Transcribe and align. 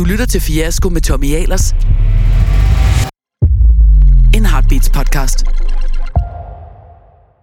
Du 0.00 0.04
lytter 0.04 0.26
til 0.26 0.40
Fiasko 0.40 0.88
med 0.88 1.00
Tommy 1.00 1.34
Ahlers. 1.34 1.72
En 4.36 4.46
Heartbeats 4.46 4.90
podcast. 4.90 5.44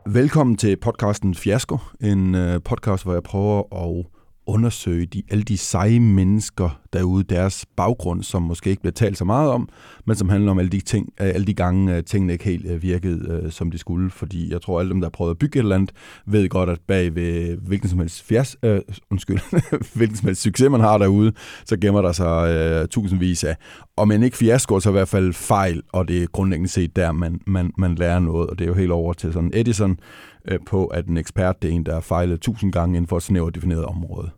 Velkommen 0.06 0.58
til 0.58 0.78
podcasten 0.82 1.36
Fiasko, 1.36 1.78
en 2.02 2.36
øh, 2.36 2.62
podcast, 2.66 3.04
hvor 3.04 3.14
jeg 3.14 3.24
prøver 3.24 3.60
at 3.60 4.06
undersøge 4.48 5.06
de, 5.06 5.24
alle 5.32 5.44
de 5.44 5.58
seje 5.58 6.00
mennesker 6.00 6.80
derude, 6.94 7.24
deres 7.24 7.66
baggrund, 7.78 8.24
som 8.24 8.42
måske 8.42 8.70
ikke 8.70 8.82
bliver 8.82 8.94
talt 8.94 9.18
så 9.18 9.26
meget 9.26 9.52
om, 9.52 9.70
men 10.06 10.16
som 10.16 10.30
handler 10.30 10.52
om 10.52 10.60
alle 10.60 10.70
de, 10.70 10.80
ting, 10.80 11.14
øh, 11.22 11.28
alle 11.28 11.48
de 11.48 11.54
gange, 11.54 11.96
øh, 11.96 12.04
tingene 12.04 12.34
ikke 12.34 12.46
helt 12.46 12.66
øh, 12.66 12.82
virkede, 12.82 13.52
som 13.52 13.72
de 13.72 13.78
skulle. 13.78 14.12
Fordi 14.12 14.52
jeg 14.52 14.62
tror, 14.62 14.80
alle 14.80 14.90
dem, 14.90 15.02
der 15.02 15.06
har 15.06 15.12
prøvet 15.12 15.32
at 15.32 15.38
bygge 15.38 15.60
et 15.60 15.64
eller 15.64 15.76
andet, 15.76 15.92
ved 16.26 16.50
godt, 16.50 16.70
at 16.70 16.80
bag 16.88 17.16
ved 17.16 17.58
hvilken 17.58 17.90
som 17.90 18.00
helst, 18.00 18.24
fjers, 18.24 18.58
øh, 18.64 18.82
undskyld, 19.12 19.40
hvilken 19.98 20.18
som 20.18 20.26
helst 20.28 20.42
succes, 20.42 20.70
man 20.70 20.82
har 20.82 20.98
derude, 20.98 21.32
så 21.66 21.78
gemmer 21.78 22.02
der 22.02 22.12
sig 22.12 22.50
øh, 22.50 22.88
tusindvis 22.88 23.44
af, 23.44 23.56
om 23.98 24.08
men 24.08 24.24
ikke 24.24 24.38
fiasko, 24.38 24.80
så 24.80 24.90
i 24.90 24.92
hvert 24.92 25.08
fald 25.08 25.34
fejl, 25.34 25.82
og 25.94 26.08
det 26.08 26.24
er 26.24 26.28
grundlæggende 26.28 26.70
set 26.70 26.96
der, 26.96 27.12
man, 27.12 27.42
man, 27.48 27.72
man 27.78 27.96
lærer 27.96 28.20
noget, 28.20 28.50
og 28.50 28.60
det 28.60 28.66
er 28.66 28.70
jo 28.70 28.76
helt 28.76 28.92
over 28.92 29.14
til 29.14 29.34
sådan 29.34 29.52
Edison, 29.54 30.00
øh, 30.48 30.60
på, 30.66 30.86
at 30.86 31.06
en 31.06 31.18
ekspert 31.18 31.62
det 31.62 31.70
er 31.70 31.74
en, 31.74 31.86
der 31.86 31.94
har 31.94 32.02
fejlet 32.02 32.42
tusind 32.42 32.74
gange 32.74 32.98
inden 32.98 33.08
for 33.08 33.18
et 33.18 33.24
snævert 33.24 33.56
defineret 33.56 33.86
område. 33.86 34.30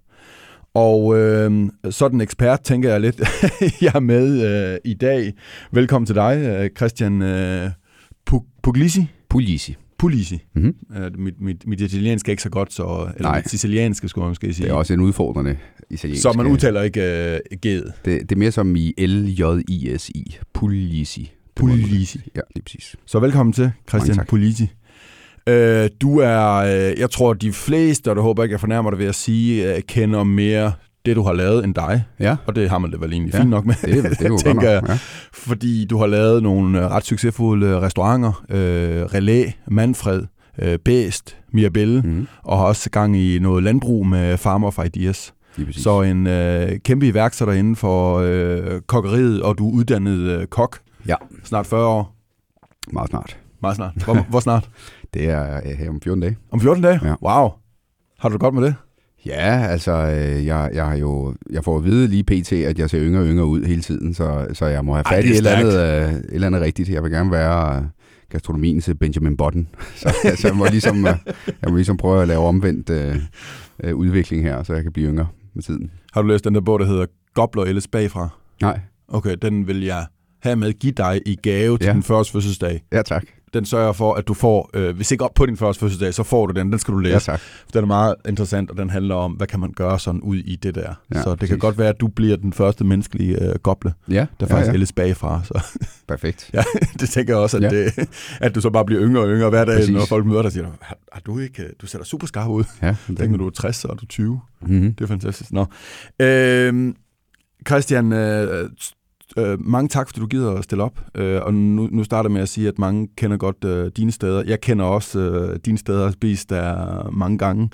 Og 0.80 1.18
øh, 1.18 1.70
sådan 1.90 2.18
en 2.18 2.22
ekspert, 2.22 2.62
tænker 2.62 2.90
jeg 2.90 3.02
lidt, 3.02 3.20
jeg 3.82 3.92
er 3.96 4.00
med 4.00 4.28
øh, 4.74 4.78
i 4.86 4.94
dag. 4.94 5.34
Velkommen 5.72 6.05
til 6.05 6.16
dig, 6.16 6.38
øh, 6.38 6.70
Christian 6.78 7.22
øh, 7.22 7.70
Puglisi. 8.64 9.08
Puglisi. 9.30 9.76
Puglisi. 9.98 10.40
Mm-hmm. 10.55 10.76
Uh, 10.90 11.20
mit, 11.20 11.42
mit, 11.42 11.68
mit 11.68 11.82
italiensk 11.82 12.27
er 12.27 12.32
ikke 12.32 12.44
så 12.44 12.49
godt, 12.49 12.74
så, 12.74 13.12
eller 13.16 13.30
Nej. 13.30 13.38
mit 13.38 13.49
sicilianske, 13.49 14.08
skulle 14.08 14.24
man 14.24 14.30
måske 14.30 14.54
sige. 14.54 14.66
Det 14.66 14.71
er 14.71 14.76
også 14.76 14.94
en 14.94 14.99
udfordrende 14.99 15.58
italiensk. 15.90 16.21
Så 16.21 16.34
man 16.34 16.48
udtaler 16.48 16.82
ikke 16.82 17.02
uh, 17.02 17.58
G'et. 17.66 17.91
Det, 18.05 18.21
det 18.21 18.32
er 18.32 18.36
mere 18.36 18.52
som 18.52 18.76
i 18.76 18.93
L-J-I-S-I. 18.98 20.38
Puglisi. 20.54 21.32
Puglisi. 21.55 22.21
Ja, 22.36 22.41
lige 22.55 22.64
præcis. 22.64 22.96
Så 23.05 23.20
velkommen 23.20 23.54
til, 23.54 23.71
Christian 23.90 24.18
tak. 24.18 24.27
Uh, 25.50 25.90
du 26.02 26.20
er, 26.20 26.62
uh, 26.94 27.00
jeg 27.00 27.10
tror, 27.12 27.34
de 27.34 27.52
fleste, 27.54 28.10
og 28.10 28.16
det 28.16 28.24
håber 28.24 28.44
jeg 28.44 28.46
ikke, 28.46 28.54
jeg 28.54 28.60
fornærmer 28.60 28.90
dig 28.90 29.00
ved 29.00 29.05
at 29.05 29.16
sige, 29.16 29.74
uh, 29.76 29.80
kender 29.88 30.24
mere 30.24 30.72
det, 31.05 31.16
du 31.16 31.24
har 31.24 31.34
lavet, 31.34 31.64
end 31.64 31.76
dig. 31.76 32.04
Ja. 32.20 32.36
Og 32.46 32.55
det 32.55 32.70
har 32.70 32.78
man 32.78 32.92
det 32.92 33.02
vel 33.02 33.12
egentlig 33.12 33.34
Ja, 33.34 33.40
fint 33.40 33.50
nok 33.50 33.66
med, 33.66 33.76
det, 33.82 34.20
det 34.20 34.30
godt 34.30 34.42
tænker 34.44 34.70
jeg. 34.70 34.84
ja. 34.90 34.98
Fordi 35.34 35.86
du 35.86 35.98
har 35.98 36.08
lavet 36.08 36.44
nogle 36.44 36.80
øh, 36.80 36.92
ret 36.92 37.05
succesfulde 37.05 37.80
restauranter, 37.80 38.44
øh, 38.50 39.04
Relais, 39.04 39.54
Manfred, 39.68 40.24
øh, 40.60 40.80
Bæst, 40.80 41.38
Mirabelle, 41.54 42.02
mm. 42.02 42.27
Og 42.44 42.58
har 42.58 42.66
også 42.66 42.90
gang 42.90 43.18
i 43.18 43.40
noget 43.40 43.64
landbrug 43.64 44.08
med 44.08 44.38
Farmer 44.38 44.72
for 44.72 44.84
Ideas. 44.84 45.34
Så 45.72 46.02
en 46.02 46.27
øh, 46.27 46.72
kæmpe 46.86 47.08
iværksætter 47.08 47.54
inden 47.54 47.76
for 47.76 48.18
øh, 48.18 48.82
kokkeriet, 48.88 49.42
og 49.42 49.58
du 49.58 49.70
er 49.70 49.74
uddannet 49.74 50.18
øh, 50.20 50.48
kok. 50.48 50.80
Ja. 51.08 51.16
Snart 51.44 51.66
40 51.68 51.88
år. 51.88 52.16
Meget 52.94 53.10
snart. 53.10 53.38
Meget 53.62 53.76
snart. 53.76 53.94
Hvor, 54.05 54.26
hvor 54.30 54.40
snart? 54.40 54.70
Det 55.13 55.29
er 55.29 55.55
øh, 55.65 55.71
her 55.77 55.90
om 55.90 56.02
14 56.02 56.21
dage. 56.21 56.38
Om 56.52 56.62
14 56.62 56.84
dage? 56.84 56.99
Ja. 57.04 57.13
Wow. 57.21 57.49
Har 58.20 58.29
du 58.29 58.34
det 58.34 58.41
godt 58.41 58.55
med 58.55 58.63
det? 58.63 58.76
Ja, 59.26 59.65
altså, 59.70 59.91
øh, 59.91 60.46
jeg, 60.46 60.70
jeg, 60.74 60.85
har 60.85 60.96
jo, 60.98 61.35
jeg 61.52 61.63
får 61.63 61.77
at 61.77 61.84
vide 61.84 62.07
lige 62.07 62.24
pt, 62.24 62.52
at 62.54 62.79
jeg 62.79 62.90
ser 62.90 62.99
yngre 63.02 63.21
og 63.21 63.27
yngre 63.27 63.46
ud 63.46 63.63
hele 63.63 63.82
tiden, 63.82 64.13
så, 64.13 64.47
så 64.53 64.66
jeg 64.66 64.85
må 64.85 64.94
have 64.94 65.03
fat 65.09 65.25
i 65.25 65.30
et 65.30 65.38
eller, 65.38 65.52
andet, 65.52 65.80
øh, 65.80 66.13
et 66.13 66.25
eller 66.31 66.47
andet 66.47 66.62
rigtigt. 66.62 66.90
Jeg 66.90 67.03
vil 67.03 67.12
gerne 67.12 67.31
være 67.31 67.75
øh, 67.78 67.81
gastronomiens 68.30 68.90
Benjamin 69.00 69.38
Button. 69.38 69.68
Så, 69.96 70.09
så 70.38 70.47
jeg, 70.47 70.57
må 70.57 70.66
ligesom, 70.72 71.07
øh, 71.07 71.13
jeg 71.62 71.69
må 71.69 71.75
ligesom 71.75 71.97
prøve 71.97 72.22
at 72.22 72.28
lave 72.28 72.40
omvendt 72.41 72.90
øh, 72.90 73.16
øh, 73.84 73.96
udvikling 73.96 74.44
her, 74.44 74.63
så 74.63 74.74
jeg 74.74 74.84
kan 74.84 74.91
blive 74.94 75.09
yngre 75.09 75.28
med 75.53 75.64
tiden. 75.64 75.91
Har 76.14 76.22
du 76.22 76.28
læst 76.28 76.44
den 76.46 76.56
der 76.56 76.62
bog, 76.62 76.80
der 76.80 76.86
hedder 76.86 77.06
Gobler 77.34 77.64
Elles 77.64 77.88
bagfra? 77.88 78.30
Nej. 78.62 78.80
Okay, 79.08 79.36
den 79.41 79.68
vil 79.68 79.84
jeg 79.84 80.06
have 80.44 80.56
med 80.56 80.74
give 80.74 80.94
dig 80.97 81.22
i 81.26 81.36
gave 81.36 81.78
til 81.78 81.86
Ja. 81.88 81.94
din 81.94 82.03
første 82.03 82.34
fødselsdag. 82.34 82.84
Ja, 82.91 83.02
tak. 83.02 83.24
Den 83.54 83.66
sørger 83.66 83.94
for, 83.94 84.14
at 84.14 84.28
du 84.28 84.34
får, 84.34 84.70
øh, 84.74 84.96
hvis 84.96 85.12
ikke 85.12 85.24
op 85.24 85.34
på 85.34 85.46
din 85.46 85.58
første 85.58 85.80
fødselsdag, 85.80 86.14
så 86.14 86.24
får 86.24 86.46
du 86.48 86.60
den. 86.60 86.72
Den 86.72 86.80
skal 86.80 86.94
du 86.94 87.00
læse. 87.00 87.14
Ja, 87.14 87.20
tak. 87.20 87.40
Den 87.74 87.84
er 87.84 87.88
meget 87.88 88.16
interessant, 88.28 88.72
og 88.72 88.78
den 88.78 88.90
handler 88.90 89.16
om, 89.16 89.32
hvad 89.32 89.48
kan 89.48 89.60
man 89.60 89.72
gøre 89.72 90.00
sådan 90.00 90.22
ud 90.22 90.36
i 90.38 90.56
det 90.56 90.76
der. 90.76 90.94
Ja, 91.14 91.22
så 91.24 91.30
det 91.32 91.40
kan 91.40 91.48
præcis. 91.48 91.62
godt 91.62 91.78
være, 91.78 91.90
at 91.90 92.00
du 92.00 92.08
bliver 92.08 92.38
den 92.38 92.54
første 92.54 92.84
menneskelige 92.84 93.44
øh, 93.44 93.56
goble, 93.64 93.94
Ja, 94.09 94.26
der 94.40 94.46
faktisk 94.48 94.68
ja. 94.70 94.74
ældes 94.74 94.92
bagfra. 94.94 95.42
Så 95.44 95.64
Perfekt. 96.08 96.50
ja, 96.54 96.64
det 97.00 97.09
tænker 97.09 97.34
jeg 97.34 97.42
også, 97.42 97.58
at, 97.58 97.64
Ja. 97.64 97.70
det, 97.70 98.09
at 98.42 98.56
du 98.56 98.62
så 98.62 98.70
bare 98.70 98.86
bliver 98.86 99.02
yngre 99.04 99.22
og 99.22 99.28
yngre 99.30 99.50
hver 99.50 99.66
dag, 99.66 99.76
Præcis. 99.78 99.94
når 99.96 100.06
folk 100.06 100.26
møder 100.26 100.42
dig 100.42 100.46
og 100.48 100.52
siger, 100.52 100.66
har, 100.82 100.98
har 101.12 101.22
du 101.22 101.40
ikke, 101.40 101.64
øh, 101.64 101.70
du 101.82 101.88
ser 101.88 101.98
da 101.98 102.04
super 102.04 102.28
skarp 102.28 102.50
ud. 102.50 102.64
Ja, 102.82 102.96
Tænk, 103.18 103.32
når 103.32 103.38
du 103.38 103.46
er 103.48 103.52
60, 103.52 103.76
så 103.76 103.88
er 103.88 103.94
du 103.96 104.06
20. 104.06 104.40
mm-hmm. 104.62 104.94
Det 104.94 105.04
er 105.04 105.08
fantastisk. 105.08 105.52
Nå. 105.52 105.66
Øh, 106.20 106.94
Christian, 107.68 108.14
øh, 108.14 108.70
øh, 109.46 109.66
mange 109.66 109.88
tak, 109.88 110.08
fordi 110.08 110.20
du 110.20 110.28
gider 110.28 110.54
at 110.54 110.64
stille 110.64 110.84
op. 110.84 111.02
Øh, 111.16 111.42
og 111.42 111.54
nu, 111.54 111.88
nu 111.92 112.04
starter 112.04 112.30
med 112.30 112.42
at 112.42 112.50
sige, 112.50 112.68
at 112.68 112.80
mange 112.80 113.08
kender 113.18 113.38
godt 113.38 113.66
øh, 113.66 113.92
dine 113.98 114.12
steder. 114.12 114.44
Jeg 114.48 114.62
kender 114.62 114.86
også 114.86 115.20
øh, 115.20 115.60
dine 115.66 115.78
steder 115.78 116.06
og 116.06 116.14
spist 116.14 116.50
der 116.50 117.10
mange 117.12 117.38
gange. 117.38 117.70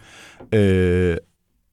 Øh, 0.53 1.17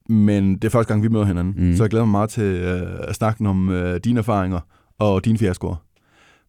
men 0.09 0.55
det 0.55 0.63
er 0.63 0.69
første 0.69 0.93
gang, 0.93 1.03
vi 1.03 1.07
møder 1.07 1.25
hinanden. 1.25 1.53
Mhm. 1.57 1.75
Så 1.75 1.83
jeg 1.83 1.89
glæder 1.89 2.05
mig 2.05 2.11
meget 2.11 2.29
til 2.29 2.43
øh, 2.43 2.87
at 2.99 3.15
snakke 3.15 3.45
om 3.45 3.69
øh, 3.69 3.99
dine 4.03 4.19
erfaringer 4.19 4.59
og 4.99 5.25
dine 5.25 5.37
fiaskoer. 5.37 5.75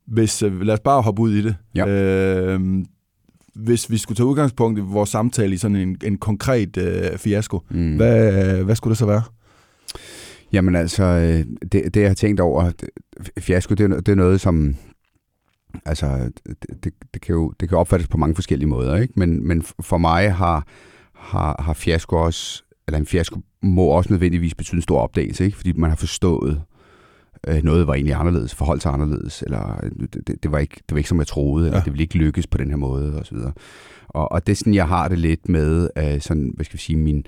Hvis, 0.07 0.43
øh, 0.43 0.61
lad 0.61 0.75
os 0.75 0.81
bare 0.81 1.03
hoppe 1.03 1.23
ud 1.23 1.33
i 1.33 1.43
det. 1.43 1.57
Ja. 1.75 1.87
Øh, 1.87 2.61
hvis 3.55 3.91
vi 3.91 3.99
skulle 3.99 4.17
tage 4.17 4.27
udgangspunkt 4.27 4.79
i 4.79 4.83
vores 4.83 5.11
samtale 5.11 5.55
i 5.55 5.57
sådan 5.57 5.77
en, 5.77 5.97
en 6.05 6.17
konkret 6.19 6.77
øh, 6.77 7.19
fiasko, 7.19 7.61
mm. 7.71 7.97
hvad, 7.97 8.63
hvad 8.65 8.77
skulle 8.77 8.93
det 8.93 8.99
så 8.99 9.07
være? 9.07 9.23
Jamen 10.55 10.77
altså, 10.77 11.03
øh, 11.05 11.45
det, 11.73 11.95
det 11.95 12.01
jeg 12.01 12.11
har 12.11 12.15
tænkt 12.15 12.41
over, 12.41 12.71
fiasko, 13.39 13.75
det 13.75 13.93
er, 13.93 14.01
det 14.01 14.09
er 14.09 14.15
noget, 14.15 14.41
som, 14.41 14.77
altså, 15.85 16.31
det, 16.85 16.93
det, 17.15 17.23
kan 17.23 17.35
jo 17.35 17.53
det 17.61 17.69
kan 17.69 17.79
opfattes 17.79 18.09
på 18.09 18.19
mange 18.19 18.35
forskellige 18.35 18.69
måder, 18.69 18.97
ikke? 18.97 19.13
Men, 19.17 19.49
men 19.49 19.63
for 19.81 19.99
mig 19.99 20.35
har, 20.35 20.67
har, 21.15 21.63
har 21.63 21.73
fiasko 21.73 22.17
også, 22.17 22.63
eller 22.89 22.99
en 22.99 23.07
fiasko 23.07 23.41
må 23.63 23.83
også 23.85 24.13
nødvendigvis 24.13 24.55
betyde 24.55 24.77
en 24.77 24.83
stor 24.83 24.99
opdagelse, 25.01 25.45
ikke? 25.45 25.57
Fordi 25.57 25.73
man 25.73 25.91
har 25.91 25.97
forstået, 25.97 26.63
øh, 27.49 27.63
noget 27.63 27.87
var 27.87 27.95
egentlig 27.95 28.15
anderledes, 28.15 28.55
forholdt 28.55 28.83
sig 28.83 28.93
anderledes, 28.93 29.43
eller 29.43 29.81
øh, 29.83 29.91
det, 30.01 30.27
det, 30.27 30.43
det, 30.43 30.53
var 30.53 30.59
ikke, 30.59 30.75
det 30.77 30.91
var 30.91 30.97
ikke 30.97 31.09
som 31.09 31.19
jeg 31.19 31.27
troede, 31.27 31.67
eller 31.67 31.79
Ja. 31.79 31.85
det 31.85 31.93
ville 31.93 32.03
ikke 32.03 32.19
lykkes 32.19 32.47
på 32.47 32.59
den 32.59 32.71
her 32.71 32.77
måde, 32.77 33.19
og 33.19 33.27
så 33.27 33.35
videre. 33.35 33.53
Og, 34.09 34.33
og 34.33 34.47
det 34.47 34.53
er 34.53 34.57
sådan, 34.57 34.75
jeg 34.75 34.89
har 34.89 35.09
det 35.09 35.19
lidt 35.19 35.49
med, 35.49 35.89
øh, 35.99 36.21
sådan, 36.21 36.53
hvad 36.55 36.65
skal 36.65 36.77
vi 36.77 36.83
sige, 36.83 36.97
min, 36.97 37.27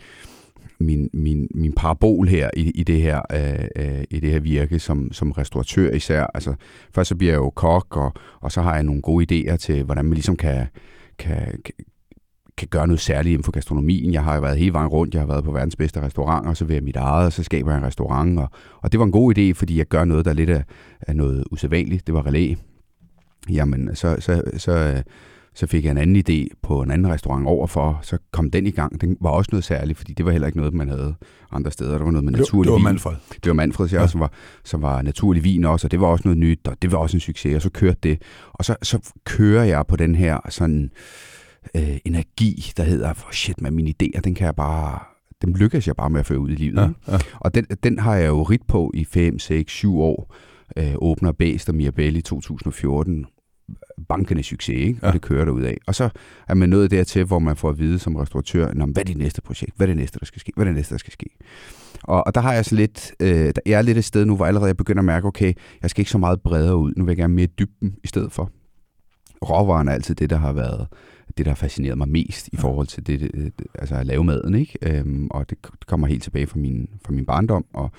min, 0.81 1.10
min, 1.12 1.48
min 1.54 1.72
parabol 1.72 2.28
her 2.28 2.50
i, 2.56 2.70
i, 2.70 2.82
det 2.82 3.03
her, 3.03 3.22
øh, 3.32 3.69
øh, 3.76 4.04
i 4.10 4.20
det 4.20 4.31
her 4.31 4.41
virke 4.41 4.78
som, 4.78 5.12
som 5.12 5.32
restauratør 5.32 5.91
især. 5.91 6.26
Altså, 6.34 6.54
først 6.94 7.09
så 7.09 7.16
bliver 7.16 7.32
jeg 7.32 7.38
jo 7.38 7.50
kok, 7.50 7.97
og, 7.97 8.12
og 8.41 8.53
så 8.53 8.62
har 8.62 8.75
jeg 8.75 8.82
nogle 8.82 9.03
gode 9.03 9.26
idéer 9.50 9.56
til, 9.56 9.82
hvordan 9.82 10.04
man 10.04 10.15
ligesom 10.15 10.36
kan, 10.36 10.66
kan, 11.19 11.60
kan, 12.56 12.69
gøre 12.69 12.86
noget 12.86 13.00
særligt 13.00 13.32
inden 13.32 13.44
for 13.44 13.53
gastronomien. 13.53 14.12
Jeg 14.12 14.25
har 14.25 14.34
jo 14.34 14.41
været 14.41 14.59
hele 14.59 14.72
vejen 14.72 14.88
rundt, 14.88 15.15
jeg 15.15 15.22
har 15.22 15.26
været 15.26 15.44
på 15.44 15.53
verdens 15.53 15.76
bedste 15.76 16.00
restauranter, 16.00 16.50
og 16.50 16.56
så 16.56 16.65
vil 16.65 16.75
jeg 16.75 16.84
mit 16.84 16.97
eget, 16.97 17.26
og 17.26 17.32
så 17.32 17.42
skaber 17.42 17.70
jeg 17.70 17.78
en 17.78 17.86
restaurant. 17.86 18.38
Og, 18.38 18.48
og 18.81 18.92
det 18.92 19.00
var 19.00 19.06
en 19.06 19.12
god 19.12 19.38
idé, 19.38 19.53
fordi 19.53 19.78
jeg 19.78 19.86
gør 19.86 20.04
noget, 20.04 20.25
der 20.25 20.31
er 20.31 20.34
lidt 20.34 20.50
af, 20.50 20.65
af 21.00 21.16
noget 21.16 21.44
usædvanligt. 21.50 22.06
Det 22.06 22.15
var 22.15 22.26
relæ. 22.26 22.54
Jamen, 23.50 23.97
så, 23.97 24.16
så, 24.20 24.42
så, 24.56 24.72
øh, 24.72 25.03
så 25.56 25.66
fik 25.66 25.84
jeg 25.84 25.90
en 25.90 25.98
anden 25.98 26.16
idé 26.16 26.56
på 26.62 26.82
en 26.82 26.90
anden 26.90 27.12
restaurant 27.12 27.46
overfor, 27.46 27.98
så 28.02 28.18
kom 28.32 28.50
den 28.50 28.66
i 28.66 28.70
gang. 28.70 29.00
Den 29.00 29.16
var 29.20 29.30
også 29.30 29.48
noget 29.52 29.64
særligt, 29.64 29.98
fordi 29.98 30.12
det 30.12 30.24
var 30.24 30.32
heller 30.32 30.46
ikke 30.46 30.58
noget, 30.58 30.74
man 30.74 30.88
havde 30.88 31.14
andre 31.52 31.70
steder. 31.70 31.98
Der 31.98 32.04
var 32.04 32.10
noget 32.10 32.24
med 32.24 32.32
Det, 32.32 32.40
naturlig 32.40 32.66
det 32.66 32.72
var 32.72 32.78
vin. 32.78 32.84
Manfred. 32.84 33.12
Det 33.30 33.46
var 33.46 33.52
Manfred, 33.52 33.88
ja. 33.88 34.06
Som, 34.06 34.20
var, 34.20 34.32
som 34.64 34.82
var 34.82 35.02
naturlig 35.02 35.44
vin 35.44 35.64
også, 35.64 35.86
og 35.86 35.90
det 35.90 36.00
var 36.00 36.06
også 36.06 36.22
noget 36.24 36.38
nyt, 36.38 36.68
og 36.68 36.82
det 36.82 36.92
var 36.92 36.98
også 36.98 37.16
en 37.16 37.20
succes, 37.20 37.54
og 37.54 37.62
så 37.62 37.70
kørte 37.70 37.98
det. 38.02 38.22
Og 38.52 38.64
så, 38.64 38.76
så 38.82 39.12
kører 39.24 39.64
jeg 39.64 39.84
på 39.88 39.96
den 39.96 40.14
her 40.14 40.38
sådan 40.48 40.91
øh, 41.76 41.97
energi, 42.04 42.72
der 42.76 42.82
hedder, 42.82 43.10
oh 43.10 43.32
shit, 43.32 43.60
med 43.60 43.70
mine 43.70 43.94
idéer, 44.02 44.20
den 44.20 44.34
kan 44.34 44.44
jeg 44.44 44.56
bare, 44.56 44.98
dem 45.42 45.54
lykkes 45.54 45.86
jeg 45.86 45.97
bare 45.97 46.10
med 46.10 46.20
at 46.20 46.26
føre 46.26 46.38
ud 46.38 46.50
i 46.50 46.54
livet. 46.54 46.76
Ja, 46.76 47.12
ja. 47.12 47.18
Og 47.34 47.54
den, 47.54 47.64
den 47.64 47.98
har 47.98 48.14
jeg 48.14 48.28
jo 48.28 48.42
rit 48.42 48.62
på 48.68 48.91
i 48.94 49.04
5, 49.04 49.38
6, 49.38 49.72
7 49.72 50.00
år. 50.00 50.34
Øh, 50.76 50.94
åbner 50.97 51.32
Bæst 51.32 51.68
og 51.68 51.74
Mirabelle 51.74 52.18
i 52.18 52.22
2014. 52.22 53.26
Bankende 54.09 54.43
succes, 54.43 54.75
ikke? 54.77 54.98
Og 55.03 55.07
Ja. 55.09 55.13
det 55.13 55.21
kører 55.22 55.51
ud 55.51 55.63
af. 55.63 55.77
Og 55.87 55.95
så 55.95 56.09
er 56.48 56.54
man 56.54 56.69
nået 56.69 56.91
dertil, 56.91 57.25
hvor 57.25 57.39
man 57.39 57.57
får 57.57 57.69
at 57.71 57.78
vide 57.78 57.98
som 57.98 58.16
restauratør, 58.16 58.72
Nå, 58.75 58.87
hvad 58.87 59.03
er 59.03 59.04
det 59.04 59.16
næste 59.16 59.43
projekt? 59.43 59.72
Hvad 59.77 59.87
er 59.87 59.91
det 59.91 59.97
næste, 59.97 60.19
der 60.19 60.27
skal 60.27 60.41
ske? 60.41 60.53
Hvad 60.57 60.65
er 60.65 60.69
det 60.69 60.77
næste, 60.77 60.95
der 60.95 60.98
skal 60.98 61.13
ske? 61.13 61.27
Og, 62.03 62.27
og 62.27 62.34
der 62.34 62.41
har 62.41 62.53
jeg 62.53 62.65
så 62.65 62.75
lidt, 62.75 63.13
øh, 63.21 63.28
der- 63.28 63.53
jeg 63.66 63.78
er 63.78 63.83
lidt 63.83 63.98
et 63.98 64.04
sted 64.04 64.25
nu, 64.25 64.37
hvor 64.37 64.47
allerede 64.47 64.66
jeg 64.69 64.77
begynder 64.77 65.01
at 65.01 65.04
mærke, 65.04 65.27
okay, 65.27 65.53
jeg 65.83 65.91
skal 65.91 66.01
ikke 66.01 66.10
så 66.10 66.19
meget 66.19 66.41
bredere 66.41 66.77
ud. 66.77 66.93
Nu 66.97 67.04
vil 67.04 67.10
jeg 67.10 67.16
gerne 67.16 67.34
mere 67.34 67.47
dybden 67.47 67.97
i 68.04 68.07
stedet 68.07 68.33
for. 68.33 68.51
Råvaren 69.43 69.89
er 69.89 69.93
altid 69.93 70.15
det, 70.15 70.31
der 70.31 70.37
har 70.37 70.53
været 70.53 70.87
det, 71.39 71.47
der 71.47 71.51
har 71.51 71.57
fascineret 71.57 71.98
mig 71.98 72.09
mest 72.09 72.48
i 72.53 72.57
forhold 72.57 72.87
til 72.87 73.07
det, 73.07 73.21
det, 73.21 73.53
altså 73.75 73.95
at 73.95 74.07
lave 74.07 74.25
maden, 74.25 74.54
ikke? 74.54 74.78
Øhm, 74.83 75.27
og 75.31 75.51
det 75.51 75.59
kommer 75.87 76.07
helt 76.07 76.22
tilbage 76.22 76.47
fra 76.47 76.59
min, 76.59 76.89
fra 77.04 77.13
min 77.13 77.27
barndom, 77.27 77.65
og, 77.75 77.91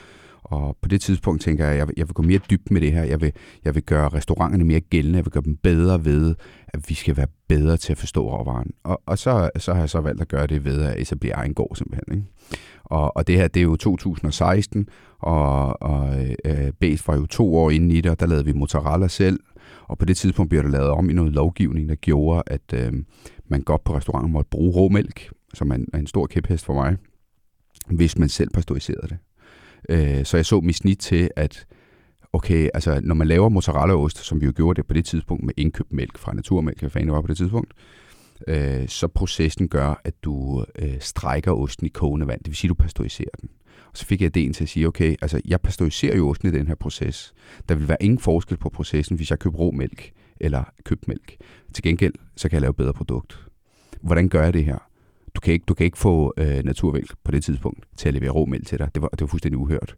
og 0.50 0.78
på 0.82 0.90
det 0.90 1.02
tidspunkt 1.02 1.42
tænker 1.42 1.64
jeg, 1.64 1.74
at 1.74 1.80
jeg 1.80 1.88
vil, 1.88 1.94
jeg 1.98 2.08
vil 2.08 2.14
gå 2.14 2.22
mere 2.22 2.40
dybt 2.50 2.72
med 2.72 2.82
det 2.82 2.92
her. 2.92 3.04
Jeg 3.04 3.22
vil, 3.22 3.32
jeg 3.66 3.76
vil 3.76 3.84
gøre 3.84 4.10
restauranterne 4.10 4.64
mere 4.64 4.80
gældende. 4.80 5.18
Jeg 5.18 5.26
vil 5.26 5.32
gøre 5.32 5.44
dem 5.44 5.58
bedre 5.58 6.06
ved, 6.06 6.36
at 6.68 6.90
vi 6.90 6.94
skal 6.94 7.18
være 7.18 7.28
bedre 7.48 7.78
til 7.78 7.92
at 7.92 7.98
forstå 7.98 8.38
råvaren. 8.38 8.72
Og, 8.84 9.02
og 9.06 9.18
så, 9.18 9.50
så 9.58 9.74
har 9.74 9.80
jeg 9.80 9.90
så 9.90 10.02
valgt 10.02 10.22
at 10.22 10.28
gøre 10.28 10.48
det 10.48 10.66
ved 10.66 10.82
at 10.82 11.00
etablere 11.00 11.34
egen 11.34 11.54
gård 11.54 11.76
simpelthen. 11.76 12.16
Ikke? 12.16 12.28
Og, 12.84 13.18
og 13.18 13.28
det 13.28 13.36
her, 13.36 13.48
det 13.48 13.60
er 13.60 13.64
jo 13.64 13.76
2016, 13.76 14.88
og, 15.20 15.82
og 15.82 16.26
øh, 16.26 16.36
øh, 16.46 16.72
Bæs 16.80 17.08
var 17.08 17.16
jo 17.16 17.26
to 17.26 17.56
år 17.56 17.72
inde 17.72 17.96
i 17.96 18.02
det, 18.02 18.12
og 18.12 18.20
der 18.20 18.26
lavede 18.26 18.46
vi 18.46 18.54
mozzarella 18.54 19.08
selv. 19.08 19.40
Og 19.88 19.98
på 19.98 20.06
det 20.06 20.18
tidspunkt 20.18 20.50
blev 20.50 20.64
der 20.64 20.70
lavet 20.70 20.90
om 20.90 21.10
i 21.10 21.14
noget 21.14 21.32
lovgivning, 21.32 21.90
der 21.90 21.96
gjorde, 21.96 22.44
at 22.46 22.74
øh, 22.74 22.94
man 23.48 23.62
godt 23.62 23.84
på 23.84 23.96
restauranten 23.96 24.34
måtte 24.34 24.50
bruge 24.50 24.72
råmælk, 24.72 25.32
som 25.54 25.72
er 25.72 25.76
en, 25.76 25.88
er 25.94 25.98
en 25.98 26.08
stor 26.08 26.28
kæphest 26.28 26.66
for 26.66 26.74
mig, 26.74 26.98
hvis 27.88 28.18
man 28.18 28.30
selv 28.30 28.50
pasteuriserede 28.50 29.08
det. 29.08 29.18
Øh, 29.89 30.25
så 30.25 30.38
jeg 30.38 30.45
så 30.45 30.60
mit 30.60 30.75
snit 30.75 31.00
til, 31.00 31.30
at 31.36 31.66
okay, 32.34 32.69
altså 32.74 33.00
når 33.04 33.16
man 33.16 33.28
laver 33.28 33.50
mozzarellaost, 33.50 34.18
som 34.18 34.42
vi 34.42 34.45
jo 34.45 34.54
gjorde 34.56 34.78
det 34.78 34.88
på 34.88 34.94
det 34.94 35.06
tidspunkt 35.06 35.44
med 35.44 35.54
indkøbt 35.57 35.94
mælk 35.94 36.18
fra 36.18 36.34
naturmælk, 36.34 36.80
hvad 36.80 36.89
fanden 36.89 37.07
det 37.07 37.16
var 37.16 37.22
på 37.22 37.28
det 37.28 37.38
tidspunkt, 37.38 37.74
øh, 38.48 38.88
så 38.88 39.07
processen 39.07 39.68
gør, 39.68 40.01
at 40.04 40.13
du 40.24 40.66
øh, 40.80 40.95
strækker 41.00 41.51
osten 41.51 41.86
i 41.86 41.89
kogende 41.89 42.28
vand. 42.28 42.39
Det 42.39 42.48
vil 42.48 42.56
sige, 42.56 42.69
at 42.69 42.78
du 42.78 42.84
pasteuriserer 42.84 43.36
den. 43.42 43.50
Og 43.92 43.98
så 43.98 44.06
fik 44.06 44.22
jeg 44.22 44.38
idéen 44.38 44.54
til 44.54 44.63
at 44.63 44.69
sige, 44.69 44.88
okay, 44.88 45.16
altså 45.22 45.42
jeg 45.45 45.62
pasteuriserer 45.62 46.18
jo 46.18 46.30
osten 46.30 46.50
i 46.50 46.51
den 46.51 46.68
her 46.68 46.75
proces. 46.75 47.34
Der 47.69 47.75
vil 47.75 47.88
være 47.88 47.98
ingen 48.04 48.19
forskel 48.19 48.57
på 48.57 48.69
processen, 48.69 49.16
hvis 49.16 49.30
jeg 49.30 49.39
køber 49.39 49.57
rå 49.57 49.72
mælk 49.72 50.12
eller 50.39 50.63
købt 50.84 51.07
mælk. 51.07 51.38
Til 51.74 51.84
gengæld, 51.84 52.13
så 52.36 52.50
kan 52.50 52.56
jeg 52.56 52.62
lave 52.62 52.74
bedre 52.74 52.94
produkt. 52.94 53.39
Hvordan 54.01 54.30
gør 54.30 54.44
jeg 54.44 54.54
det 54.54 54.66
her? 54.66 54.87
Du 55.38 55.42
kan 55.42 55.54
ikke, 55.54 55.63
du 55.68 55.74
kan 55.74 55.86
ikke 55.86 55.98
få 55.98 56.34
øh, 56.38 56.63
naturmælk 56.63 57.13
på 57.24 57.31
det 57.31 57.44
tidspunkt 57.44 57.86
til 57.98 58.07
at 58.07 58.13
levere 58.13 58.30
råmælk 58.30 58.68
til 58.68 58.80
dig. 58.80 58.89
Det 58.95 59.01
var, 59.01 59.07
det 59.07 59.22
var 59.22 59.28
fuldstændig 59.28 59.57
uhørt. 59.57 59.95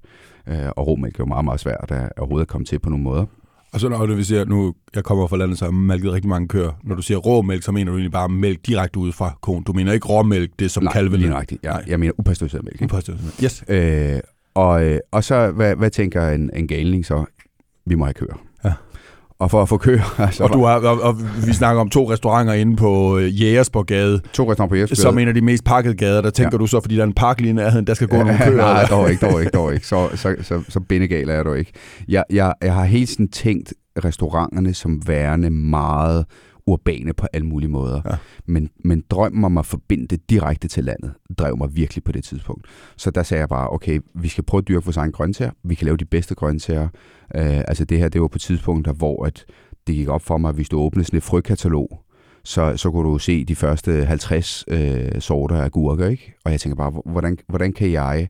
Øh, 0.48 0.56
og 0.76 0.88
råmælk 0.88 1.16
er 1.16 1.24
jo 1.24 1.26
meget, 1.26 1.46
meget 1.46 1.60
svært 1.60 1.92
at 1.92 2.12
overhovedet 2.18 2.46
at 2.46 2.48
komme 2.48 2.66
til 2.66 2.80
på 2.80 2.90
nogle 2.90 3.04
måder. 3.04 3.26
Og 3.74 3.80
så 3.80 3.90
når 3.90 4.06
du 4.06 4.24
siger, 4.24 4.46
nu 4.46 4.74
jeg 4.96 5.04
kommer 5.04 5.28
fra 5.28 5.38
landet, 5.38 5.58
så 5.58 5.66
har 5.66 5.72
malket 5.72 6.12
rigtig 6.14 6.30
mange 6.30 6.48
køer. 6.48 6.72
Når 6.84 6.96
du 6.96 7.02
siger 7.02 7.18
rå 7.18 7.42
mælk, 7.42 7.64
så 7.64 7.72
mener 7.72 7.92
du 7.92 7.98
egentlig 7.98 8.12
bare 8.12 8.30
mælk 8.30 8.68
direkte 8.68 9.00
ud 9.00 9.12
fra 9.12 9.38
konen. 9.42 9.64
Du 9.64 9.74
mener 9.74 9.94
ikke 9.94 10.08
råmælk, 10.08 10.52
det 10.60 10.72
som 10.72 10.84
Nej, 10.84 10.94
kalvene. 10.94 11.18
lige 11.18 11.40
rigtigt. 11.40 11.64
Jeg, 11.64 11.84
jeg 11.88 12.00
mener 12.00 12.14
upasteuriseret 12.18 12.66
mælk. 12.66 12.82
Upasteuriseret 12.82 13.34
mælk. 13.40 13.44
Yes. 13.44 13.64
Øh, 13.68 14.20
og, 14.54 14.84
øh, 14.86 15.00
og 15.12 15.24
så, 15.24 15.52
hvad, 15.52 15.76
hvad 15.76 15.90
tænker 15.90 16.30
en, 16.30 16.50
en 16.54 16.68
galning 16.68 17.06
så? 17.06 17.26
Vi 17.86 17.96
må 17.96 18.06
have 18.06 18.14
køer. 18.14 18.49
Ja. 19.40 19.44
Og 19.44 19.52
for 19.52 19.62
at 19.62 19.70
få 19.70 19.78
køer... 19.78 20.20
Altså, 20.26 20.44
Og, 20.44 20.54
du 20.54 20.64
har, 20.66 20.76
og, 20.80 21.02
og 21.02 21.16
vi 21.48 21.54
snakker 21.54 21.82
om 21.82 21.90
to 21.90 22.12
restauranter 22.12 22.54
inde 22.54 22.76
på 22.76 23.18
øh, 23.18 23.42
Jægersborggade, 23.42 24.20
to 24.34 24.52
restauranter 24.52 24.68
på 24.68 24.76
Jesper. 24.76 24.96
som 24.96 25.18
en 25.18 25.28
af 25.28 25.34
de 25.34 25.42
mest 25.42 25.64
pakkede 25.64 25.96
gader. 25.96 26.22
Der 26.22 26.30
tænker 26.30 26.50
Ja. 26.54 26.58
du 26.58 26.68
så, 26.68 26.80
fordi 26.82 26.96
der 26.96 27.02
er 27.02 27.08
en 27.08 27.14
park 27.14 27.42
lige 27.42 27.54
nærheden, 27.54 27.88
der 27.88 27.94
skal 27.94 28.08
gå 28.08 28.18
nogle 28.18 28.38
køer. 28.46 28.58
Nej, 28.58 28.86
dog 28.86 29.10
ikke, 29.12 29.26
dog 29.26 29.40
ikke, 29.42 29.52
dog 29.52 29.74
ikke. 29.74 29.88
Så, 29.88 30.10
så, 30.16 30.36
så, 30.42 30.62
så 30.70 30.80
bindegal 30.80 31.30
er 31.30 31.44
dog 31.44 31.60
ikke. 31.60 31.72
Jeg, 32.08 32.24
jeg, 32.30 32.54
jeg 32.64 32.74
har 32.74 32.84
helt 32.84 33.10
sådan 33.10 33.28
tænkt 33.28 33.74
restauranterne 34.06 34.74
som 34.74 35.02
værende 35.08 35.50
meget 35.50 36.26
urbane 36.70 37.14
på 37.14 37.28
alle 37.34 37.48
mulige 37.48 37.70
måder. 37.70 38.02
Ja. 38.06 38.16
Men, 38.46 38.70
men 38.86 39.04
drømmen 39.10 39.46
om 39.46 39.58
at 39.58 39.66
forbinde 39.66 40.08
det 40.08 40.30
direkte 40.30 40.68
til 40.68 40.84
landet, 40.84 41.14
drev 41.38 41.58
mig 41.58 41.76
virkelig 41.76 42.04
på 42.04 42.12
det 42.12 42.24
tidspunkt. 42.24 42.68
Så 42.98 43.12
der 43.12 43.24
sagde 43.24 43.40
jeg 43.40 43.50
bare, 43.50 43.70
okay, 43.70 44.00
vi 44.16 44.28
skal 44.28 44.44
prøve 44.44 44.60
at 44.60 44.68
dyrke 44.68 44.86
vores 44.86 44.98
egen 44.98 45.12
grøntsager. 45.12 45.52
Vi 45.64 45.76
kan 45.76 45.86
lave 45.86 45.98
de 45.98 46.06
bedste 46.06 46.36
grøntsager. 46.36 46.88
Uh, 47.36 47.42
altså 47.42 47.86
det 47.86 47.98
her, 47.98 48.10
det 48.10 48.22
var 48.22 48.28
på 48.28 48.40
tidspunkter, 48.40 48.94
hvor 48.94 49.26
at 49.26 49.46
det 49.88 49.96
gik 49.96 50.08
op 50.08 50.22
for 50.22 50.38
mig, 50.38 50.50
at 50.50 50.56
hvis 50.56 50.70
du 50.70 50.80
åbnede 50.80 51.06
sådan 51.06 51.18
et 51.18 51.24
frøkatalog, 51.24 52.04
så, 52.44 52.78
så 52.78 52.92
kunne 52.92 53.10
du 53.10 53.18
se 53.18 53.46
de 53.46 53.56
første 53.56 54.06
50 54.06 54.66
øh, 54.68 55.22
sorter 55.22 55.56
af 55.56 55.72
gurker, 55.72 56.08
ikke? 56.08 56.34
Og 56.46 56.52
jeg 56.52 56.60
tænker 56.60 56.76
bare, 56.76 57.02
hvordan, 57.06 57.38
hvordan 57.48 57.74
kan 57.74 57.92
jeg, 57.92 58.28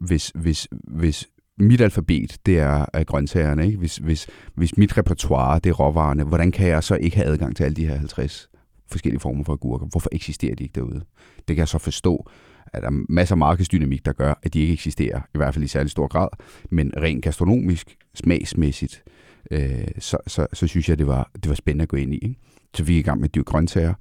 hvis, 0.00 0.32
hvis, 0.34 0.68
hvis 0.70 1.28
mit 1.58 1.80
alfabet, 1.80 2.36
det 2.46 2.58
er 2.58 2.86
af 2.92 3.06
grøntsagerne, 3.06 3.66
ikke? 3.66 3.78
Hvis, 3.78 3.96
hvis, 3.96 4.28
hvis 4.54 4.76
mit 4.76 4.98
repertoire, 4.98 5.58
det 5.58 5.70
er 5.70 5.74
råvarerne, 5.74 6.24
hvordan 6.24 6.52
kan 6.52 6.68
jeg 6.68 6.84
så 6.84 6.94
ikke 6.94 7.16
have 7.16 7.26
adgang 7.26 7.56
til 7.56 7.64
alle 7.64 7.74
de 7.74 7.86
her 7.86 7.96
50 7.96 8.48
forskellige 8.90 9.20
former 9.20 9.44
for 9.44 9.52
agurker? 9.52 9.86
Hvorfor 9.86 10.08
eksisterer 10.12 10.54
de 10.54 10.64
ikke 10.64 10.74
derude? 10.74 11.04
Det 11.36 11.56
kan 11.56 11.58
jeg 11.58 11.68
så 11.68 11.78
forstå, 11.78 12.26
at 12.72 12.82
der 12.82 12.88
er 12.88 13.04
masser 13.08 13.34
af 13.34 13.38
markedsdynamik, 13.38 14.04
der 14.04 14.12
gør, 14.12 14.34
at 14.42 14.54
de 14.54 14.60
ikke 14.60 14.72
eksisterer, 14.72 15.20
i 15.34 15.38
hvert 15.38 15.54
fald 15.54 15.64
i 15.64 15.68
særlig 15.68 15.90
stor 15.90 16.08
grad, 16.08 16.28
men 16.70 16.92
rent 16.96 17.24
gastronomisk, 17.24 17.96
smagsmæssigt, 18.14 19.04
øh, 19.50 19.88
så, 19.98 20.16
så, 20.26 20.46
så 20.52 20.66
synes 20.66 20.88
jeg, 20.88 20.98
det 20.98 21.06
var, 21.06 21.30
det 21.34 21.48
var 21.48 21.54
spændende 21.54 21.82
at 21.82 21.88
gå 21.88 21.96
ind 21.96 22.14
i. 22.14 22.18
Ikke? 22.18 22.36
Så 22.74 22.84
vi 22.84 22.92
gik 22.92 23.00
i 23.00 23.08
gang 23.08 23.20
med 23.20 23.28
at 23.28 23.34
dyrke 23.34 23.50
grøntsager, 23.50 23.94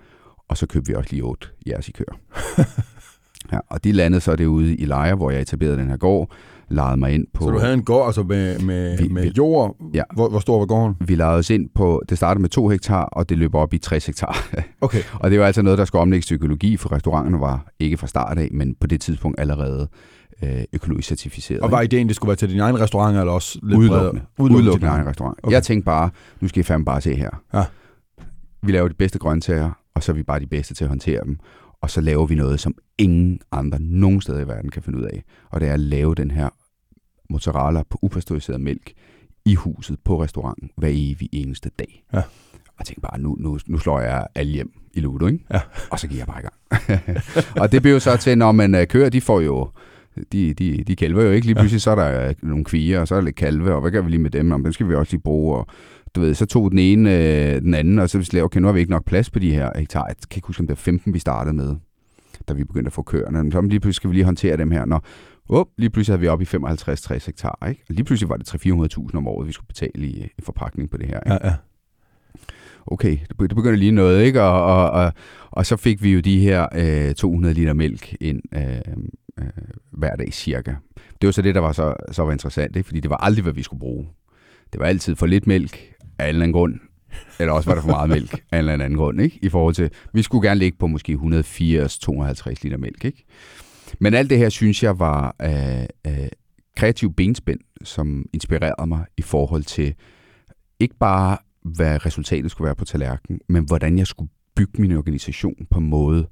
og 0.48 0.58
så 0.58 0.68
købte 0.68 0.88
vi 0.88 0.96
også 0.96 1.10
lige 1.12 1.24
otte 1.24 1.48
jeres 1.68 1.90
i 1.90 1.92
køer. 1.92 2.20
ja, 3.52 3.58
og 3.70 3.84
de 3.84 3.92
landede 3.92 4.22
så 4.22 4.36
derude 4.36 4.76
i 4.76 4.86
Lejre, 4.86 5.16
hvor 5.16 5.32
jeg 5.32 5.42
etablerede 5.42 5.78
den 5.78 5.90
her 5.90 5.98
gård, 5.98 6.32
lejede 6.70 6.98
mig 6.98 7.14
ind 7.14 7.26
på... 7.34 7.44
Så 7.44 7.50
du 7.50 7.60
havde 7.60 7.74
en 7.74 7.84
gård 7.84 8.06
altså 8.08 8.24
med, 8.24 8.60
med, 8.60 8.98
Vi- 8.98 9.08
med 9.08 9.32
jord. 9.38 9.76
Ja. 9.94 10.04
Hvor, 10.14 10.30
hvor 10.30 10.40
stor 10.40 10.60
var 10.60 10.66
gården? 10.66 10.96
Vi 11.08 11.16
lejede 11.16 11.38
os 11.38 11.50
ind 11.50 11.70
på... 11.76 12.04
Det 12.10 12.18
startede 12.18 12.42
med 12.42 12.50
to 12.50 12.68
hektar, 12.68 13.04
og 13.04 13.30
det 13.30 13.38
løb 13.38 13.56
op 13.56 13.74
i 13.74 13.78
60 13.78 14.06
hektar. 14.06 14.38
Okay. 14.82 15.02
og 15.14 15.32
det 15.32 15.40
var 15.40 15.46
altså 15.46 15.62
noget, 15.62 15.80
der 15.80 15.86
skulle 15.86 16.02
omlægges 16.02 16.26
til 16.26 16.36
økologi, 16.36 16.78
for 16.78 16.92
restauranterne 16.92 17.40
var 17.40 17.66
ikke 17.80 17.98
fra 17.98 18.08
start 18.08 18.38
af, 18.38 18.50
men 18.52 18.76
på 18.82 18.88
det 18.88 19.02
tidspunkt 19.02 19.40
allerede 19.40 19.88
øh, 20.44 20.64
økologisk 20.74 21.08
certificeret. 21.08 21.62
Og 21.62 21.72
var 21.72 21.82
ideen, 21.82 22.08
det 22.08 22.16
skulle 22.16 22.28
være 22.30 22.36
til 22.36 22.50
din 22.50 22.60
egen 22.60 22.80
restaurant, 22.80 23.18
eller 23.18 23.34
også 23.34 23.60
lidt 23.64 23.78
Udelukkende. 23.80 24.22
Udelukkende 24.40 24.80
din 24.80 24.88
egen 24.96 25.08
restaurant. 25.08 25.38
Okay. 25.44 25.54
Jeg 25.54 25.64
tænkte 25.64 25.86
bare, 25.86 26.10
nu 26.42 26.48
skal 26.48 26.60
I 26.60 26.64
fandme 26.64 26.86
bare 26.86 27.02
se 27.02 27.16
her. 27.16 27.30
Ja. 27.54 27.64
Vi 28.64 28.72
laver 28.72 28.88
de 28.88 28.94
bedste 28.94 29.20
grøntsager, 29.20 29.72
og 29.96 30.04
så 30.04 30.12
er 30.12 30.16
vi 30.16 30.24
bare 30.24 30.40
de 30.40 30.48
bedste 30.48 30.74
til 30.74 30.84
at 30.84 30.88
håndtere 30.90 31.22
dem. 31.26 31.38
Og 31.82 31.90
så 31.90 32.02
laver 32.02 32.26
vi 32.26 32.36
noget, 32.36 32.60
som 32.60 32.76
ingen 32.98 33.42
andre 33.52 33.80
nogen 33.80 34.22
steder 34.22 34.40
i 34.40 34.48
verden 34.48 34.70
kan 34.70 34.84
finde 34.84 35.00
ud 35.00 35.04
af. 35.04 35.24
Og 35.50 35.62
det 35.62 35.70
er 35.70 35.74
at 35.74 35.80
lave 35.80 36.16
den 36.16 36.32
her 36.32 36.50
mozzarella 37.30 37.84
på 37.90 38.00
upasteuriseret 38.02 38.62
mælk 38.62 38.94
i 39.46 39.56
huset 39.56 40.00
på 40.06 40.24
restauranten 40.24 40.70
hver 40.78 40.90
evig 40.92 41.30
eneste 41.32 41.70
dag. 41.80 42.04
Ja. 42.14 42.22
Og 42.78 42.86
tænkte 42.86 43.02
bare, 43.02 43.20
nu, 43.20 43.36
nu, 43.40 43.60
nu 43.68 43.78
slår 43.78 44.00
jeg 44.00 44.28
alle 44.36 44.52
hjem 44.52 44.72
i 44.94 45.00
Ludo, 45.00 45.28
ikke? 45.28 45.46
Ja. 45.54 45.60
Og 45.92 46.00
så 46.00 46.08
gik 46.08 46.18
jeg 46.18 46.28
bare 46.28 46.40
i 46.40 46.44
gang. 46.44 46.56
og 47.62 47.72
det 47.72 47.82
blev 47.82 47.94
jo 47.94 48.00
så 48.00 48.18
til, 48.18 48.38
når 48.38 48.52
man 48.52 48.76
øh, 48.76 48.88
kører, 48.88 49.10
de 49.10 49.22
får 49.22 49.42
jo 49.42 49.70
de, 50.32 50.54
de, 50.54 50.84
de 50.88 50.96
kalver 50.96 51.24
jo 51.24 51.32
ikke. 51.32 51.48
Lige 51.48 51.56
pludselig 51.56 51.82
så 51.82 51.92
er 51.92 51.96
der 51.96 52.28
øh, 52.28 52.36
nogle 52.42 52.64
kvier, 52.64 53.00
og 53.00 53.08
så 53.08 53.16
er 53.16 53.20
der 53.20 53.26
lidt 53.26 53.36
kalve, 53.36 53.74
og 53.74 53.82
hvad 53.82 53.92
gør 53.92 54.02
vi 54.02 54.10
lige 54.10 54.22
med 54.22 54.30
dem? 54.30 54.52
Om 54.52 54.64
dem 54.64 54.74
skal 54.74 54.90
vi 54.90 54.96
også 54.96 55.14
lige 55.14 55.22
bruge, 55.22 55.58
og 55.58 55.68
du 56.16 56.22
ved, 56.22 56.34
så 56.34 56.46
tog 56.46 56.72
den 56.72 56.80
ene 56.80 57.18
øh, 57.18 57.62
den 57.62 57.74
anden, 57.74 58.00
og 58.00 58.10
så 58.10 58.32
vi 58.32 58.42
okay, 58.42 58.60
nu 58.60 58.68
har 58.68 58.74
vi 58.74 58.80
ikke 58.80 58.92
nok 58.92 59.06
plads 59.06 59.30
på 59.30 59.40
de 59.40 59.52
her 59.52 59.72
hektar. 59.76 60.06
Jeg 60.08 60.16
kan 60.30 60.38
ikke 60.38 60.48
huske, 60.48 60.62
om 60.62 60.68
det 60.68 60.72
var 60.72 60.82
15, 60.82 61.14
vi 61.14 61.20
startede 61.20 61.56
med, 61.56 61.76
da 62.48 62.54
vi 62.54 62.64
begyndte 62.64 62.88
at 62.88 62.94
få 62.94 63.02
køerne. 63.02 63.44
Men 63.44 63.52
så 63.52 63.62
lige 63.62 63.80
pludselig 63.80 63.96
skal 63.96 64.10
vi 64.10 64.16
lige 64.16 64.26
håndtere 64.26 64.58
dem 64.58 64.72
her. 64.72 64.86
Når, 64.86 65.06
oh, 65.50 65.66
lige 65.78 65.90
pludselig 65.90 66.14
havde 66.14 66.22
vi 66.22 66.28
op 66.28 66.42
i 66.42 66.46
55-60 66.46 67.26
hektar, 67.26 67.68
ikke? 67.70 67.84
Og 67.90 67.96
lige 67.96 68.06
pludselig 68.06 68.30
var 68.30 68.38
det 68.38 68.56
300-400.000 68.56 69.18
om 69.18 69.28
året, 69.28 69.48
vi 69.48 69.52
skulle 69.52 69.68
betale 69.68 70.08
i, 70.08 70.28
i 70.38 70.42
forpakning 70.42 70.90
på 70.90 70.98
det 70.98 71.08
her. 71.08 71.20
Ikke? 71.20 71.34
Ja, 71.34 71.48
ja. 71.48 71.54
okay, 72.86 73.18
det 73.28 73.38
be- 73.38 73.48
det 73.48 73.56
begynder 73.56 73.78
lige 73.78 73.92
noget, 73.92 74.24
ikke? 74.24 74.42
Og, 74.42 74.64
og, 74.64 74.92
og, 74.92 75.14
og 75.52 75.66
så 75.66 75.78
fik 75.78 76.04
vi 76.04 76.14
jo 76.14 76.20
de 76.20 76.40
her 76.40 76.68
øh, 76.76 77.14
200 77.14 77.56
liter 77.56 77.74
mælk 77.74 78.16
ind 78.22 78.42
øh, 78.56 78.76
øh, 79.40 79.46
hver 79.92 80.16
dag 80.16 80.34
cirka. 80.34 80.74
Det 81.22 81.28
var 81.28 81.32
så 81.32 81.42
det, 81.42 81.56
der 81.56 81.62
var 81.62 81.72
så, 81.72 81.94
så 82.12 82.24
var 82.24 82.32
interessant, 82.32 82.76
ikke? 82.76 82.88
fordi 82.88 83.00
det 83.00 83.10
var 83.10 83.18
aldrig, 83.18 83.44
hvad 83.44 83.54
vi 83.54 83.64
skulle 83.64 83.80
bruge. 83.80 84.08
Det 84.74 84.80
var 84.80 84.86
altid 84.86 85.16
for 85.16 85.26
lidt 85.26 85.48
mælk 85.48 85.92
af 86.22 86.26
en 86.26 86.30
eller 86.30 86.44
anden 86.44 86.54
grund, 86.54 86.80
eller 87.40 87.54
også 87.54 87.70
var 87.70 87.76
der 87.76 87.82
for 87.82 87.90
meget 87.90 88.10
mælk 88.10 88.34
af 88.52 88.60
en 88.60 88.70
eller 88.70 88.74
anden 88.86 88.98
grund, 88.98 89.22
ikke? 89.22 89.40
I 89.42 89.50
forhold 89.50 89.76
til, 89.76 89.90
vi 90.14 90.22
skulle 90.22 90.48
gerne 90.48 90.60
ligge 90.60 90.78
på 90.78 90.88
måske 90.88 91.14
180-250 91.14 91.20
liter 92.62 92.78
mælk, 92.78 93.06
ikke? 93.06 93.26
Men 94.00 94.14
alt 94.14 94.30
det 94.30 94.38
her, 94.38 94.50
synes 94.50 94.84
jeg, 94.84 95.00
var 95.00 95.36
øh, 95.42 95.86
øh, 96.08 96.28
kreativ 96.78 97.14
benspænd, 97.14 97.60
som 97.84 98.26
inspirerede 98.34 98.88
mig 98.88 99.06
i 99.18 99.22
forhold 99.22 99.64
til 99.64 99.96
ikke 100.80 100.96
bare, 101.00 101.38
hvad 101.62 102.06
resultatet 102.06 102.52
skulle 102.52 102.66
være 102.66 102.76
på 102.76 102.86
tallerkenen, 102.86 103.42
men 103.50 103.64
hvordan 103.64 103.98
jeg 103.98 104.08
skulle 104.08 104.32
bygge 104.56 104.82
min 104.82 104.92
organisation 104.92 105.68
på 105.70 105.80
en 105.80 105.90
måde, 105.90 106.28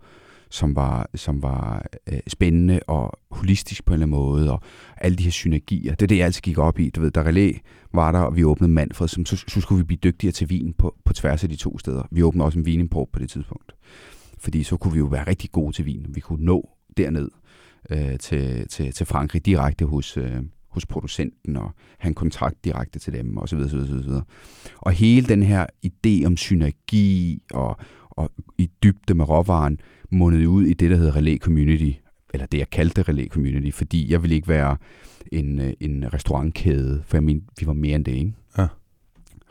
som 0.50 0.75
var, 0.75 1.10
som 1.15 1.44
var 1.44 1.86
øh, 2.08 2.20
spændende 2.27 2.79
og 2.88 3.20
holistisk 3.32 3.86
på 3.86 3.94
en 3.94 3.94
eller 3.94 4.06
anden 4.06 4.20
måde, 4.20 4.51
og 4.51 4.62
alle 4.98 5.18
de 5.18 5.24
her 5.24 5.32
synergier. 5.32 5.91
Det 5.91 6.01
er 6.01 6.08
det, 6.08 6.18
jeg 6.18 6.25
altid 6.25 6.41
gik 6.41 6.58
op 6.58 6.79
i. 6.79 6.89
Du 6.89 7.01
ved, 7.01 7.12
der 7.12 7.25
relæ 7.25 7.53
var 7.94 8.12
der, 8.12 8.20
og 8.20 8.36
vi 8.36 8.44
åbnede 8.44 8.72
Manfred, 8.72 9.08
som, 9.08 9.25
så, 9.25 9.44
så 9.48 9.62
skulle 9.62 9.79
vi 9.79 9.84
blive 9.84 10.00
dygtigere 10.03 10.32
til 10.32 10.50
vin 10.50 10.74
på, 10.74 10.96
på 11.06 11.13
tværs 11.13 11.44
af 11.44 11.50
de 11.50 11.56
to 11.56 11.77
steder. 11.77 12.03
Vi 12.12 12.24
åbnede 12.24 12.46
også 12.46 12.60
en 12.60 12.65
vinimport 12.65 13.10
på 13.13 13.20
det 13.20 13.29
tidspunkt. 13.29 13.75
Fordi 14.38 14.63
så 14.63 14.77
kunne 14.77 14.94
vi 14.94 15.00
jo 15.00 15.06
være 15.06 15.27
rigtig 15.27 15.51
gode 15.51 15.75
til 15.75 15.86
vin. 15.86 16.06
Vi 16.10 16.20
kunne 16.20 16.46
nå 16.46 16.70
derned 16.98 17.29
øh, 17.89 18.20
til, 18.20 18.68
til, 18.68 18.91
til 18.91 19.06
Frankrig 19.06 19.46
direkte 19.46 19.86
hos, 19.86 20.18
øh, 20.18 20.44
hos 20.70 20.86
producenten 20.86 21.58
og 21.58 21.72
have 21.98 22.10
en 22.10 22.15
kontakt 22.15 22.65
direkte 22.65 23.00
til 23.00 23.13
dem 23.13 23.38
osv. 23.38 23.60
osv., 23.60 23.77
osv. 23.77 24.12
Og 24.75 24.91
hele 24.91 25.27
den 25.27 25.44
her 25.44 25.65
idé 25.86 26.25
om 26.25 26.38
synergi 26.38 27.41
og, 27.53 27.79
og 28.20 28.32
i 28.58 28.70
dybde 28.84 29.14
med 29.14 29.30
råvaren 29.30 29.80
mundede 30.10 30.50
ud 30.50 30.66
i 30.66 30.74
det, 30.74 30.92
der 30.92 30.98
hedder 30.98 31.16
Relay 31.16 31.38
Community, 31.38 31.92
eller 32.34 32.46
det, 32.46 32.58
jeg 32.58 32.70
kaldte 32.70 33.02
Relay 33.02 33.28
Community, 33.28 33.78
fordi 33.78 34.12
jeg 34.12 34.22
ville 34.22 34.36
ikke 34.36 34.48
være 34.48 34.78
en, 35.32 35.60
øh, 35.60 35.74
en 35.80 36.14
restaurantkæde, 36.14 37.04
for 37.06 37.18
jeg 37.18 37.24
mente, 37.24 37.46
vi 37.60 37.68
var 37.68 37.74
mere 37.74 37.96
end 37.96 38.06
det, 38.06 38.12
ikke? 38.12 38.34
Ja. 38.58 38.68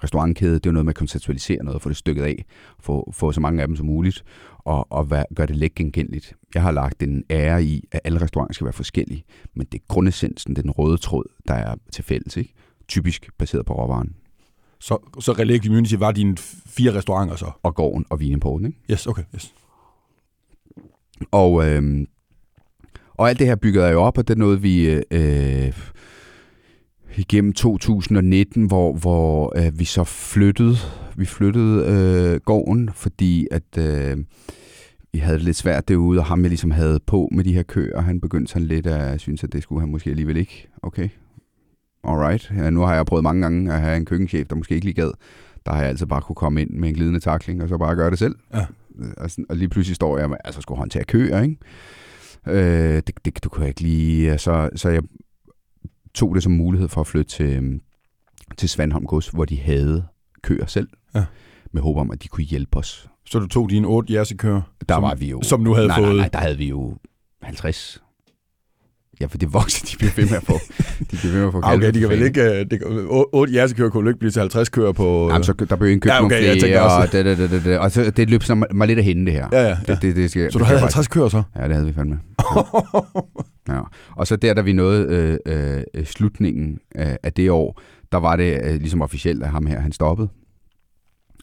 Restaurantkæde, 0.04 0.54
det 0.54 0.66
er 0.66 0.70
noget 0.70 0.84
med 0.84 0.92
at 0.92 0.96
konceptualisere 0.96 1.64
noget, 1.64 1.82
få 1.82 1.88
det 1.88 1.96
stykket 1.96 2.22
af, 2.22 2.44
få, 2.80 3.12
få 3.14 3.32
så 3.32 3.40
mange 3.40 3.62
af 3.62 3.68
dem 3.68 3.76
som 3.76 3.86
muligt, 3.86 4.24
og, 4.58 4.92
og 4.92 5.04
hvad, 5.04 5.22
gøre 5.34 5.46
det 5.46 5.56
let 5.56 5.74
genkendeligt. 5.74 6.34
Jeg 6.54 6.62
har 6.62 6.72
lagt 6.72 7.02
en 7.02 7.24
ære 7.30 7.64
i, 7.64 7.84
at 7.92 8.00
alle 8.04 8.20
restauranter 8.20 8.54
skal 8.54 8.64
være 8.64 8.72
forskellige, 8.72 9.24
men 9.54 9.66
det 9.72 9.80
er 9.80 9.84
grundessensen, 9.88 10.54
det 10.54 10.58
er 10.58 10.62
den 10.62 10.70
røde 10.70 10.96
tråd, 10.96 11.24
der 11.48 11.54
er 11.54 11.74
til 11.92 12.04
fælles, 12.04 12.36
ikke? 12.36 12.54
typisk 12.88 13.30
baseret 13.38 13.66
på 13.66 13.74
råvaren. 13.74 14.14
Så, 14.80 15.10
så 15.20 15.32
Relais 15.32 15.62
Community 15.62 15.94
var 15.94 16.12
dine 16.12 16.36
fire 16.66 16.94
restauranter 16.94 17.36
så? 17.36 17.50
Og 17.62 17.74
gården 17.74 18.06
og 18.10 18.20
vinimporten, 18.20 18.66
ikke? 18.66 18.78
Yes, 18.90 19.06
okay. 19.06 19.22
Yes. 19.34 19.54
Og, 21.30 21.68
øh, 21.68 22.06
og 23.14 23.28
alt 23.28 23.38
det 23.38 23.46
her 23.46 23.56
byggede 23.56 23.84
jeg 23.84 23.92
jo 23.92 24.02
op, 24.02 24.18
og 24.18 24.28
det 24.28 24.34
er 24.34 24.38
noget, 24.38 24.62
vi 24.62 25.02
øh, 25.10 25.72
igennem 27.16 27.52
2019, 27.52 28.66
hvor, 28.66 28.92
hvor 28.92 29.52
øh, 29.56 29.78
vi 29.78 29.84
så 29.84 30.04
flyttede, 30.04 30.76
vi 31.16 31.24
flyttede 31.24 31.84
øh, 31.86 32.40
gården, 32.40 32.90
fordi 32.94 33.46
at 33.50 33.78
øh, 33.78 34.16
vi 35.12 35.18
havde 35.18 35.36
det 35.38 35.44
lidt 35.44 35.56
svært 35.56 35.88
derude, 35.88 36.18
og 36.18 36.24
ham 36.24 36.42
jeg 36.42 36.48
ligesom 36.48 36.70
havde 36.70 37.00
på 37.06 37.28
med 37.32 37.44
de 37.44 37.52
her 37.52 37.62
køer, 37.62 38.00
han 38.00 38.20
begyndte 38.20 38.52
sådan 38.52 38.68
lidt 38.68 38.86
at 38.86 39.20
synes, 39.20 39.44
at 39.44 39.52
det 39.52 39.62
skulle 39.62 39.80
han 39.80 39.90
måske 39.90 40.10
alligevel 40.10 40.36
ikke. 40.36 40.68
Okay, 40.82 41.08
alright. 42.04 42.52
Ja, 42.56 42.70
nu 42.70 42.80
har 42.80 42.94
jeg 42.94 43.06
prøvet 43.06 43.22
mange 43.22 43.42
gange 43.42 43.72
at 43.72 43.80
have 43.80 43.96
en 43.96 44.04
køkkenchef, 44.04 44.46
der 44.46 44.56
måske 44.56 44.74
ikke 44.74 44.84
lige 44.84 45.02
gad. 45.02 45.10
Der 45.66 45.72
har 45.72 45.80
jeg 45.80 45.88
altså 45.88 46.06
bare 46.06 46.20
kunne 46.20 46.36
komme 46.36 46.62
ind 46.62 46.70
med 46.70 46.88
en 46.88 46.94
glidende 46.94 47.20
takling, 47.20 47.62
og 47.62 47.68
så 47.68 47.78
bare 47.78 47.96
gøre 47.96 48.10
det 48.10 48.18
selv. 48.18 48.36
Ja. 48.54 48.66
Og, 49.16 49.30
sådan, 49.30 49.46
og 49.48 49.56
lige 49.56 49.68
pludselig 49.68 49.96
står 49.96 50.18
jeg 50.18 50.36
altså 50.44 50.60
skulle 50.60 50.78
håndtere 50.78 51.04
køer, 51.04 51.42
ikke? 51.42 51.56
Øh, 52.46 53.02
det, 53.06 53.24
det, 53.24 53.44
du 53.44 53.48
kan 53.48 53.66
ikke 53.66 53.80
lige... 53.80 54.38
Så, 54.38 54.70
så 54.76 54.88
jeg 54.88 55.02
tog 56.14 56.34
det 56.34 56.42
som 56.42 56.52
mulighed 56.52 56.88
for 56.88 57.00
at 57.00 57.06
flytte 57.06 57.30
til, 57.30 57.80
til 58.56 58.68
Svandholm 58.68 59.06
Gods, 59.06 59.28
hvor 59.28 59.44
de 59.44 59.60
havde 59.60 60.06
køer 60.42 60.66
selv. 60.66 60.88
Ja. 61.14 61.24
Med 61.72 61.82
håb 61.82 61.96
om, 61.96 62.10
at 62.10 62.22
de 62.22 62.28
kunne 62.28 62.44
hjælpe 62.44 62.78
os. 62.78 63.08
Så 63.26 63.38
du 63.38 63.46
tog 63.46 63.70
dine 63.70 63.86
otte 63.86 64.12
jersekøer? 64.12 64.60
Der 64.88 64.94
som, 64.94 65.02
var 65.02 65.14
vi 65.14 65.30
jo... 65.30 65.42
Som 65.42 65.60
nu 65.60 65.74
havde 65.74 65.88
nej, 65.88 65.96
fået... 65.96 66.08
Nej, 66.08 66.16
nej, 66.16 66.28
der 66.28 66.38
havde 66.38 66.58
vi 66.58 66.68
jo 66.68 66.96
50. 67.42 68.02
Ja, 69.20 69.26
for 69.26 69.38
det 69.38 69.52
vokser, 69.52 69.86
de 69.92 69.96
bliver 69.98 70.12
ved 70.16 70.24
med 70.24 70.36
at 70.36 70.42
få. 70.44 70.58
De 70.98 71.04
bliver 71.16 71.32
ved 71.32 71.38
med 71.40 71.46
at 71.46 71.52
få 71.52 71.60
Ah, 71.64 71.74
okay, 71.74 71.92
de 71.94 72.00
kan 72.00 72.08
vel 72.08 72.22
ikke... 72.22 72.42
øh, 72.42 72.66
Det, 72.70 72.70
kan- 72.70 72.88
å- 73.10 73.28
otte 73.32 73.54
jersekøer 73.54 73.88
kunne 73.90 74.10
ikke 74.10 74.18
blive 74.18 74.30
til 74.30 74.40
50 74.40 74.68
køer 74.68 74.92
på... 74.92 75.28
Jamen, 75.30 75.44
så 75.44 75.52
der 75.52 75.76
blev 75.76 75.90
indkøbt 75.90 76.12
Ja, 76.12 76.24
okay, 76.24 76.46
nogle 76.46 76.60
flere, 76.60 76.82
og, 76.82 77.12
det, 77.12 77.24
det, 77.24 77.38
det, 77.38 77.50
det, 77.50 77.64
det, 77.64 77.78
og 77.78 77.90
så, 77.90 78.10
det 78.10 78.30
løb 78.30 78.42
sådan 78.42 78.64
mig 78.74 78.86
lidt 78.86 78.98
af 78.98 79.04
hende, 79.04 79.24
det 79.26 79.32
her. 79.32 79.48
Ja, 79.52 79.62
ja. 79.68 79.76
Det, 79.86 80.02
det, 80.02 80.16
det 80.16 80.30
skal, 80.30 80.52
Så 80.52 80.58
det 80.58 80.60
du 80.60 80.64
havde 80.64 80.76
jeg 80.78 80.82
50 80.84 81.08
køer 81.08 81.28
så? 81.28 81.42
Ja, 81.56 81.64
det 81.64 81.72
havde 81.72 81.86
vi 81.86 81.92
fandme. 81.92 82.18
Ja. 82.56 82.62
ja. 83.74 83.80
Og 84.16 84.26
så 84.26 84.36
der, 84.36 84.54
da 84.54 84.60
vi 84.60 84.72
nåede 84.72 85.38
øh, 85.46 85.82
øh, 85.94 86.04
slutningen 86.06 86.78
af, 86.94 87.18
af 87.22 87.32
det 87.32 87.50
år, 87.50 87.80
der 88.12 88.18
var 88.18 88.36
det 88.36 88.60
øh, 88.64 88.74
ligesom 88.80 89.02
officielt, 89.02 89.42
at 89.42 89.48
ham 89.50 89.66
her, 89.66 89.80
han 89.80 89.92
stoppede. 89.92 90.28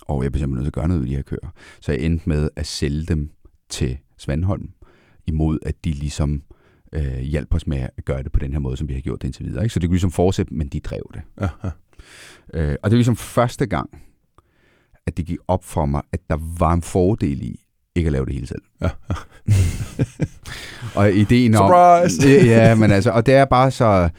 Og 0.07 0.23
jeg 0.23 0.31
blev 0.31 0.39
simpelthen 0.39 0.63
nødt 0.63 0.65
til 0.65 0.69
at 0.79 0.81
gøre 0.81 0.87
noget 0.87 1.01
ved 1.01 1.09
de 1.09 1.15
her 1.15 1.21
køer. 1.23 1.53
Så 1.81 1.91
jeg 1.91 2.01
endte 2.01 2.29
med 2.29 2.49
at 2.55 2.65
sælge 2.65 3.05
dem 3.05 3.29
til 3.69 3.97
Svandholm, 4.19 4.67
imod 5.27 5.59
at 5.65 5.75
de 5.85 5.91
ligesom 5.91 6.41
øh, 6.95 7.19
hjalp 7.19 7.53
os 7.53 7.67
med 7.67 7.77
at 7.97 8.05
gøre 8.05 8.23
det 8.23 8.31
på 8.31 8.39
den 8.39 8.51
her 8.51 8.59
måde, 8.59 8.77
som 8.77 8.87
vi 8.87 8.93
har 8.93 9.01
gjort 9.01 9.21
det 9.21 9.27
indtil 9.27 9.45
videre. 9.45 9.63
Ikke? 9.63 9.73
Så 9.73 9.79
det 9.79 9.89
kunne 9.89 9.95
ligesom 9.95 10.11
fortsætte, 10.11 10.53
men 10.53 10.67
de 10.67 10.79
drev 10.79 11.11
det. 11.13 11.21
Ja. 11.41 11.47
Øh, 12.53 12.75
og 12.83 12.89
det 12.89 12.95
er 12.95 12.97
ligesom 12.97 13.15
første 13.15 13.65
gang, 13.65 13.89
at 15.07 15.17
det 15.17 15.25
gik 15.25 15.37
op 15.47 15.63
for 15.63 15.85
mig, 15.85 16.01
at 16.11 16.19
der 16.29 16.37
var 16.59 16.73
en 16.73 16.81
fordel 16.81 17.41
i 17.43 17.59
ikke 17.95 18.07
at 18.07 18.11
lave 18.11 18.25
det 18.25 18.33
hele 18.33 18.47
selv. 18.47 18.61
Ja, 18.81 18.89
og 20.99 21.13
ideen 21.13 21.55
om... 21.55 21.69
Surprise! 21.69 22.29
ja, 22.29 22.75
men 22.75 22.91
altså, 22.91 23.11
og 23.11 23.25
det 23.25 23.33
er 23.33 23.45
bare 23.45 23.71
så... 23.71 24.09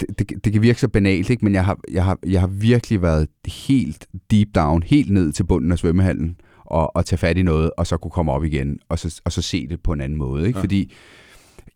Det, 0.00 0.18
det, 0.18 0.44
det 0.44 0.52
kan 0.52 0.62
virke 0.62 0.80
så 0.80 0.88
banalt, 0.88 1.30
ikke? 1.30 1.44
men 1.44 1.54
jeg 1.54 1.64
har, 1.64 1.78
jeg, 1.92 2.04
har, 2.04 2.18
jeg 2.26 2.40
har 2.40 2.46
virkelig 2.46 3.02
været 3.02 3.28
helt 3.46 4.06
deep 4.30 4.48
down, 4.54 4.82
helt 4.82 5.10
ned 5.10 5.32
til 5.32 5.44
bunden 5.44 5.72
af 5.72 5.78
svømmehallen, 5.78 6.36
og, 6.64 6.96
og 6.96 7.06
tage 7.06 7.18
fat 7.18 7.38
i 7.38 7.42
noget, 7.42 7.70
og 7.76 7.86
så 7.86 7.96
kunne 7.96 8.10
komme 8.10 8.32
op 8.32 8.44
igen, 8.44 8.78
og 8.88 8.98
så, 8.98 9.20
og 9.24 9.32
så 9.32 9.42
se 9.42 9.66
det 9.66 9.82
på 9.82 9.92
en 9.92 10.00
anden 10.00 10.18
måde. 10.18 10.46
Ikke? 10.46 10.58
Ja. 10.58 10.62
Fordi 10.62 10.92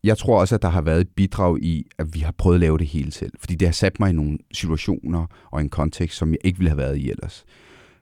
jeg 0.05 0.19
tror 0.19 0.41
også, 0.41 0.55
at 0.55 0.63
der 0.63 0.69
har 0.69 0.81
været 0.81 1.01
et 1.01 1.09
bidrag 1.09 1.63
i, 1.63 1.87
at 1.99 2.15
vi 2.15 2.21
har 2.21 2.33
prøvet 2.33 2.57
at 2.57 2.61
lave 2.61 2.79
det 2.79 2.87
hele 2.87 3.13
selv. 3.13 3.33
Fordi 3.39 3.55
det 3.55 3.69
har 3.69 3.73
sat 3.73 4.01
mig 4.01 4.11
i 4.11 4.13
nogle 4.13 4.39
situationer 4.53 5.27
og 5.51 5.61
en 5.61 5.69
kontekst, 5.69 6.17
som 6.17 6.31
jeg 6.31 6.39
ikke 6.45 6.59
ville 6.59 6.71
have 6.71 6.79
været 6.79 6.97
i 6.97 7.11
ellers. 7.11 7.45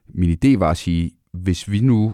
Min 0.07 0.37
idé 0.43 0.57
var 0.57 0.71
at 0.71 0.77
sige, 0.77 1.11
hvis 1.33 1.71
vi 1.71 1.79
nu 1.79 2.13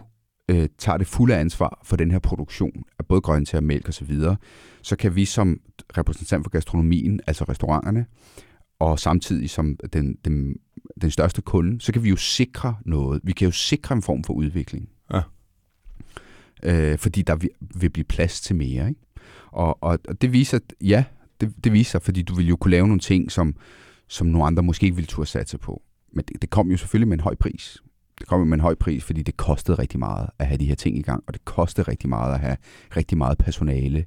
øh, 0.50 0.68
tager 0.78 0.98
det 0.98 1.06
fulde 1.06 1.36
ansvar 1.36 1.80
for 1.84 1.96
den 1.96 2.10
her 2.10 2.18
produktion 2.18 2.84
af 2.98 3.06
både 3.06 3.20
grøntsager, 3.20 3.62
mælk 3.62 3.88
osv., 3.88 4.20
så, 4.20 4.36
så 4.82 4.96
kan 4.96 5.16
vi 5.16 5.24
som 5.24 5.60
repræsentant 5.98 6.44
for 6.44 6.50
gastronomien, 6.50 7.20
altså 7.26 7.44
restauranterne, 7.44 8.06
og 8.78 8.98
samtidig 8.98 9.50
som 9.50 9.76
den, 9.92 10.16
den, 10.24 10.56
den 11.00 11.10
største 11.10 11.42
kunde, 11.42 11.80
så 11.80 11.92
kan 11.92 12.02
vi 12.02 12.08
jo 12.08 12.16
sikre 12.16 12.76
noget. 12.84 13.20
Vi 13.24 13.32
kan 13.32 13.44
jo 13.44 13.52
sikre 13.52 13.94
en 13.94 14.02
form 14.02 14.24
for 14.24 14.34
udvikling. 14.34 14.88
Ja. 15.12 15.20
Øh, 16.62 16.98
fordi 16.98 17.22
der 17.22 17.36
vil, 17.36 17.50
vil 17.80 17.90
blive 17.90 18.04
plads 18.04 18.40
til 18.40 18.56
mere. 18.56 18.88
Ikke? 18.88 19.00
Og, 19.56 19.82
og, 19.82 19.98
og 20.08 20.22
det 20.22 20.32
viser, 20.32 20.58
ja, 20.80 21.04
det, 21.40 21.64
det 21.64 21.72
viser, 21.72 21.98
fordi 21.98 22.22
du 22.22 22.34
vil 22.34 22.48
jo 22.48 22.56
kunne 22.56 22.70
lave 22.70 22.86
nogle 22.86 23.00
ting, 23.00 23.32
som, 23.32 23.54
som 24.08 24.26
nogle 24.26 24.46
andre 24.46 24.62
måske 24.62 24.84
ikke 24.84 24.96
ville 24.96 25.06
turde 25.06 25.28
satse 25.28 25.58
på. 25.58 25.82
Men 26.12 26.24
det, 26.28 26.42
det 26.42 26.50
kom 26.50 26.70
jo 26.70 26.76
selvfølgelig 26.76 27.08
med 27.08 27.16
en 27.16 27.22
høj 27.22 27.34
pris. 27.34 27.82
Det 28.18 28.26
kom 28.26 28.40
jo 28.40 28.44
med 28.44 28.54
en 28.56 28.60
høj 28.60 28.74
pris, 28.74 29.04
fordi 29.04 29.22
det 29.22 29.36
kostede 29.36 29.78
rigtig 29.78 29.98
meget 29.98 30.28
at 30.38 30.46
have 30.46 30.58
de 30.58 30.66
her 30.66 30.74
ting 30.74 30.98
i 30.98 31.02
gang, 31.02 31.24
og 31.26 31.34
det 31.34 31.44
kostede 31.44 31.90
rigtig 31.90 32.08
meget 32.08 32.34
at 32.34 32.40
have 32.40 32.56
rigtig 32.96 33.18
meget 33.18 33.38
personale 33.38 34.04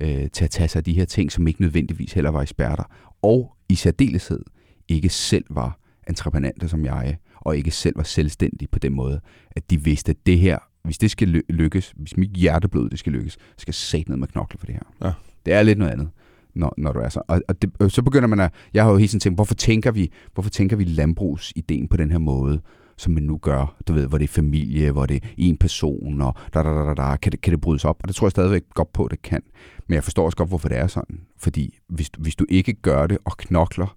øh, 0.00 0.30
til 0.30 0.44
at 0.44 0.50
tage 0.50 0.68
sig 0.68 0.80
af 0.80 0.84
de 0.84 0.92
her 0.92 1.04
ting, 1.04 1.32
som 1.32 1.48
ikke 1.48 1.60
nødvendigvis 1.60 2.12
heller 2.12 2.30
var 2.30 2.42
eksperter, 2.42 2.84
og 3.22 3.56
i 3.68 3.74
særdeleshed 3.74 4.40
ikke 4.88 5.08
selv 5.08 5.44
var 5.50 5.78
entreprenanter 6.08 6.66
som 6.66 6.84
jeg, 6.84 7.16
og 7.34 7.56
ikke 7.56 7.70
selv 7.70 7.96
var 7.96 8.02
selvstændige 8.02 8.68
på 8.72 8.78
den 8.78 8.92
måde, 8.92 9.20
at 9.50 9.70
de 9.70 9.84
vidste, 9.84 10.10
at 10.10 10.26
det 10.26 10.38
her, 10.38 10.58
hvis 10.86 10.98
det 10.98 11.10
skal 11.10 11.28
ly- 11.28 11.46
lykkes, 11.48 11.92
hvis 11.96 12.16
mit 12.16 12.30
hjerteblod 12.30 12.90
det 12.90 12.98
skal 12.98 13.12
lykkes, 13.12 13.32
skal 13.56 13.68
jeg 13.68 13.74
sætte 13.74 14.10
ned 14.10 14.18
med 14.18 14.28
knokle 14.28 14.58
for 14.58 14.66
det 14.66 14.74
her. 14.74 15.06
Ja. 15.08 15.12
Det 15.46 15.54
er 15.54 15.62
lidt 15.62 15.78
noget 15.78 15.92
andet, 15.92 16.08
når, 16.54 16.74
når 16.78 16.92
du 16.92 16.98
er 16.98 17.08
så. 17.08 17.22
Og, 17.28 17.42
og 17.48 17.62
det, 17.62 17.70
øh, 17.80 17.90
så 17.90 18.02
begynder 18.02 18.28
man 18.28 18.40
at, 18.40 18.52
jeg 18.74 18.84
har 18.84 18.90
jo 18.90 18.96
hele 18.96 19.08
tiden 19.08 19.20
tænkt, 19.20 19.36
hvorfor 19.36 19.54
tænker 19.54 19.90
vi, 19.90 20.10
hvorfor 20.34 20.50
tænker 20.50 20.76
vi 20.76 20.84
landbrugsideen 20.84 21.88
på 21.88 21.96
den 21.96 22.10
her 22.10 22.18
måde, 22.18 22.60
som 22.98 23.12
man 23.12 23.22
nu 23.22 23.36
gør, 23.36 23.76
du 23.88 23.92
ved, 23.92 24.06
hvor 24.06 24.18
det 24.18 24.24
er 24.24 24.28
familie, 24.28 24.92
hvor 24.92 25.06
det 25.06 25.16
er 25.16 25.28
en 25.36 25.56
person, 25.56 26.20
og 26.20 26.34
da, 26.54 26.62
da, 26.62 26.68
da, 26.68 26.80
da, 26.84 26.94
da, 26.94 27.16
kan, 27.16 27.32
det, 27.32 27.40
kan 27.40 27.50
det 27.50 27.60
brydes 27.60 27.84
op? 27.84 27.96
Og 28.02 28.08
det 28.08 28.16
tror 28.16 28.26
jeg 28.26 28.30
stadigvæk 28.30 28.62
godt 28.74 28.92
på, 28.92 29.04
at 29.04 29.10
det 29.10 29.22
kan. 29.22 29.42
Men 29.88 29.94
jeg 29.94 30.04
forstår 30.04 30.24
også 30.24 30.36
godt, 30.36 30.48
hvorfor 30.48 30.68
det 30.68 30.78
er 30.78 30.86
sådan. 30.86 31.20
Fordi 31.38 31.78
hvis, 31.88 32.10
du- 32.10 32.22
hvis 32.22 32.36
du 32.36 32.44
ikke 32.48 32.72
gør 32.72 33.06
det 33.06 33.18
og 33.24 33.36
knokler 33.36 33.96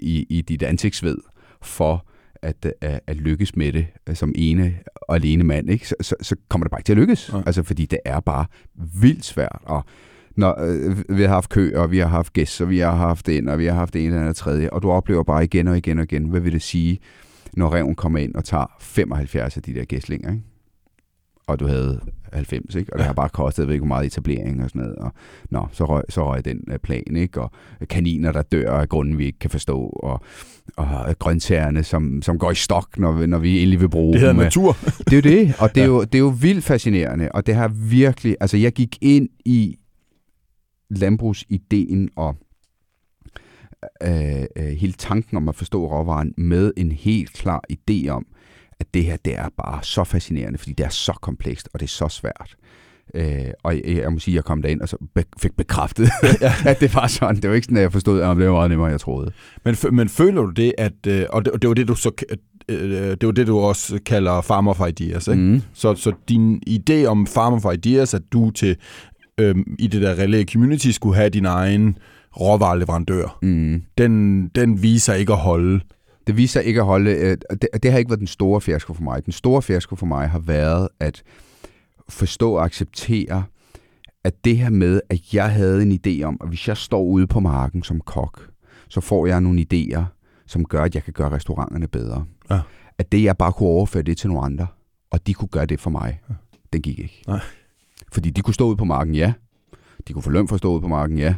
i, 0.00 0.26
i 0.28 0.40
dit 0.40 0.62
ansigtsved 0.62 1.16
for 1.62 2.06
at, 2.42 2.66
at, 2.80 3.00
at 3.06 3.16
lykkes 3.16 3.56
med 3.56 3.72
det 3.72 3.86
øh, 4.08 4.16
som 4.16 4.32
ene 4.34 4.74
og 4.94 5.14
alene 5.14 5.44
mand, 5.44 5.70
ikke? 5.70 5.88
Så, 5.88 5.94
så, 6.00 6.14
så 6.20 6.36
kommer 6.48 6.64
det 6.64 6.70
bare 6.70 6.80
ikke 6.80 6.86
til 6.86 6.92
at 6.92 6.98
lykkes. 6.98 7.32
Nej. 7.32 7.42
Altså, 7.46 7.62
fordi 7.62 7.86
det 7.86 7.98
er 8.04 8.20
bare 8.20 8.46
vildt 9.00 9.24
svært. 9.24 9.58
Og 9.62 9.84
når 10.36 10.56
øh, 10.60 11.16
vi 11.18 11.22
har 11.22 11.28
haft 11.28 11.50
kø, 11.50 11.72
og 11.76 11.90
vi 11.90 11.98
har 11.98 12.06
haft 12.06 12.32
gæster, 12.32 12.64
og 12.64 12.70
vi 12.70 12.78
har 12.78 12.96
haft 12.96 13.28
ind, 13.28 13.48
og 13.48 13.58
vi 13.58 13.66
har 13.66 13.74
haft 13.74 13.96
ene 13.96 14.06
eller 14.06 14.20
andet 14.20 14.36
tredje, 14.36 14.70
og 14.70 14.82
du 14.82 14.90
oplever 14.90 15.22
bare 15.22 15.44
igen 15.44 15.68
og 15.68 15.76
igen 15.76 15.98
og 15.98 16.04
igen, 16.04 16.24
hvad 16.24 16.40
vil 16.40 16.52
det 16.52 16.62
sige, 16.62 16.98
når 17.52 17.74
reven 17.74 17.94
kommer 17.94 18.18
ind 18.18 18.34
og 18.34 18.44
tager 18.44 18.76
75 18.80 19.56
af 19.56 19.62
de 19.62 19.74
der 19.74 19.84
gæstlinger, 19.84 20.30
ikke? 20.30 20.44
Og 21.50 21.60
du 21.60 21.66
havde 21.66 22.00
90, 22.32 22.74
ikke? 22.74 22.92
og 22.92 22.98
det 22.98 23.06
har 23.06 23.12
bare 23.12 23.28
kostet, 23.28 23.62
jeg 23.62 23.66
ved 23.68 23.74
ikke, 23.74 23.82
hvor 23.82 23.94
meget 23.94 24.06
etablering 24.06 24.62
og 24.64 24.70
sådan 24.70 24.82
noget, 24.82 24.96
og 24.96 25.12
nå, 25.50 25.66
så 25.72 25.84
røg, 25.84 26.02
så 26.08 26.26
røg 26.26 26.44
den 26.44 26.60
øh, 26.72 26.78
plan, 26.78 27.16
ikke? 27.16 27.40
og 27.40 27.50
kaniner, 27.88 28.32
der 28.32 28.42
dør 28.42 28.72
af 28.72 28.88
grunden, 28.88 29.18
vi 29.18 29.24
ikke 29.26 29.38
kan 29.38 29.50
forstå, 29.50 29.78
og, 29.82 30.20
og 30.76 31.18
grøntsagerne, 31.18 31.82
som, 31.84 32.22
som 32.22 32.38
går 32.38 32.50
i 32.50 32.54
stok, 32.54 32.98
når, 32.98 33.12
vi- 33.12 33.26
når 33.26 33.38
vi 33.38 33.58
endelig 33.58 33.80
vil 33.80 33.88
bruge 33.88 34.12
Det 34.12 34.20
hedder 34.20 34.34
dem. 34.34 34.42
natur. 34.42 34.76
Det 35.10 35.12
er 35.12 35.16
jo 35.16 35.22
det, 35.46 35.54
og 35.58 35.74
det 35.74 35.82
er, 35.82 35.86
jo, 35.86 36.00
det 36.04 36.14
er 36.14 36.18
jo 36.18 36.34
vildt 36.40 36.64
fascinerende, 36.64 37.28
og 37.34 37.46
det 37.46 37.54
har 37.54 37.68
virkelig, 37.68 38.36
altså 38.40 38.56
jeg 38.56 38.72
gik 38.72 38.98
ind 39.00 39.28
i 39.44 39.76
landbrugsideen 40.90 42.10
og 42.16 42.36
øh, 44.02 44.44
øh, 44.56 44.64
hele 44.64 44.92
tanken 44.92 45.36
om 45.36 45.48
at 45.48 45.54
forstå 45.54 45.86
råvaren 45.92 46.34
med 46.36 46.72
en 46.76 46.92
helt 46.92 47.32
klar 47.32 47.62
idé 47.72 48.08
om, 48.08 48.26
at 48.80 48.86
det 48.94 49.04
her, 49.04 49.16
det 49.24 49.38
er 49.38 49.48
bare 49.64 49.78
så 49.82 50.04
fascinerende, 50.04 50.58
fordi 50.58 50.72
det 50.72 50.84
er 50.86 50.90
så 50.90 51.12
komplekst, 51.12 51.68
og 51.74 51.80
det 51.80 51.86
er 51.86 51.90
så 51.90 52.08
svært. 52.08 52.56
Øh, 53.14 53.50
og 53.62 53.74
jeg, 53.76 53.96
jeg 53.96 54.12
må 54.12 54.18
sige, 54.18 54.32
at 54.32 54.36
jeg 54.36 54.44
kom 54.44 54.62
derind 54.62 54.80
og 54.80 54.88
så 54.88 54.96
be- 55.14 55.24
fik 55.40 55.56
bekræftet, 55.56 56.08
at 56.66 56.80
det 56.80 56.94
var 56.94 57.06
sådan. 57.06 57.36
Det 57.36 57.48
var 57.50 57.54
ikke 57.56 57.64
sådan, 57.64 57.76
at 57.76 57.82
jeg 57.82 57.92
forstod, 57.92 58.20
at 58.20 58.36
det 58.36 58.46
var 58.46 58.52
meget 58.52 58.70
nemmere, 58.70 58.88
end 58.88 58.92
jeg 58.92 59.00
troede. 59.00 59.32
Men, 59.64 59.76
men 59.92 60.08
føler 60.08 60.42
du 60.42 60.50
det, 60.50 60.72
at... 60.78 60.92
øh, 61.06 61.26
Og 61.30 61.44
det, 61.44 61.52
og 61.52 61.62
det 61.62 61.68
var 61.68 61.74
det, 61.74 61.88
du 61.88 61.94
så... 61.94 62.10
øh, 62.68 62.90
Det 62.90 63.26
var 63.26 63.32
det, 63.32 63.46
du 63.46 63.58
også 63.58 64.00
kalder 64.06 64.40
farmer 64.40 64.72
for 64.74 64.86
ideas, 64.86 65.28
ikke? 65.28 65.42
Mm. 65.42 65.62
Så, 65.74 65.94
så 65.94 66.12
din 66.28 66.62
idé 66.68 67.04
om 67.04 67.26
Farmer 67.26 67.60
for 67.60 67.72
Ideas, 67.72 68.14
at 68.14 68.22
du 68.32 68.50
til 68.50 68.76
øhm, 69.38 69.76
i 69.78 69.86
det 69.86 70.02
der 70.02 70.14
relay 70.18 70.44
community 70.52 70.88
skulle 70.90 71.16
have 71.16 71.28
din 71.30 71.44
egen 71.46 71.98
råvareleverandør, 72.40 73.38
Mm. 73.42 73.82
den, 73.98 74.48
den 74.48 74.82
viser 74.82 75.14
ikke 75.14 75.32
at 75.32 75.38
holde. 75.38 75.80
Det 76.26 76.36
viser 76.36 76.60
sig 76.60 76.64
ikke 76.68 76.80
at 76.80 76.86
holde. 76.86 77.10
øh, 77.10 77.36
og 77.50 77.62
Det, 77.62 77.68
det 77.82 77.90
har 77.92 77.98
ikke 77.98 78.10
været 78.10 78.18
den 78.20 78.26
store 78.26 78.60
fiasko 78.60 78.94
for 78.94 79.02
mig. 79.02 79.24
Den 79.24 79.32
store 79.32 79.62
fiasko 79.62 79.96
for 79.96 80.06
mig 80.06 80.28
har 80.28 80.38
været 80.38 80.88
at 81.00 81.22
forstå 82.08 82.52
og 82.52 82.64
acceptere, 82.64 83.44
at 84.24 84.44
det 84.44 84.58
her 84.58 84.70
med, 84.70 85.00
at 85.10 85.34
jeg 85.34 85.52
havde 85.52 85.82
en 85.82 86.00
idé 86.06 86.22
om, 86.22 86.36
at 86.40 86.48
hvis 86.48 86.68
jeg 86.68 86.76
står 86.76 87.02
ude 87.02 87.26
på 87.26 87.40
marken 87.40 87.82
som 87.82 88.00
kok, 88.00 88.48
så 88.88 89.00
får 89.00 89.26
jeg 89.26 89.40
nogle 89.40 89.66
idéer, 89.72 90.02
som 90.46 90.64
gør, 90.64 90.82
at 90.82 90.94
jeg 90.94 91.02
kan 91.04 91.12
gøre 91.12 91.30
restauranterne 91.30 91.88
bedre. 91.88 92.24
Ja. 92.50 92.60
At 92.98 93.12
det, 93.12 93.22
jeg 93.22 93.36
bare 93.36 93.52
kunne 93.52 93.68
overføre 93.68 94.02
det 94.02 94.16
til 94.18 94.28
nogle 94.28 94.44
andre, 94.44 94.66
og 95.10 95.26
de 95.26 95.34
kunne 95.34 95.48
gøre 95.48 95.66
det 95.66 95.80
for 95.80 95.90
mig, 95.90 96.20
det 96.72 96.82
gik 96.82 96.98
ikke. 96.98 97.22
Nej. 97.26 97.40
Fordi 98.12 98.30
de 98.30 98.40
kunne 98.42 98.54
stå 98.54 98.66
ude 98.66 98.76
på 98.76 98.84
marken, 98.84 99.14
ja. 99.14 99.32
De 100.08 100.12
kunne 100.12 100.22
få 100.22 100.30
løn 100.30 100.48
for 100.48 100.54
at 100.54 100.58
stå 100.58 100.72
ude 100.72 100.80
på 100.80 100.88
marken, 100.88 101.18
ja. 101.18 101.34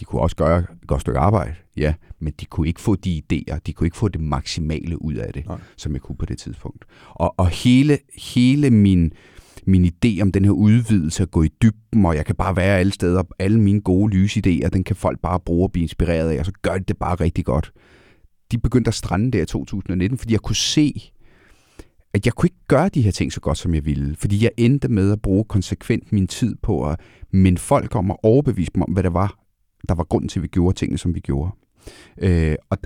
De 0.00 0.04
kunne 0.04 0.22
også 0.22 0.36
gøre 0.36 0.58
et 0.58 0.66
godt 0.86 1.00
stykke 1.00 1.18
arbejde, 1.18 1.54
ja, 1.76 1.94
men 2.20 2.32
de 2.40 2.46
kunne 2.46 2.68
ikke 2.68 2.80
få 2.80 2.94
de 2.94 3.22
idéer, 3.22 3.58
de 3.66 3.72
kunne 3.72 3.86
ikke 3.86 3.96
få 3.96 4.08
det 4.08 4.20
maksimale 4.20 5.02
ud 5.02 5.14
af 5.14 5.32
det, 5.32 5.46
Nej. 5.46 5.60
som 5.76 5.92
jeg 5.92 6.00
kunne 6.00 6.16
på 6.16 6.26
det 6.26 6.38
tidspunkt. 6.38 6.84
Og, 7.10 7.34
og 7.36 7.48
hele, 7.48 7.98
hele 8.32 8.70
min, 8.70 9.12
min 9.66 9.84
idé 9.84 10.22
om 10.22 10.32
den 10.32 10.44
her 10.44 10.52
udvidelse 10.52 11.22
at 11.22 11.30
gå 11.30 11.42
i 11.42 11.48
dybden, 11.62 12.06
og 12.06 12.16
jeg 12.16 12.26
kan 12.26 12.34
bare 12.34 12.56
være 12.56 12.78
alle 12.78 12.92
steder, 12.92 13.22
alle 13.38 13.60
mine 13.60 13.80
gode 13.80 14.24
lysidéer, 14.24 14.68
den 14.68 14.84
kan 14.84 14.96
folk 14.96 15.20
bare 15.20 15.40
bruge 15.40 15.66
og 15.66 15.72
blive 15.72 15.82
inspireret 15.82 16.30
af, 16.30 16.38
og 16.38 16.46
så 16.46 16.52
gør 16.62 16.78
de 16.78 16.84
det 16.88 16.98
bare 16.98 17.14
rigtig 17.14 17.44
godt. 17.44 17.72
De 18.52 18.58
begyndte 18.58 18.88
at 18.88 18.94
strande 18.94 19.30
der 19.30 19.42
i 19.42 19.46
2019, 19.46 20.18
fordi 20.18 20.32
jeg 20.32 20.40
kunne 20.40 20.56
se, 20.56 21.12
at 22.14 22.26
jeg 22.26 22.32
kunne 22.32 22.46
ikke 22.46 22.66
gøre 22.68 22.88
de 22.88 23.02
her 23.02 23.10
ting 23.10 23.32
så 23.32 23.40
godt, 23.40 23.58
som 23.58 23.74
jeg 23.74 23.86
ville. 23.86 24.16
Fordi 24.16 24.44
jeg 24.44 24.50
endte 24.56 24.88
med 24.88 25.12
at 25.12 25.22
bruge 25.22 25.44
konsekvent 25.44 26.12
min 26.12 26.26
tid 26.26 26.54
på 26.62 26.88
at 26.88 27.00
minde 27.30 27.58
folk 27.58 27.94
om 27.94 28.10
at 28.10 28.16
overbevise 28.22 28.70
dem 28.74 28.82
om, 28.82 28.92
hvad 28.92 29.02
det 29.02 29.14
var, 29.14 29.42
der 29.88 29.94
var 29.94 30.04
grunden 30.04 30.28
til, 30.28 30.38
at 30.38 30.42
vi 30.42 30.48
gjorde 30.48 30.78
tingene, 30.78 30.98
som 30.98 31.14
vi 31.14 31.20
gjorde. 31.20 31.50
Øh, 32.18 32.54
og, 32.70 32.78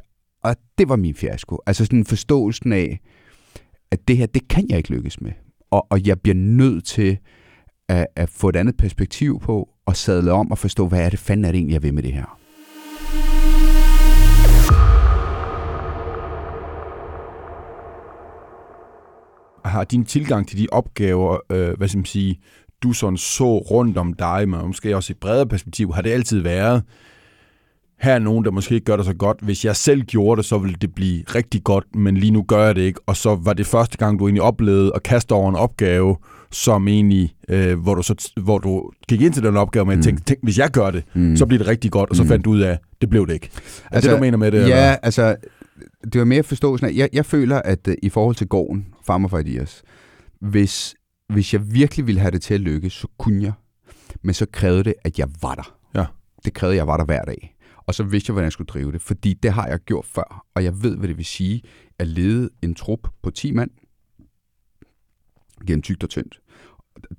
og 0.45 0.57
det 0.79 0.88
var 0.88 0.97
min 0.97 1.15
fiasko. 1.15 1.59
Altså 1.67 1.85
sådan 1.85 2.05
forståelsen 2.05 2.73
af, 2.73 3.00
at 3.91 4.09
det 4.09 4.17
her, 4.17 4.26
det 4.26 4.49
kan 4.49 4.67
jeg 4.69 4.79
ikke 4.79 4.91
lykkes 4.91 5.21
med. 5.21 5.33
Og, 5.71 5.87
og 5.91 6.07
jeg 6.07 6.21
bliver 6.21 6.35
nødt 6.35 6.85
til 6.85 7.19
at, 7.88 8.07
at 8.17 8.31
få 8.31 8.49
et 8.49 8.57
andet 8.57 8.76
perspektiv 8.76 9.41
på, 9.41 9.69
og 9.87 9.97
sadle 9.97 10.33
om 10.33 10.50
og 10.50 10.59
forstå, 10.59 10.88
hvad 10.88 11.00
er 11.00 11.11
det 11.11 11.19
fanden 11.19 11.45
er 11.45 11.49
det 11.49 11.59
egentlig, 11.59 11.75
jeg 11.75 11.83
vil 11.83 11.95
med 11.95 12.03
det 12.03 12.12
her. 12.12 12.38
Har 19.65 19.85
din 19.85 20.05
tilgang 20.05 20.49
til 20.49 20.59
de 20.59 20.67
opgaver, 20.73 21.38
øh, 21.53 21.76
hvad 21.76 21.88
skal 21.88 21.99
man 21.99 22.05
sige, 22.05 22.41
du 22.83 22.93
sådan 22.93 23.17
så 23.17 23.59
rundt 23.59 23.99
om 23.99 24.12
dig, 24.12 24.49
men 24.49 24.67
måske 24.67 24.97
også 24.97 25.12
i 25.12 25.15
et 25.15 25.21
bredere 25.21 25.47
perspektiv, 25.47 25.93
har 25.93 26.03
det 26.03 26.11
altid 26.11 26.41
været, 26.41 26.83
her 27.99 28.15
er 28.15 28.19
nogen, 28.19 28.45
der 28.45 28.50
måske 28.50 28.75
ikke 28.75 28.85
gør 28.85 28.97
det 28.97 29.07
så 29.07 29.15
godt. 29.15 29.38
Hvis 29.43 29.65
jeg 29.65 29.76
selv 29.76 30.03
gjorde 30.03 30.38
det, 30.38 30.45
så 30.45 30.59
ville 30.59 30.76
det 30.81 30.95
blive 30.95 31.25
rigtig 31.35 31.65
godt, 31.65 31.85
men 31.95 32.17
lige 32.17 32.31
nu 32.31 32.43
gør 32.43 32.67
jeg 32.67 32.76
det 32.76 32.83
ikke. 32.83 33.00
Og 33.07 33.17
så 33.17 33.35
var 33.35 33.53
det 33.53 33.67
første 33.67 33.99
gang, 33.99 34.19
du 34.19 34.26
egentlig 34.26 34.43
oplevede 34.43 34.93
at 34.95 35.03
kaste 35.03 35.33
over 35.33 35.49
en 35.50 35.57
opgave, 35.57 36.17
som 36.50 36.88
egentlig, 36.88 37.35
øh, 37.49 37.79
hvor, 37.79 37.95
du 37.95 38.03
så, 38.03 38.33
hvor 38.43 38.59
du 38.59 38.91
gik 39.09 39.21
ind 39.21 39.33
til 39.35 39.43
den 39.43 39.57
opgave, 39.57 39.85
men 39.85 39.97
mm. 39.97 40.03
tænkte, 40.03 40.25
tænk, 40.25 40.38
hvis 40.43 40.59
jeg 40.59 40.71
gør 40.71 40.91
det, 40.91 41.05
mm. 41.15 41.37
så 41.37 41.47
bliver 41.47 41.59
det 41.59 41.69
rigtig 41.69 41.91
godt, 41.91 42.11
og 42.11 42.17
så 42.17 42.23
Mm. 42.23 42.29
fandt 42.29 42.45
du 42.45 42.50
ud 42.50 42.61
af, 42.61 42.79
det 43.00 43.11
blev 43.11 43.26
det 43.26 43.35
ikke. 43.35 43.50
Er 43.55 43.59
altså, 43.59 43.83
Altså, 43.91 44.11
det, 44.11 44.17
du 44.17 44.21
mener 44.21 44.38
med 44.38 44.53
det? 44.53 44.59
Ja, 44.59 44.65
eller? 44.65 44.97
altså, 45.03 45.37
det 46.12 46.19
var 46.19 46.25
mere 46.25 46.43
forståelsen 46.43 46.88
af, 46.88 46.93
jeg, 46.95 47.09
jeg 47.12 47.26
føler, 47.26 47.62
at 47.62 47.88
uh, 47.88 47.95
i 48.03 48.09
forhold 48.09 48.35
til 48.37 48.47
gården, 48.49 48.87
Farmer 49.07 49.29
for 49.29 49.38
Ideas, 49.38 49.83
hvis, 50.41 50.95
hvis 51.33 51.53
jeg 51.53 51.73
virkelig 51.75 52.07
ville 52.07 52.21
have 52.21 52.31
det 52.31 52.43
til 52.43 52.55
at 52.55 52.61
lykkes, 52.61 52.93
så 52.93 53.07
kunne 53.19 53.43
jeg. 53.43 53.53
Men 54.23 54.35
så 54.35 54.47
krævede 54.53 54.85
det, 54.85 54.95
at 55.05 55.19
jeg 55.19 55.29
var 55.43 55.55
der. 55.55 55.76
Ja. 56.00 56.05
Det 56.45 56.55
krævede, 56.55 56.75
at 56.75 56.79
jeg 56.79 56.87
var 56.87 56.97
der 56.97 57.05
hver 57.05 57.23
dag. 57.23 57.55
Og 57.87 57.95
så 57.95 58.02
vidste 58.02 58.31
jeg, 58.31 58.33
hvordan 58.33 58.45
jeg 58.45 58.52
skulle 58.52 58.66
drive 58.69 58.93
det. 58.93 59.02
Fordi 59.02 59.35
det 59.35 59.52
har 59.52 59.66
jeg 59.66 59.78
gjort 59.78 60.05
før, 60.07 60.45
og 60.55 60.64
jeg 60.64 60.83
ved, 60.83 60.97
hvad 60.97 61.09
det 61.09 61.16
vil 61.16 61.25
sige 61.25 61.62
at 61.99 62.07
lede 62.09 62.50
en 62.62 62.75
trup 62.75 63.09
på 63.23 63.31
10 63.31 63.52
mand 63.52 63.71
gennem 65.66 65.83
tygt 65.83 66.05
og 66.05 66.11
tyndt. 66.11 66.40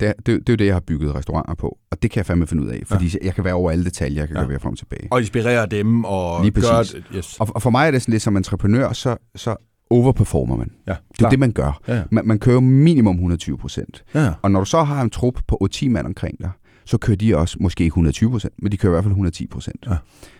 det, 0.00 0.26
det 0.26 0.32
er 0.48 0.52
jo 0.52 0.54
det, 0.56 0.66
jeg 0.66 0.74
har 0.74 0.80
bygget 0.80 1.14
restauranter 1.14 1.54
på, 1.54 1.78
og 1.90 2.02
det 2.02 2.10
kan 2.10 2.18
jeg 2.18 2.26
fandme 2.26 2.46
finde 2.46 2.62
ud 2.62 2.68
af, 2.68 2.82
fordi 2.86 3.06
ja. 3.06 3.18
jeg 3.22 3.34
kan 3.34 3.44
være 3.44 3.54
over 3.54 3.70
alle 3.70 3.84
detaljer, 3.84 4.22
jeg 4.22 4.28
kan 4.28 4.36
Ja. 4.36 4.44
være 4.46 4.60
frem 4.60 4.72
og 4.72 4.78
tilbage. 4.78 5.08
Og 5.10 5.20
inspirere 5.20 5.66
dem, 5.66 6.04
og 6.04 6.42
Lige 6.44 6.60
gøre 6.60 6.82
det. 6.84 7.04
Yes. 7.14 7.40
Og, 7.40 7.48
og 7.54 7.62
for 7.62 7.70
mig 7.70 7.86
er 7.86 7.90
det 7.90 8.02
sådan 8.02 8.12
lidt 8.12 8.22
som 8.22 8.36
entreprenør, 8.36 8.92
så, 8.92 9.16
så 9.34 9.56
overperformer 9.90 10.56
man. 10.56 10.70
Ja, 10.86 10.96
Det 11.18 11.24
er 11.24 11.30
det, 11.30 11.38
man 11.38 11.52
gør. 11.52 11.80
Ja, 11.88 11.96
ja. 11.96 12.02
Man, 12.10 12.26
man 12.26 12.38
kører 12.38 12.60
minimum 12.60 13.14
120 13.14 13.58
procent. 13.58 14.04
ja, 14.14 14.20
ja. 14.24 14.32
Og 14.42 14.50
når 14.50 14.60
du 14.60 14.66
så 14.66 14.82
har 14.82 15.02
en 15.02 15.10
trup 15.10 15.40
på 15.48 15.68
10 15.72 15.88
mand 15.88 16.06
omkring 16.06 16.38
dig, 16.38 16.50
så 16.88 16.98
kører 16.98 17.16
de 17.16 17.36
også 17.36 17.56
måske 17.60 17.84
ikke 17.84 17.92
120 17.92 18.30
procent, 18.30 18.54
men 18.62 18.72
de 18.72 18.76
kører 18.76 18.92
i 18.92 18.94
hvert 18.94 19.04
fald 19.04 19.12
110 19.12 19.46
procent. 19.46 19.86
Ja. 19.90 19.96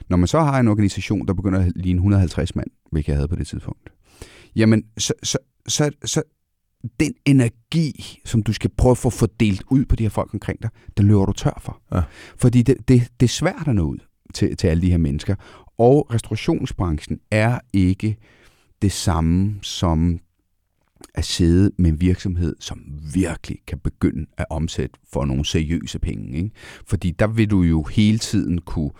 Når 0.08 0.16
man 0.16 0.26
så 0.26 0.40
har 0.40 0.60
en 0.60 0.68
organisation, 0.68 1.26
der 1.26 1.34
begynder 1.34 1.60
at 1.60 1.72
ligne 1.76 1.98
150 1.98 2.54
mand, 2.56 2.66
hvilket 2.92 3.08
jeg 3.08 3.16
havde 3.16 3.28
på 3.28 3.36
det 3.36 3.46
tidspunkt, 3.46 3.88
jamen 4.56 4.84
så, 4.98 5.12
så, 5.22 5.38
så, 5.66 5.90
så 6.04 6.22
den 7.00 7.14
energi, 7.24 8.20
som 8.24 8.42
du 8.42 8.52
skal 8.52 8.70
prøve 8.76 8.90
at 8.90 8.98
få 8.98 9.10
fordelt 9.10 9.62
ud 9.70 9.84
på 9.84 9.96
de 9.96 10.02
her 10.02 10.10
folk 10.10 10.34
omkring 10.34 10.62
dig, 10.62 10.70
den 10.96 11.06
løber 11.06 11.26
du 11.26 11.32
tør 11.32 11.60
for. 11.62 11.80
Ja. 11.92 12.02
Fordi 12.36 12.62
det, 12.62 12.76
det, 12.88 13.08
det 13.20 13.26
er 13.26 13.30
svært 13.30 13.68
at 13.68 13.74
nå 13.74 13.82
ud 13.82 13.98
til, 14.34 14.56
til 14.56 14.66
alle 14.68 14.82
de 14.82 14.90
her 14.90 14.98
mennesker. 14.98 15.34
Og 15.78 16.06
restaurationsbranchen 16.14 17.18
er 17.30 17.58
ikke 17.72 18.16
det 18.82 18.92
samme 18.92 19.58
som 19.62 20.18
at 21.14 21.24
sidde 21.24 21.70
med 21.78 21.90
en 21.90 22.00
virksomhed, 22.00 22.56
som 22.60 22.80
virkelig 23.14 23.58
kan 23.66 23.78
begynde 23.78 24.26
at 24.38 24.44
omsætte 24.50 24.98
for 25.12 25.24
nogle 25.24 25.44
seriøse 25.44 25.98
penge. 25.98 26.36
Ikke? 26.36 26.50
Fordi 26.86 27.10
der 27.18 27.26
vil 27.26 27.50
du 27.50 27.62
jo 27.62 27.82
hele 27.82 28.18
tiden 28.18 28.60
kunne, 28.60 28.90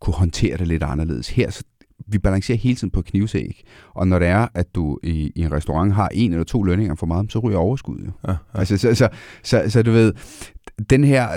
kunne 0.00 0.14
håndtere 0.14 0.56
det 0.56 0.68
lidt 0.68 0.82
anderledes. 0.82 1.28
Her, 1.28 1.50
så 1.50 1.62
vi 2.06 2.18
balancerer 2.18 2.58
hele 2.58 2.76
tiden 2.76 2.90
på 2.90 3.02
knivsæg, 3.02 3.64
og 3.94 4.08
når 4.08 4.18
det 4.18 4.28
er, 4.28 4.48
at 4.54 4.74
du 4.74 4.98
i, 5.02 5.32
i 5.34 5.40
en 5.42 5.52
restaurant 5.52 5.92
har 5.94 6.08
en 6.08 6.32
eller 6.32 6.44
to 6.44 6.62
lønninger 6.62 6.94
for 6.94 7.06
meget, 7.06 7.32
så 7.32 7.38
ryger 7.38 7.58
overskud 7.58 7.98
jo. 7.98 8.10
ja, 8.26 8.30
ja. 8.32 8.36
Altså, 8.54 8.76
så, 8.76 8.94
så, 8.94 9.08
så, 9.42 9.64
så 9.68 9.82
du 9.82 9.90
ved, 9.90 10.12
den 10.90 11.04
her, 11.04 11.28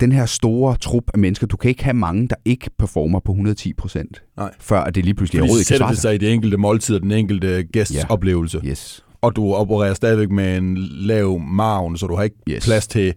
den 0.00 0.12
her 0.12 0.26
store 0.26 0.76
trup 0.76 1.04
af 1.14 1.18
mennesker, 1.18 1.46
du 1.46 1.56
kan 1.56 1.68
ikke 1.68 1.84
have 1.84 1.94
mange, 1.94 2.28
der 2.28 2.34
ikke 2.44 2.70
performer 2.78 3.20
på 3.20 3.32
110 3.32 3.72
procent, 3.72 4.22
før 4.60 4.80
at 4.80 4.94
det 4.94 5.04
lige 5.04 5.14
pludselig 5.14 5.40
så 5.40 5.44
ikke 5.44 5.54
kan 5.58 5.64
sætter 5.64 5.86
det 5.86 5.96
sig. 5.96 6.02
sig 6.02 6.14
i 6.14 6.18
det 6.18 6.32
enkelte 6.32 6.56
måltid 6.56 6.96
og 6.96 7.02
den 7.02 7.10
enkelte 7.12 7.62
gæsts 7.72 7.94
Ja. 7.94 8.04
oplevelse. 8.08 8.60
Yes. 8.64 9.04
Og 9.22 9.36
du 9.36 9.54
opererer 9.54 9.94
stadigvæk 9.94 10.30
med 10.30 10.58
en 10.58 10.76
lav 10.78 11.38
margen, 11.38 11.96
så 11.96 12.06
du 12.06 12.14
har 12.16 12.22
ikke 12.22 12.36
Yes. 12.48 12.64
plads 12.64 12.86
til 12.86 13.14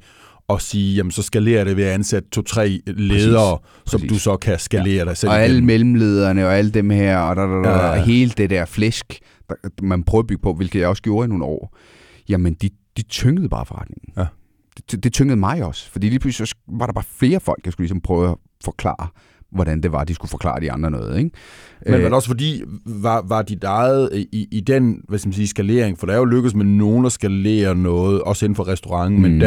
at 0.50 0.62
sige, 0.62 0.96
jamen 0.96 1.12
så 1.12 1.22
skalerer 1.24 1.64
det 1.64 1.78
ved 1.78 1.84
at 1.84 1.92
ansætte 1.92 2.30
to-tre 2.30 2.80
ledere, 2.88 3.58
som 3.86 4.00
Præcis. 4.00 4.10
du 4.12 4.20
så 4.20 4.38
kan 4.38 4.60
skalere 4.60 4.96
ja. 4.96 5.06
dig 5.06 5.18
selv 5.18 5.30
Og 5.32 5.42
alle 5.42 5.54
igennem. 5.54 5.68
mellemlederne 5.68 6.46
og 6.48 6.58
alle 6.58 6.72
dem 6.72 6.90
her, 6.90 7.18
og, 7.18 7.36
der, 7.36 7.46
der, 7.48 7.62
der, 7.62 7.70
Ja, 7.70 7.94
ja. 7.94 8.04
hele 8.04 8.32
det 8.38 8.50
der 8.50 8.66
flæsk, 8.66 9.20
der, 9.50 9.56
man 9.82 10.04
prøver 10.04 10.22
at 10.24 10.28
bygge 10.28 10.42
på, 10.42 10.54
hvilket 10.54 10.80
jeg 10.80 10.88
også 10.88 11.02
gjorde 11.02 11.26
i 11.26 11.30
nogle 11.30 11.46
år, 11.46 11.78
jamen 12.30 12.54
de, 12.54 12.70
de 12.98 13.02
tyngede 13.04 13.50
bare 13.50 13.66
forretningen. 13.66 14.14
Ja. 14.18 14.26
Det, 14.92 15.04
det 15.04 15.14
tyngede 15.14 15.38
mig 15.38 15.64
også, 15.64 15.90
fordi 15.92 16.10
lige 16.10 16.20
pludselig 16.20 16.48
så 16.48 16.56
var 16.68 16.86
der 16.86 16.94
bare 16.94 17.04
flere 17.18 17.40
folk, 17.40 17.60
jeg 17.66 17.74
skulle 17.74 17.86
ligesom 17.86 18.02
prøve 18.02 18.30
at 18.30 18.36
forklare, 18.66 19.08
hvordan 19.54 19.82
det 19.84 19.92
var, 19.92 20.04
de 20.04 20.14
skulle 20.14 20.30
forklare 20.30 20.62
de 20.62 20.72
andre 20.72 20.92
noget. 20.92 21.18
Ikke? 21.18 21.32
Men 21.86 21.92
var 21.94 21.98
Øh, 21.98 22.04
det 22.06 22.14
også 22.14 22.28
fordi, 22.28 22.64
var, 22.86 23.26
var 23.28 23.42
dit 23.42 23.64
eget 23.64 24.10
i, 24.14 24.48
i 24.52 24.60
den 24.60 25.02
hvad 25.08 25.20
skal 25.20 25.28
man 25.28 25.34
sige, 25.34 25.48
skalering, 25.48 26.00
for 26.00 26.06
der 26.08 26.14
er 26.14 26.18
jo 26.18 26.26
lykkedes 26.26 26.56
med 26.56 26.66
nogen 26.66 27.06
at 27.06 27.12
skalere 27.12 27.76
noget, 27.76 28.22
også 28.22 28.46
inden 28.46 28.56
for 28.56 28.68
restauranten, 28.68 29.16
mm. 29.16 29.22
men 29.22 29.32
Mm. 29.32 29.40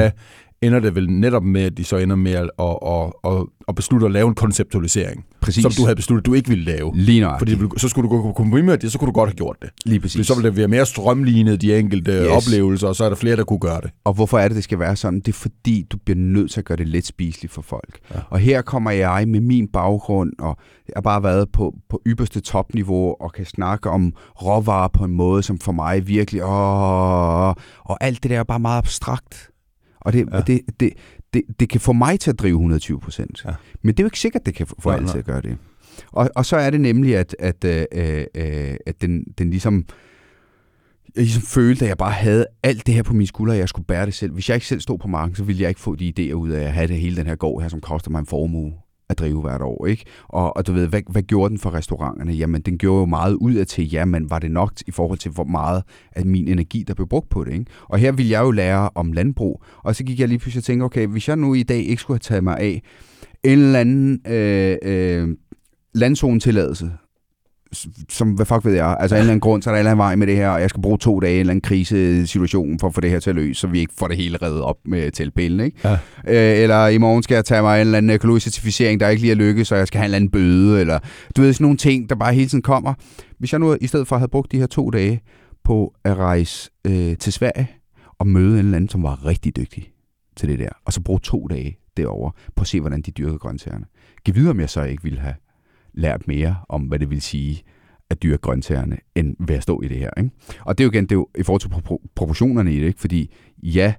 Der 0.62 0.66
ender 0.66 0.80
det 0.80 0.94
vel 0.94 1.10
netop 1.10 1.42
med, 1.44 1.62
at 1.62 1.76
de 1.76 1.84
så 1.84 1.96
ender 1.96 2.16
med 2.16 2.32
at, 2.32 2.50
at, 2.58 2.76
at, 2.86 3.12
at, 3.32 3.46
at 3.68 3.74
beslutte 3.74 4.06
at 4.06 4.12
lave 4.12 4.28
en 4.28 4.34
konceptualisering, 4.34 5.24
præcis. 5.40 5.62
som 5.62 5.72
du 5.72 5.82
havde 5.82 5.96
besluttet, 5.96 6.26
du 6.26 6.34
ikke 6.34 6.48
ville 6.48 6.64
lave. 6.64 6.92
Lige 6.94 7.20
nøjagtigt. 7.20 7.38
Fordi 7.40 7.50
det 7.52 7.60
ville- 7.60 7.78
så 7.80 7.88
skulle 7.88 8.08
du 8.10 8.16
gå 8.16 8.22
på 8.22 8.32
kompromis 8.32 8.64
med 8.64 8.78
det, 8.78 8.92
så 8.92 8.98
kunne 8.98 9.06
du 9.06 9.12
godt 9.12 9.30
have 9.30 9.34
gjort 9.36 9.56
det. 9.62 9.70
Lige 9.84 10.00
Fordi 10.00 10.02
præcis. 10.02 10.26
så 10.26 10.34
ville 10.34 10.48
det 10.50 10.56
være 10.56 10.68
mere 10.68 10.86
strømlignet, 10.86 11.60
de 11.60 11.78
enkelte. 11.78 12.12
Yes. 12.12 12.28
oplevelser, 12.48 12.88
og 12.88 12.96
så 12.96 13.04
er 13.04 13.08
der 13.08 13.16
flere, 13.16 13.36
der 13.36 13.44
kunne 13.44 13.58
gøre 13.58 13.80
det. 13.80 13.90
Og 14.04 14.12
hvorfor 14.14 14.38
er 14.38 14.48
det, 14.48 14.54
det 14.54 14.64
skal 14.64 14.78
være 14.78 14.96
sådan? 14.96 15.20
Det 15.20 15.28
er 15.28 15.32
fordi, 15.32 15.86
du 15.90 15.96
bliver 16.04 16.18
nødt 16.18 16.50
til 16.50 16.60
at 16.60 16.64
gøre 16.64 16.76
det 16.76 16.88
let 16.88 17.06
spiseligt 17.06 17.52
for 17.52 17.62
folk. 17.62 17.98
Ja. 18.14 18.20
Og 18.30 18.38
her 18.38 18.62
kommer 18.62 18.90
jeg 18.90 19.28
med 19.28 19.40
min 19.40 19.68
baggrund, 19.68 20.32
og 20.38 20.56
jeg 20.88 20.92
har 20.96 21.02
bare 21.02 21.22
været 21.22 21.48
på, 21.52 21.74
på 21.90 22.02
ypperste 22.06 22.40
topniveau, 22.40 23.14
og 23.20 23.32
kan 23.32 23.44
snakke 23.46 23.90
om 23.90 24.12
råvarer 24.42 24.88
på 24.88 25.04
en 25.04 25.12
måde, 25.12 25.42
som 25.42 25.58
for 25.58 25.72
mig 25.72 26.06
virkelig... 26.08 26.44
Åh, 26.44 27.48
og 27.84 27.96
alt 28.00 28.22
det 28.22 28.30
der 28.30 28.38
er 28.38 28.44
bare 28.44 28.60
meget 28.60 28.78
abstrakt. 28.78 29.48
Og 30.06 30.12
det, 30.12 30.28
Ja. 30.32 30.40
det, 30.40 30.60
det, 30.80 30.92
det, 31.34 31.42
det 31.60 31.68
kan 31.68 31.80
få 31.80 31.92
mig 31.92 32.20
til 32.20 32.30
at 32.30 32.38
drive 32.38 32.52
120 32.54 33.00
procent. 33.00 33.42
Ja. 33.44 33.50
Men 33.82 33.94
det 33.94 34.00
er 34.00 34.04
jo 34.04 34.06
ikke 34.06 34.18
sikkert, 34.20 34.46
det 34.46 34.54
kan 34.54 34.66
få 34.78 34.90
alle 34.90 35.08
til 35.08 35.18
at 35.18 35.24
gøre 35.24 35.40
det. 35.42 35.56
Og, 36.12 36.30
og 36.36 36.46
så 36.46 36.56
er 36.56 36.70
det 36.70 36.80
nemlig, 36.80 37.16
at, 37.16 37.36
at, 37.38 37.64
øh, 37.64 37.84
øh, 38.34 38.76
at 38.86 39.00
den, 39.00 39.24
den 39.38 39.50
ligesom 39.50 39.84
jeg 41.16 41.24
ligesom 41.24 41.42
følte, 41.42 41.84
at 41.84 41.88
jeg 41.88 41.98
bare 41.98 42.12
havde 42.12 42.46
alt 42.62 42.86
det 42.86 42.94
her 42.94 43.02
på 43.02 43.12
mine 43.12 43.26
skuldre, 43.26 43.54
og 43.54 43.58
jeg 43.58 43.68
skulle 43.68 43.86
bære 43.86 44.06
det 44.06 44.14
selv. 44.14 44.32
Hvis 44.32 44.48
jeg 44.48 44.54
ikke 44.54 44.66
selv 44.66 44.80
stod 44.80 44.98
på 44.98 45.08
marken, 45.08 45.36
så 45.36 45.44
ville 45.44 45.62
jeg 45.62 45.68
ikke 45.68 45.80
få 45.80 45.94
de 45.94 46.12
idéer 46.18 46.32
ud 46.32 46.50
af 46.50 46.64
at 46.64 46.72
have 46.72 46.86
det 46.88 46.96
hele 46.96 47.16
den 47.16 47.26
her 47.26 47.34
gård 47.36 47.62
her, 47.62 47.68
som 47.68 47.80
koster 47.80 48.10
mig 48.10 48.18
en 48.20 48.26
formue 48.26 48.72
at 49.10 49.18
drive 49.18 49.40
hvert 49.40 49.62
år. 49.62 49.86
Ikke? 49.86 50.04
Og, 50.28 50.56
og 50.56 50.66
du 50.66 50.72
ved, 50.72 50.88
hvad, 50.88 51.02
hvad 51.10 51.22
gjorde 51.22 51.50
den 51.50 51.58
for 51.58 51.74
restauranterne? 51.74 52.32
Jamen, 52.32 52.60
den 52.62 52.78
gjorde 52.78 53.00
jo 53.00 53.06
meget 53.06 53.34
ud 53.34 53.54
af 53.54 53.66
til, 53.66 53.92
ja, 53.92 54.04
men 54.04 54.30
var 54.30 54.38
det 54.38 54.50
nok 54.50 54.72
i 54.86 54.90
forhold 54.90 55.18
til, 55.18 55.30
hvor 55.30 55.44
meget 55.44 55.82
af 56.12 56.26
min 56.26 56.48
energi, 56.48 56.84
der 56.88 56.94
blev 56.94 57.08
brugt 57.08 57.28
på 57.28 57.44
det? 57.44 57.52
Ikke? 57.52 57.66
Og 57.88 57.98
her 57.98 58.12
ville 58.12 58.30
jeg 58.30 58.40
jo 58.42 58.50
lære 58.50 58.90
om 58.94 59.12
landbrug, 59.12 59.62
og 59.84 59.96
så 59.96 60.04
gik 60.04 60.20
jeg 60.20 60.28
lige 60.28 60.38
pludselig 60.38 60.60
og 60.60 60.64
tænkte, 60.64 60.84
okay, 60.84 61.06
hvis 61.06 61.28
jeg 61.28 61.36
nu 61.36 61.54
i 61.54 61.62
dag 61.62 61.78
ikke 61.78 62.02
skulle 62.02 62.14
have 62.14 62.20
taget 62.20 62.44
mig 62.44 62.58
af 62.58 62.82
en 63.44 63.58
eller 63.58 63.80
anden 63.80 64.20
øh, 64.26 64.76
øh, 64.82 65.28
landzonetilladelse, 65.94 66.90
som, 68.08 68.30
hvad 68.30 68.46
fuck 68.46 68.64
ved 68.64 68.72
jeg, 68.72 68.96
altså 69.00 69.16
en 69.16 69.20
eller 69.20 69.30
anden 69.30 69.40
grund, 69.40 69.62
så 69.62 69.70
er 69.70 69.74
der 69.74 69.76
en 69.76 69.80
eller 69.80 69.90
anden 69.90 69.98
vej 69.98 70.16
med 70.16 70.26
det 70.26 70.36
her, 70.36 70.48
og 70.48 70.60
jeg 70.60 70.70
skal 70.70 70.82
bruge 70.82 70.98
to 70.98 71.20
dage 71.20 71.32
i 71.32 71.34
en 71.34 71.40
eller 71.40 71.50
anden 71.50 71.60
krisesituation 71.60 72.78
for 72.78 72.86
at 72.86 72.94
få 72.94 73.00
det 73.00 73.10
her 73.10 73.20
til 73.20 73.30
at 73.30 73.36
løse, 73.36 73.60
så 73.60 73.66
vi 73.66 73.78
ikke 73.78 73.92
får 73.98 74.08
det 74.08 74.16
hele 74.16 74.38
reddet 74.42 74.60
op 74.62 74.76
med 74.84 75.10
teltpælen, 75.10 75.60
ikke? 75.60 75.78
Ja. 75.84 75.92
Øh, 76.28 76.62
eller 76.62 76.86
i 76.86 76.98
morgen 76.98 77.22
skal 77.22 77.34
jeg 77.34 77.44
tage 77.44 77.62
mig 77.62 77.76
en 77.76 77.80
eller 77.80 77.98
anden 77.98 78.10
økologisk 78.10 78.44
certificering, 78.44 79.00
der 79.00 79.08
ikke 79.08 79.20
lige 79.20 79.30
er 79.30 79.36
lykkes, 79.36 79.68
så 79.68 79.76
jeg 79.76 79.86
skal 79.86 79.98
have 79.98 80.04
en 80.04 80.08
eller 80.08 80.16
anden 80.16 80.30
bøde, 80.30 80.80
eller 80.80 80.98
du 81.36 81.42
ved, 81.42 81.52
sådan 81.52 81.64
nogle 81.64 81.76
ting, 81.76 82.08
der 82.08 82.14
bare 82.14 82.34
hele 82.34 82.48
tiden 82.48 82.62
kommer. 82.62 82.94
Hvis 83.38 83.52
jeg 83.52 83.60
nu 83.60 83.76
i 83.80 83.86
stedet 83.86 84.08
for 84.08 84.16
havde 84.16 84.30
brugt 84.30 84.52
de 84.52 84.58
her 84.58 84.66
to 84.66 84.90
dage 84.90 85.20
på 85.64 85.94
at 86.04 86.16
rejse 86.16 86.70
øh, 86.86 87.16
til 87.16 87.32
Sverige 87.32 87.70
og 88.18 88.26
møde 88.26 88.52
en 88.52 88.58
eller 88.58 88.76
anden, 88.76 88.88
som 88.88 89.02
var 89.02 89.26
rigtig 89.26 89.56
dygtig 89.56 89.92
til 90.36 90.48
det 90.48 90.58
der, 90.58 90.68
og 90.84 90.92
så 90.92 91.00
bruge 91.00 91.20
to 91.22 91.46
dage 91.46 91.78
derovre. 91.96 92.32
Prøv 92.56 92.62
at 92.62 92.66
se, 92.66 92.80
hvordan 92.80 93.02
de 93.02 93.10
dyrker 93.10 93.38
grøntsagerne. 93.38 93.84
Giv 94.24 94.34
videre, 94.34 94.50
om 94.50 94.60
jeg 94.60 94.70
så 94.70 94.82
ikke 94.82 95.02
ville 95.02 95.18
have 95.18 95.34
lært 95.96 96.28
mere 96.28 96.56
om, 96.68 96.82
hvad 96.82 96.98
det 96.98 97.10
vil 97.10 97.22
sige 97.22 97.62
at 98.10 98.22
dyrke 98.22 98.40
grøntsagerne, 98.40 98.98
end 99.14 99.36
ved 99.38 99.56
at 99.56 99.62
stå 99.62 99.80
i 99.80 99.88
det 99.88 99.96
her. 99.96 100.10
Ikke? 100.16 100.30
Og 100.60 100.78
det 100.78 100.84
er 100.84 100.86
jo 100.86 100.90
igen 100.90 101.04
det 101.04 101.12
er 101.12 101.16
jo 101.16 101.28
i 101.38 101.42
forhold 101.42 101.60
til 101.60 101.68
pro- 101.68 102.06
proportionerne 102.14 102.74
i 102.74 102.80
det, 102.80 102.86
ikke? 102.86 103.00
fordi 103.00 103.34
ja, 103.62 103.94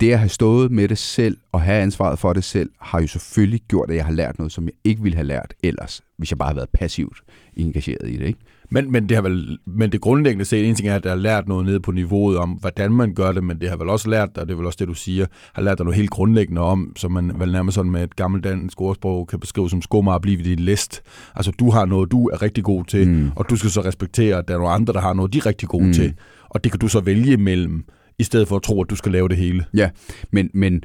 det 0.00 0.12
at 0.12 0.18
have 0.18 0.28
stået 0.28 0.70
med 0.70 0.88
det 0.88 0.98
selv 0.98 1.36
og 1.52 1.60
have 1.60 1.82
ansvaret 1.82 2.18
for 2.18 2.32
det 2.32 2.44
selv, 2.44 2.70
har 2.80 3.00
jo 3.00 3.06
selvfølgelig 3.06 3.60
gjort, 3.68 3.90
at 3.90 3.96
jeg 3.96 4.04
har 4.04 4.12
lært 4.12 4.38
noget, 4.38 4.52
som 4.52 4.64
jeg 4.64 4.72
ikke 4.84 5.02
ville 5.02 5.16
have 5.16 5.26
lært 5.26 5.54
ellers, 5.62 6.02
hvis 6.16 6.30
jeg 6.30 6.38
bare 6.38 6.48
havde 6.48 6.56
været 6.56 6.70
passivt 6.70 7.18
engageret 7.56 8.08
i 8.08 8.16
det. 8.16 8.26
Ikke? 8.26 8.40
Men, 8.72 8.92
men, 8.92 9.08
det 9.08 9.16
har 9.16 9.22
vel, 9.22 9.58
men 9.66 9.92
det 9.92 10.00
grundlæggende 10.00 10.44
set, 10.44 10.68
en 10.68 10.74
ting 10.74 10.88
er, 10.88 10.96
at 10.96 11.04
jeg 11.04 11.12
har 11.12 11.18
lært 11.18 11.48
noget 11.48 11.66
nede 11.66 11.80
på 11.80 11.92
niveauet 11.92 12.38
om, 12.38 12.50
hvordan 12.50 12.92
man 12.92 13.14
gør 13.14 13.32
det, 13.32 13.44
men 13.44 13.60
det 13.60 13.68
har 13.68 13.76
vel 13.76 13.88
også 13.88 14.10
lært, 14.10 14.28
og 14.38 14.46
det 14.46 14.52
er 14.52 14.56
vel 14.56 14.66
også 14.66 14.76
det, 14.80 14.88
du 14.88 14.94
siger, 14.94 15.26
har 15.54 15.62
lært 15.62 15.78
dig 15.78 15.84
noget 15.84 15.96
helt 15.96 16.10
grundlæggende 16.10 16.60
om, 16.60 16.92
som 16.96 17.12
man 17.12 17.32
vel 17.38 17.52
nærmest 17.52 17.74
sådan 17.74 17.92
med 17.92 18.02
et 18.02 18.16
gammelt 18.16 18.44
dansk 18.44 18.80
ordsprog 18.80 19.28
kan 19.28 19.40
beskrive 19.40 19.70
som 19.70 19.82
skummer 19.82 20.12
at 20.12 20.22
blive 20.22 20.38
ved 20.38 20.44
din 20.44 20.58
list. 20.58 21.02
Altså, 21.34 21.52
du 21.58 21.70
har 21.70 21.84
noget, 21.84 22.10
du 22.10 22.28
er 22.28 22.42
rigtig 22.42 22.64
god 22.64 22.84
til, 22.84 23.08
mm. 23.08 23.30
og 23.36 23.50
du 23.50 23.56
skal 23.56 23.70
så 23.70 23.80
respektere, 23.80 24.38
at 24.38 24.48
der 24.48 24.54
er 24.54 24.58
nogle 24.58 24.74
andre, 24.74 24.92
der 24.92 25.00
har 25.00 25.12
noget, 25.12 25.32
de 25.32 25.38
er 25.38 25.46
rigtig 25.46 25.68
gode 25.68 25.86
mm. 25.86 25.92
til. 25.92 26.14
Og 26.48 26.64
det 26.64 26.72
kan 26.72 26.78
du 26.78 26.88
så 26.88 27.00
vælge 27.00 27.32
imellem, 27.32 27.84
i 28.18 28.22
stedet 28.22 28.48
for 28.48 28.56
at 28.56 28.62
tro, 28.62 28.82
at 28.82 28.90
du 28.90 28.96
skal 28.96 29.12
lave 29.12 29.28
det 29.28 29.36
hele. 29.36 29.64
Ja, 29.74 29.90
men, 30.30 30.50
men 30.54 30.82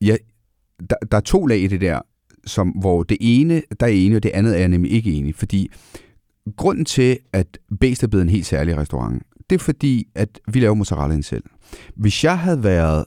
ja, 0.00 0.16
der, 0.90 0.96
der 1.10 1.16
er 1.16 1.20
to 1.20 1.46
lag 1.46 1.58
i 1.58 1.66
det 1.66 1.80
der, 1.80 2.00
som, 2.46 2.68
hvor 2.68 3.02
det 3.02 3.16
ene, 3.20 3.62
der 3.80 3.86
er 3.86 3.90
enig, 3.90 4.16
og 4.16 4.22
det 4.22 4.30
andet 4.34 4.54
er 4.54 4.58
jeg 4.58 4.68
nemlig 4.68 4.92
ikke 4.92 5.12
enig, 5.12 5.34
fordi 5.34 5.70
grunden 6.56 6.84
til, 6.84 7.18
at 7.32 7.58
Bæst 7.80 8.02
er 8.02 8.06
blevet 8.06 8.22
en 8.22 8.28
helt 8.28 8.46
særlig 8.46 8.76
restaurant, 8.76 9.22
det 9.50 9.56
er 9.56 9.64
fordi, 9.64 10.08
at 10.14 10.40
vi 10.48 10.60
laver 10.60 10.74
mozzarellaen 10.74 11.22
selv. 11.22 11.44
Hvis 11.96 12.24
jeg 12.24 12.38
havde 12.38 12.64
været, 12.64 13.04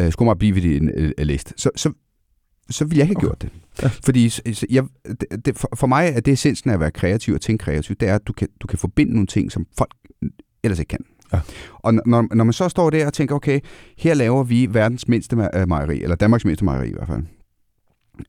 øh, 0.00 0.12
skulle 0.12 0.26
mig 0.26 0.38
blive 0.38 0.54
ved 0.54 0.62
din 0.62 0.90
øh, 0.94 1.12
liste, 1.18 1.54
så, 1.56 1.70
så, 1.76 1.92
så 2.70 2.84
ville 2.84 2.98
jeg 2.98 3.10
ikke 3.10 3.20
have 3.20 3.28
gjort 3.28 3.42
det. 3.42 3.50
Ja. 3.82 3.90
Fordi 4.04 4.28
så, 4.28 4.66
jeg, 4.70 4.84
det, 5.04 5.46
det, 5.46 5.58
for, 5.58 5.68
for 5.76 5.86
mig 5.86 6.12
er 6.14 6.20
det 6.20 6.32
essensen 6.32 6.70
af 6.70 6.74
at 6.74 6.80
være 6.80 6.90
kreativ 6.90 7.34
og 7.34 7.40
tænke 7.40 7.64
kreativt, 7.64 8.00
det 8.00 8.08
er, 8.08 8.14
at 8.14 8.26
du 8.26 8.32
kan, 8.32 8.48
du 8.60 8.66
kan 8.66 8.78
forbinde 8.78 9.12
nogle 9.12 9.26
ting, 9.26 9.52
som 9.52 9.66
folk 9.78 9.94
ellers 10.62 10.78
ikke 10.78 10.88
kan. 10.88 11.04
Ja. 11.32 11.40
Og 11.74 11.94
når, 11.94 12.34
når 12.34 12.44
man 12.44 12.52
så 12.52 12.68
står 12.68 12.90
der 12.90 13.06
og 13.06 13.12
tænker, 13.12 13.34
okay, 13.34 13.60
her 13.98 14.14
laver 14.14 14.44
vi 14.44 14.68
verdens 14.70 15.08
mindste 15.08 15.36
mejeri, 15.66 16.02
eller 16.02 16.16
Danmarks 16.16 16.44
mindste 16.44 16.64
mejeri 16.64 16.88
i 16.88 16.92
hvert 16.92 17.08
fald. 17.08 17.22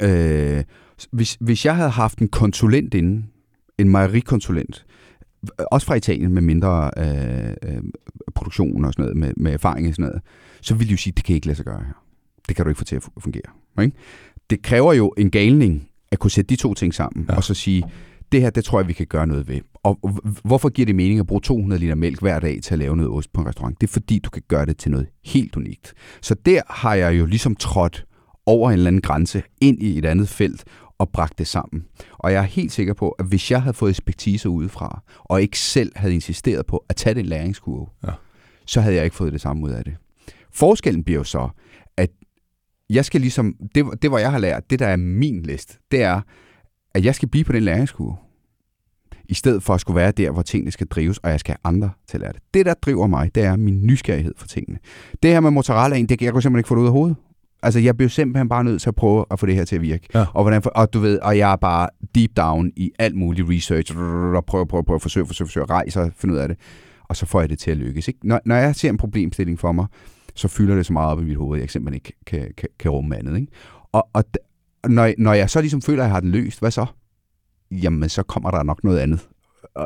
Øh, 0.02 0.64
hvis, 1.12 1.38
hvis 1.40 1.66
jeg 1.66 1.76
havde 1.76 1.90
haft 1.90 2.20
en 2.20 2.28
konsulent 2.28 2.94
inden, 2.94 3.30
en 3.78 3.90
mejerikonsulent, 3.90 4.86
også 5.72 5.88
fra 5.88 5.96
Italien 5.96 6.34
med 6.34 6.42
mindre 6.42 6.92
øh, 6.98 7.50
øh, 7.64 7.84
produktion 8.36 8.86
og 8.86 8.94
sådan 8.94 9.04
noget, 9.04 9.18
med, 9.18 9.34
med 9.38 9.54
erfaring 9.54 9.88
og 9.88 9.94
sådan 9.94 10.06
noget, 10.06 10.22
så 10.62 10.76
ville 10.76 10.88
de 10.88 10.92
jo 10.92 10.98
sige, 10.98 11.14
det 11.18 11.24
kan 11.24 11.36
ikke 11.36 11.48
lade 11.48 11.56
sig 11.56 11.66
gøre 11.66 11.80
her. 11.80 12.04
Det 12.48 12.56
kan 12.56 12.66
du 12.66 12.70
ikke 12.70 12.78
få 12.78 12.86
til 12.86 12.96
at 12.96 13.04
fungere. 13.18 13.42
Ikke? 13.82 13.98
Det 14.50 14.62
kræver 14.62 14.94
jo 14.94 15.14
en 15.18 15.32
galning 15.32 15.90
at 16.12 16.20
kunne 16.20 16.32
sætte 16.32 16.50
de 16.50 16.56
to 16.56 16.74
ting 16.74 16.94
sammen, 16.94 17.26
ja. 17.30 17.36
og 17.36 17.44
så 17.44 17.54
sige, 17.54 17.84
det 18.32 18.42
her, 18.42 18.50
det 18.50 18.64
tror 18.64 18.80
jeg, 18.80 18.88
vi 18.88 18.94
kan 18.94 19.08
gøre 19.08 19.28
noget 19.28 19.48
ved. 19.48 19.62
Og 19.84 20.00
hvorfor 20.44 20.70
giver 20.70 20.86
det 20.86 20.96
mening 20.96 21.20
at 21.20 21.28
bruge 21.28 21.42
200 21.42 21.80
liter 21.80 21.96
mælk 21.96 22.22
hver 22.22 22.40
dag 22.40 22.60
til 22.64 22.74
at 22.74 22.80
lave 22.80 22.98
noget 22.98 23.12
ost 23.12 23.34
på 23.34 23.42
en 23.42 23.48
restaurant? 23.48 23.82
Det 23.82 23.88
er 23.88 23.92
fordi, 23.92 24.20
du 24.20 24.30
kan 24.30 24.42
gøre 24.48 24.66
det 24.66 24.78
til 24.78 24.92
noget 24.92 25.08
helt 25.26 25.56
unikt. 25.56 25.94
Så 26.22 26.36
der 26.46 26.62
har 26.70 26.96
jeg 26.96 27.20
jo 27.20 27.26
ligesom 27.26 27.56
trådt 27.56 28.06
over 28.46 28.70
en 28.70 28.74
eller 28.74 28.88
anden 28.88 29.02
grænse 29.02 29.44
ind 29.62 29.84
i 29.84 29.98
et 29.98 30.06
andet 30.06 30.30
felt 30.30 30.64
og 31.04 31.10
bragt 31.10 31.38
det 31.38 31.48
sammen. 31.48 31.86
Og 32.12 32.32
jeg 32.32 32.40
er 32.40 32.48
helt 32.48 32.72
sikker 32.72 32.94
på, 32.94 33.10
at 33.10 33.26
hvis 33.26 33.52
jeg 33.52 33.62
havde 33.62 33.74
fået 33.74 33.90
ekspertise 33.90 34.50
udefra, 34.50 35.02
og 35.20 35.42
ikke 35.42 35.60
selv 35.60 35.92
havde 35.96 36.14
insisteret 36.14 36.66
på 36.66 36.86
at 36.90 36.96
tage 36.96 37.16
den 37.16 37.26
læringskurve, 37.26 37.88
ja. 38.08 38.12
så 38.66 38.82
havde 38.82 38.96
jeg 38.96 39.04
ikke 39.04 39.16
fået 39.16 39.34
det 39.34 39.42
samme 39.42 39.64
ud 39.66 39.70
af 39.70 39.84
det. 39.84 39.96
Forskellen 40.52 41.04
bliver 41.04 41.20
jo 41.20 41.24
så, 41.24 41.50
at 41.98 42.10
jeg 42.90 43.06
skal 43.06 43.22
ligesom, 43.22 43.56
det, 43.76 43.86
det 44.02 44.10
hvor 44.10 44.18
jeg 44.18 44.32
har 44.32 44.40
lært, 44.40 44.70
det 44.70 44.80
der 44.80 44.88
er 44.88 44.96
min 44.96 45.44
list, 45.44 45.80
det 45.92 46.02
er, 46.02 46.22
at 46.94 47.06
jeg 47.06 47.16
skal 47.16 47.30
blive 47.30 47.44
på 47.44 47.52
den 47.52 47.64
læringskurve. 47.64 48.16
I 49.30 49.34
stedet 49.34 49.64
for 49.64 49.74
at 49.74 49.82
skulle 49.82 49.96
være 49.96 50.12
der, 50.12 50.32
hvor 50.32 50.42
tingene 50.42 50.72
skal 50.72 50.88
drives, 50.88 51.18
og 51.18 51.30
jeg 51.30 51.40
skal 51.40 51.52
have 51.52 51.74
andre 51.74 51.92
til 52.08 52.18
at 52.18 52.22
lære 52.22 52.34
det. 52.34 52.42
Det, 52.54 52.66
der 52.66 52.74
driver 52.74 53.08
mig, 53.08 53.36
det 53.36 53.44
er 53.44 53.56
min 53.56 53.86
nysgerrighed 53.86 54.34
for 54.38 54.48
tingene. 54.48 54.80
Det 55.24 55.32
her 55.32 55.40
med 55.40 55.52
mozzarellaen, 55.52 56.06
det 56.06 56.20
kan 56.20 56.26
jeg 56.26 56.34
simpelthen 56.34 56.58
ikke 56.58 56.68
få 56.68 56.76
det 56.76 56.82
ud 56.82 56.86
af 56.86 56.92
hovedet. 56.92 57.16
Altså, 57.64 57.80
jeg 57.80 57.98
bliver 57.98 58.10
simpelthen 58.10 58.50
bare 58.50 58.64
nødt 58.64 58.82
til 58.82 58.90
at 58.90 58.96
prøve 58.96 59.26
at 59.32 59.40
få 59.40 59.46
det 59.46 59.56
her 59.56 59.66
til 59.66 59.76
at 59.76 59.82
virke. 59.82 60.08
Ja. 60.14 60.26
Og, 60.34 60.44
hvordan, 60.44 60.62
og 60.76 60.94
du 60.94 61.00
ved, 61.00 61.20
og 61.20 61.38
jeg 61.38 61.52
er 61.52 61.56
bare 61.56 61.90
deep 62.16 62.32
down 62.38 62.72
i 62.76 62.92
alt 63.00 63.16
muligt 63.16 63.50
research, 63.50 63.98
og 64.36 64.46
prøver, 64.46 64.66
prøver, 64.66 64.84
prøver, 64.84 65.00
forsøge, 65.00 65.26
forsøge, 65.26 65.48
forsøge, 65.48 65.66
rejse 65.66 66.02
og 66.02 66.12
finde 66.18 66.34
ud 66.34 66.40
af 66.40 66.48
det. 66.48 66.58
Og 67.04 67.16
så 67.16 67.26
får 67.26 67.40
jeg 67.40 67.50
det 67.50 67.60
til 67.60 67.72
at 67.72 67.78
lykkes. 67.78 68.08
Ikke? 68.08 68.20
Når, 68.24 68.40
når 68.46 68.56
jeg 68.56 68.76
ser 68.76 68.90
en 68.90 68.98
problemstilling 68.98 69.60
for 69.60 69.72
mig, 69.72 69.86
så 70.36 70.48
fylder 70.48 70.76
det 70.76 70.86
så 70.86 70.94
meget 70.94 71.12
op 71.12 71.22
i 71.22 71.24
mit 71.24 71.38
hoved, 71.38 71.60
at 71.60 71.62
jeg 71.62 71.70
simpelthen 71.70 71.96
ikke 71.96 72.14
kan, 72.26 72.52
kan, 72.58 72.70
kan 72.80 72.92
rumme 72.92 73.18
andet. 73.18 73.36
Ikke? 73.36 73.52
Og, 73.92 74.08
og 74.14 74.24
når, 74.88 75.14
når 75.18 75.34
jeg 75.34 75.50
så 75.50 75.62
ligesom 75.62 75.82
føler, 75.82 76.04
at 76.04 76.08
jeg 76.08 76.14
har 76.14 76.20
den 76.20 76.32
løst, 76.32 76.60
hvad 76.60 76.72
så? 76.72 76.86
Jamen, 77.72 78.10
så 78.10 78.24
kommer 78.24 78.52
der 78.52 78.64
nok 78.64 78.84
noget 78.84 79.00
andet 79.00 79.20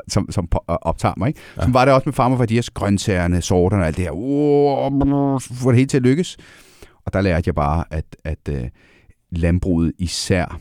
som, 0.07 0.31
som 0.31 0.49
optager 0.67 1.13
mig. 1.17 1.27
Ikke? 1.27 1.39
Ja. 1.57 1.63
Som 1.63 1.73
var 1.73 1.85
det 1.85 1.93
også 1.93 2.05
med 2.05 2.13
Farmer 2.13 2.37
Værdiers 2.37 2.69
grøntsagerne, 2.69 3.41
sorterne 3.41 3.83
og 3.83 3.87
alt 3.87 3.97
det 3.97 4.03
her. 4.03 4.11
Uh, 4.11 5.41
få 5.41 5.71
det 5.71 5.77
helt 5.77 5.89
til 5.89 5.97
at 5.97 6.03
lykkes. 6.03 6.37
Og 7.07 7.13
der 7.13 7.21
lærte 7.21 7.47
jeg 7.47 7.55
bare, 7.55 7.83
at, 7.91 8.17
at 8.23 8.49
uh, 8.51 8.57
landbruget 9.29 9.93
især, 9.97 10.59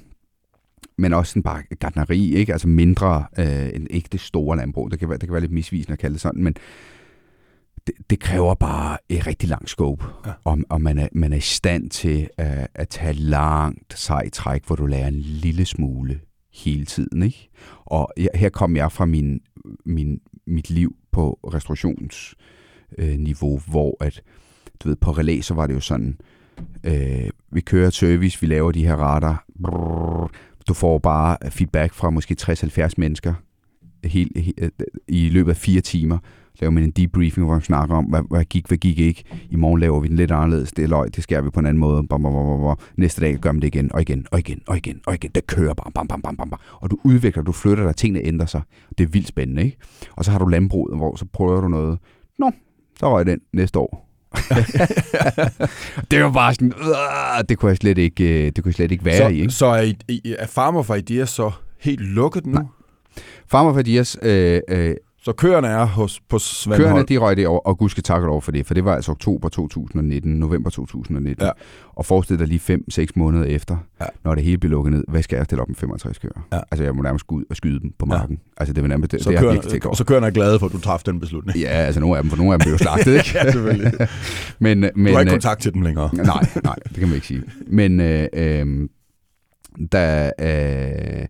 men 0.98 1.12
også 1.12 1.30
sådan 1.30 1.42
bare 1.42 1.62
gardneri, 1.80 2.34
ikke? 2.34 2.52
altså 2.52 2.68
mindre 2.68 3.24
uh, 3.38 3.74
end 3.74 3.86
ikke 3.90 4.08
det 4.12 4.20
store 4.20 4.56
landbrug. 4.56 4.90
Det 4.90 4.98
kan, 4.98 5.08
være, 5.08 5.18
det 5.18 5.28
kan 5.28 5.32
være 5.32 5.40
lidt 5.40 5.52
misvisende 5.52 5.92
at 5.92 5.98
kalde 5.98 6.14
det 6.14 6.20
sådan, 6.20 6.42
men 6.42 6.54
det, 7.86 7.94
det 8.10 8.20
kræver 8.20 8.54
bare 8.54 8.98
et 9.08 9.26
rigtig 9.26 9.48
langt 9.48 9.70
scope, 9.70 10.04
ja. 10.26 10.32
og, 10.44 10.58
og 10.68 10.80
man, 10.80 10.98
er, 10.98 11.08
man 11.12 11.32
er 11.32 11.36
i 11.36 11.40
stand 11.40 11.90
til 11.90 12.28
uh, 12.38 12.64
at 12.74 12.88
tage 12.88 13.12
langt 13.12 13.98
sejt 13.98 14.32
træk, 14.32 14.66
hvor 14.66 14.76
du 14.76 14.86
lærer 14.86 15.08
en 15.08 15.20
lille 15.20 15.64
smule 15.64 16.20
hele 16.54 16.84
tiden. 16.84 17.22
Ikke? 17.22 17.48
Og 17.84 18.12
her 18.34 18.48
kom 18.48 18.76
jeg 18.76 18.92
fra 18.92 19.06
min, 19.06 19.40
min, 19.84 20.20
mit 20.46 20.70
liv 20.70 20.96
på 21.12 21.38
restaurationsniveau, 21.54 23.54
øh, 23.54 23.70
hvor 23.70 23.96
at, 24.00 24.22
du 24.80 24.88
ved, 24.88 24.96
på 24.96 25.10
relæ, 25.10 25.40
så 25.40 25.54
var 25.54 25.66
det 25.66 25.74
jo 25.74 25.80
sådan, 25.80 26.08
øh, 26.08 26.14
Øh, 26.84 27.30
vi 27.52 27.60
kører 27.60 27.90
service, 27.90 28.40
vi 28.40 28.46
laver 28.46 28.72
de 28.72 28.86
her 28.86 28.96
retter, 28.96 29.44
brrr, 29.62 30.30
du 30.68 30.74
får 30.74 30.98
bare 30.98 31.36
feedback 31.50 31.94
fra 31.94 32.10
måske 32.10 32.36
60-70 32.40 32.90
mennesker 32.96 33.34
helt, 34.04 34.38
helt, 34.38 34.58
øh, 34.60 34.70
i 35.08 35.28
løbet 35.28 35.50
af 35.50 35.56
fire 35.56 35.80
timer, 35.80 36.18
laver 36.60 36.70
man 36.70 36.82
en 36.82 36.90
debriefing, 36.90 37.46
hvor 37.46 37.54
man 37.54 37.62
snakker 37.62 37.96
om, 37.96 38.04
hvad, 38.04 38.22
hvad 38.30 38.44
gik, 38.44 38.66
hvad 38.66 38.78
gik 38.78 38.98
ikke. 38.98 39.24
I 39.50 39.56
morgen 39.56 39.80
laver 39.80 40.00
vi 40.00 40.08
den 40.08 40.16
lidt 40.16 40.30
anderledes. 40.30 40.72
Det 40.72 40.84
er 40.84 40.88
løg, 40.88 41.16
det 41.16 41.22
skærer 41.22 41.42
vi 41.42 41.50
på 41.50 41.60
en 41.60 41.66
anden 41.66 41.80
måde. 41.80 42.06
Bam, 42.06 42.22
bam, 42.22 42.32
bam, 42.32 42.60
bam. 42.60 42.78
Næste 42.96 43.20
dag 43.20 43.36
gør 43.36 43.52
man 43.52 43.62
det 43.62 43.66
igen, 43.66 43.92
og 43.92 44.00
igen, 44.00 44.26
og 44.30 44.38
igen, 44.38 44.62
og 44.66 44.76
igen, 44.76 45.00
og 45.06 45.14
igen. 45.14 45.30
Det 45.34 45.46
kører 45.46 45.74
bare, 45.74 45.92
bam, 45.92 46.08
bam, 46.08 46.22
bam, 46.22 46.36
bam, 46.36 46.50
bam. 46.50 46.60
Og 46.80 46.90
du 46.90 46.98
udvikler, 47.04 47.42
du 47.42 47.52
flytter 47.52 47.84
dig, 47.84 47.96
tingene 47.96 48.26
ændrer 48.26 48.46
sig. 48.46 48.62
Det 48.98 49.04
er 49.04 49.08
vildt 49.08 49.28
spændende, 49.28 49.64
ikke? 49.64 49.76
Og 50.16 50.24
så 50.24 50.30
har 50.30 50.38
du 50.38 50.46
landbruget, 50.46 50.96
hvor 50.96 51.16
så 51.16 51.24
prøver 51.32 51.60
du 51.60 51.68
noget. 51.68 51.98
Nå, 52.38 52.50
så 53.00 53.14
røg 53.14 53.26
den 53.26 53.40
næste 53.52 53.78
år. 53.78 54.05
det 56.10 56.22
var 56.24 56.30
bare 56.30 56.54
sådan, 56.54 56.72
øh, 56.78 57.44
det 57.48 57.58
kunne 57.58 57.68
jeg 57.68 57.76
slet 57.76 57.98
ikke, 57.98 58.24
øh, 58.24 58.52
det 58.56 58.64
kunne 58.64 58.68
jeg 58.70 58.74
slet 58.74 58.92
ikke 58.92 59.04
være 59.04 59.16
så, 59.16 59.28
i. 59.28 59.40
Ikke? 59.40 59.52
Så 59.52 59.66
er, 59.66 59.92
er 60.38 60.46
Farmer 60.46 60.82
for 60.82 60.94
Ideas 60.94 61.30
så 61.30 61.50
helt 61.80 62.00
lukket 62.00 62.46
nu? 62.46 62.52
Nej. 62.52 62.64
Farmer 63.48 63.72
for 63.72 63.80
Ideas 63.80 64.18
øh, 64.22 64.60
øh, 64.68 64.94
så 65.26 65.32
køerne 65.32 65.68
er 65.68 65.84
hos, 65.84 66.20
på 66.28 66.38
Svendhold? 66.38 66.92
Køerne, 66.92 67.06
de 67.08 67.16
røg 67.16 67.36
det 67.36 67.46
over, 67.46 67.60
og 67.60 67.78
gud 67.78 67.88
skal 67.88 68.02
takke 68.02 68.28
over 68.28 68.40
for 68.40 68.52
det, 68.52 68.66
for 68.66 68.74
det 68.74 68.84
var 68.84 68.94
altså 68.94 69.12
oktober 69.12 69.48
2019, 69.48 70.32
november 70.32 70.70
2019. 70.70 71.46
Ja. 71.46 71.50
Og 71.94 72.06
forestil 72.06 72.38
dig 72.38 72.46
lige 72.46 72.80
5-6 72.92 73.06
måneder 73.14 73.44
efter, 73.44 73.76
ja. 74.00 74.06
når 74.24 74.34
det 74.34 74.44
hele 74.44 74.58
bliver 74.58 74.70
lukket 74.70 74.92
ned, 74.92 75.04
hvad 75.08 75.22
skal 75.22 75.36
jeg 75.36 75.44
stille 75.44 75.62
op 75.62 75.68
med 75.68 75.76
65 75.76 76.18
køer? 76.18 76.46
Ja. 76.52 76.60
Altså, 76.70 76.84
jeg 76.84 76.94
må 76.94 77.02
nærmest 77.02 77.26
gå 77.26 77.34
ud 77.34 77.44
og 77.50 77.56
skyde 77.56 77.80
dem 77.80 77.92
på 77.98 78.06
marken. 78.06 78.36
Ja. 78.36 78.60
Altså, 78.60 78.72
det 78.72 78.82
vil 78.82 78.88
nærmest, 78.88 79.12
det, 79.12 79.22
så 79.22 79.30
det 79.30 79.38
køerne, 79.38 79.60
har 79.82 79.94
Så 79.94 80.04
køerne 80.04 80.26
er 80.26 80.30
glade 80.30 80.58
for, 80.58 80.66
at 80.66 80.72
du 80.72 80.80
træffede 80.80 81.12
den 81.12 81.20
beslutning? 81.20 81.58
Ja, 81.58 81.68
altså, 81.68 82.00
nogle 82.00 82.16
af 82.16 82.22
dem, 82.22 82.30
for 82.30 82.36
nogle 82.36 82.52
af 82.52 82.58
dem 82.58 82.64
blev 82.64 82.72
jo 82.72 82.78
slagtet, 82.86 83.12
ikke? 83.12 83.30
ja, 83.34 83.50
selvfølgelig. 83.52 83.92
men, 84.58 84.80
men, 84.80 85.06
du 85.06 85.12
har 85.12 85.20
ikke 85.20 85.30
kontakt 85.30 85.62
til 85.62 85.74
dem 85.74 85.82
længere? 85.82 86.10
nej, 86.16 86.46
nej, 86.64 86.76
det 86.88 86.96
kan 86.96 87.08
man 87.08 87.14
ikke 87.14 87.26
sige. 87.26 87.42
Men 87.66 88.00
øh, 88.00 88.28
øh, 88.32 88.88
der... 89.92 90.30
Øh, 90.40 91.26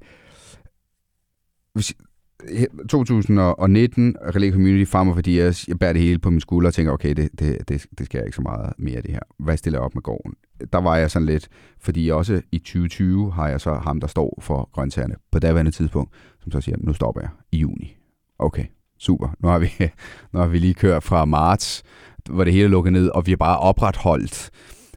2019, 2.88 4.16
Relay 4.35 4.53
Community 4.53 4.90
Farmer 4.90 5.14
for 5.14 5.20
Dias, 5.20 5.68
jeg 5.68 5.79
bærer 5.79 5.92
det 5.92 6.03
hele 6.03 6.18
på 6.18 6.31
min 6.31 6.40
skulder 6.40 6.68
og 6.68 6.75
tænker, 6.75 6.92
okay, 6.92 7.14
det, 7.14 7.31
det, 7.38 7.68
det, 7.68 7.87
det 7.99 8.07
skal 8.07 8.18
jeg 8.18 8.27
ikke 8.27 8.37
så 8.37 8.42
meget 8.42 8.72
mere 8.79 8.96
af 8.96 9.03
det 9.03 9.12
her. 9.12 9.20
Hvad 9.38 9.57
stiller 9.57 9.79
jeg 9.79 9.85
op 9.85 9.94
med 9.94 10.03
gården? 10.03 10.35
Der 10.72 10.79
var 10.79 10.96
jeg 10.96 11.11
sådan 11.11 11.27
lidt, 11.27 11.49
fordi 11.81 12.09
også 12.09 12.42
i 12.53 12.59
2020 12.59 13.33
har 13.33 13.49
jeg 13.49 13.61
så 13.61 13.75
ham, 13.75 14.01
der 14.01 14.07
står 14.07 14.38
for 14.42 14.70
grøntsagerne 14.72 15.14
på 15.33 15.38
daværende 15.38 15.70
tidspunkt, 15.70 16.14
som 16.42 16.53
så 16.53 16.61
siger, 16.61 16.77
nu 16.81 16.92
stopper 16.92 17.20
jeg 17.20 17.31
i 17.53 17.59
juni. 17.59 17.96
Okay, 18.38 18.64
super. 18.99 19.37
Nu 19.38 19.49
har 19.49 19.59
vi, 19.59 19.72
nu 20.33 20.40
har 20.40 20.46
vi 20.46 20.59
lige 20.59 20.75
kørt 20.75 21.03
fra 21.03 21.25
marts, 21.25 21.83
hvor 22.31 22.44
det 22.44 22.53
hele 22.53 22.68
lukket 22.68 22.92
ned, 22.92 23.09
og 23.09 23.27
vi 23.27 23.33
har 23.33 23.37
bare 23.37 23.59
opretholdt 23.59 24.51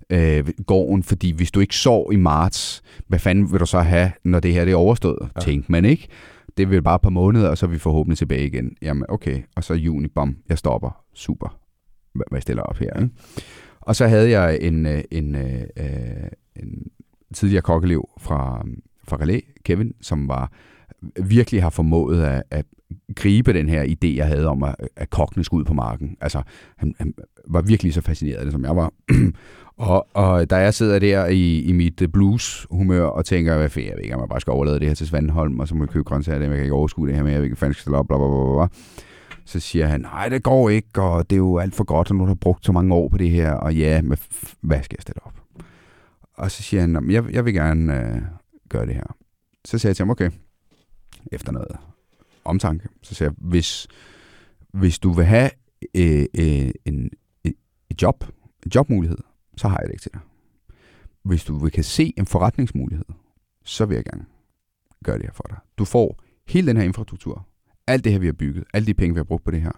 øh, 0.09 0.47
gården, 0.67 1.03
fordi 1.03 1.31
hvis 1.31 1.51
du 1.51 1.59
ikke 1.59 1.75
sov 1.75 2.13
i 2.13 2.15
marts, 2.15 2.81
hvad 3.07 3.19
fanden 3.19 3.51
vil 3.51 3.59
du 3.59 3.65
så 3.65 3.79
have, 3.79 4.11
når 4.23 4.39
det 4.39 4.53
her 4.53 4.65
det 4.65 4.71
er 4.71 4.75
overstået? 4.75 5.29
Ja. 5.35 5.41
Tænkte 5.41 5.71
man 5.71 5.85
ikke 5.85 6.07
det 6.59 6.65
er 6.65 6.69
vel 6.69 6.81
bare 6.81 6.95
et 6.95 7.01
par 7.01 7.09
måneder, 7.09 7.49
og 7.49 7.57
så 7.57 7.65
er 7.65 7.69
vi 7.69 7.77
forhåbentlig 7.77 8.17
tilbage 8.17 8.45
igen. 8.45 8.75
Jamen, 8.81 9.05
okay. 9.09 9.41
Og 9.55 9.63
så 9.63 9.73
juni, 9.73 10.07
bom, 10.07 10.37
jeg 10.49 10.57
stopper. 10.57 11.03
Super. 11.13 11.59
Hvad 12.31 12.41
stiller 12.41 12.63
op 12.63 12.77
her. 12.77 13.01
Ikke? 13.01 13.13
Og 13.81 13.95
så 13.95 14.07
havde 14.07 14.29
jeg 14.29 14.59
en, 14.61 14.85
øh, 14.85 15.03
en, 15.11 15.35
en, 15.35 15.69
en 16.55 16.87
tidligere 17.33 17.61
kokkelev 17.61 18.09
fra, 18.17 18.65
fra 19.03 19.17
Relais, 19.17 19.43
Kevin, 19.65 19.93
som 20.01 20.27
var 20.27 20.51
virkelig 21.23 21.63
har 21.63 21.69
formået 21.69 22.23
at, 22.23 22.43
at 22.51 22.65
gribe 23.15 23.53
den 23.53 23.69
her 23.69 23.83
idé, 23.83 24.15
jeg 24.15 24.27
havde 24.27 24.47
om, 24.47 24.63
at, 24.63 24.75
at 24.95 25.09
kokkene 25.09 25.43
skulle 25.43 25.61
ud 25.61 25.65
på 25.65 25.73
marken. 25.73 26.17
Altså, 26.21 26.41
han, 26.77 26.95
han 26.97 27.13
var 27.47 27.61
virkelig 27.61 27.93
så 27.93 28.01
fascineret 28.01 28.37
af 28.37 28.45
det, 28.45 28.51
som 28.51 28.65
jeg 28.65 28.75
var. 28.75 28.93
og, 29.77 30.07
og 30.13 30.49
da 30.49 30.55
jeg 30.55 30.73
sidder 30.73 30.99
der 30.99 31.25
i, 31.25 31.61
i 31.61 31.71
mit 31.71 32.03
blues-humør 32.13 33.03
og 33.03 33.25
tænker, 33.25 33.57
hvad 33.57 33.69
fanden, 33.69 33.89
jeg 33.89 33.97
ved 33.97 34.03
ikke, 34.03 34.15
om 34.15 34.21
jeg 34.21 34.29
bare 34.29 34.41
skal 34.41 34.51
overlade 34.51 34.79
det 34.79 34.87
her 34.87 34.95
til 34.95 35.07
Svandholm, 35.07 35.59
og 35.59 35.67
så 35.67 35.75
må 35.75 35.83
jeg 35.83 35.89
købe 35.89 36.03
grøntsager, 36.03 36.39
jeg 36.39 36.49
kan 36.49 36.61
ikke 36.61 36.73
overskue 36.73 37.07
det 37.07 37.15
her 37.15 37.23
med, 37.23 37.31
jeg 37.31 37.39
ved 37.39 37.45
ikke, 37.45 37.55
fanden 37.55 37.73
skal 37.73 37.95
op, 37.95 38.07
bla, 38.07 38.17
bla, 38.17 38.27
bla, 38.27 38.53
bla. 38.55 38.67
Så 39.45 39.59
siger 39.59 39.87
han, 39.87 40.01
nej, 40.01 40.29
det 40.29 40.43
går 40.43 40.69
ikke, 40.69 41.01
og 41.01 41.29
det 41.29 41.35
er 41.35 41.37
jo 41.37 41.57
alt 41.57 41.75
for 41.75 41.83
godt, 41.83 42.09
og 42.09 42.15
nu 42.15 42.23
har 42.25 42.33
du 42.33 42.35
brugt 42.35 42.65
så 42.65 42.71
mange 42.71 42.95
år 42.95 43.09
på 43.09 43.17
det 43.17 43.29
her, 43.29 43.51
og 43.51 43.75
ja, 43.75 44.01
men 44.01 44.17
hvad 44.61 44.83
skal 44.83 44.95
jeg 44.97 45.01
stille 45.01 45.25
op? 45.25 45.33
Og 46.33 46.51
så 46.51 46.63
siger 46.63 46.81
han, 46.81 47.11
jeg, 47.11 47.23
jeg 47.33 47.45
vil 47.45 47.53
gerne 47.53 47.99
øh, 47.99 48.21
gøre 48.69 48.85
det 48.85 48.95
her. 48.95 49.15
Så 49.65 49.77
siger 49.77 49.89
jeg 49.89 49.95
til 49.95 50.03
ham, 50.03 50.09
okay, 50.09 50.29
efter 51.31 51.51
noget 51.51 51.77
omtanke, 52.45 52.87
så 53.01 53.15
siger 53.15 53.29
jeg, 53.29 53.35
hvis, 53.37 53.87
hvis 54.73 54.99
du 54.99 55.11
vil 55.11 55.25
have 55.25 55.49
øh, 55.95 56.25
øh, 56.39 56.71
en, 56.85 57.09
et, 57.43 57.53
et 57.89 58.01
job, 58.01 58.23
en 58.65 58.71
jobmulighed, 58.75 59.17
så 59.57 59.67
har 59.67 59.77
jeg 59.77 59.87
det 59.87 59.93
ikke 59.93 60.01
til 60.01 60.11
dig. 60.13 60.21
Hvis 61.23 61.43
du 61.43 61.57
vil 61.57 61.71
kan 61.71 61.83
se 61.83 62.13
en 62.17 62.25
forretningsmulighed, 62.25 63.05
så 63.63 63.85
vil 63.85 63.95
jeg 63.95 64.03
gerne 64.03 64.25
gøre 65.03 65.17
det 65.17 65.25
her 65.25 65.33
for 65.33 65.45
dig. 65.49 65.57
Du 65.77 65.85
får 65.85 66.19
hele 66.47 66.67
den 66.67 66.77
her 66.77 66.83
infrastruktur, 66.83 67.47
alt 67.87 68.03
det 68.03 68.11
her, 68.11 68.19
vi 68.19 68.25
har 68.25 68.33
bygget, 68.33 68.63
alle 68.73 68.85
de 68.85 68.93
penge, 68.93 69.13
vi 69.13 69.19
har 69.19 69.23
brugt 69.23 69.43
på 69.43 69.51
det 69.51 69.61
her, 69.61 69.71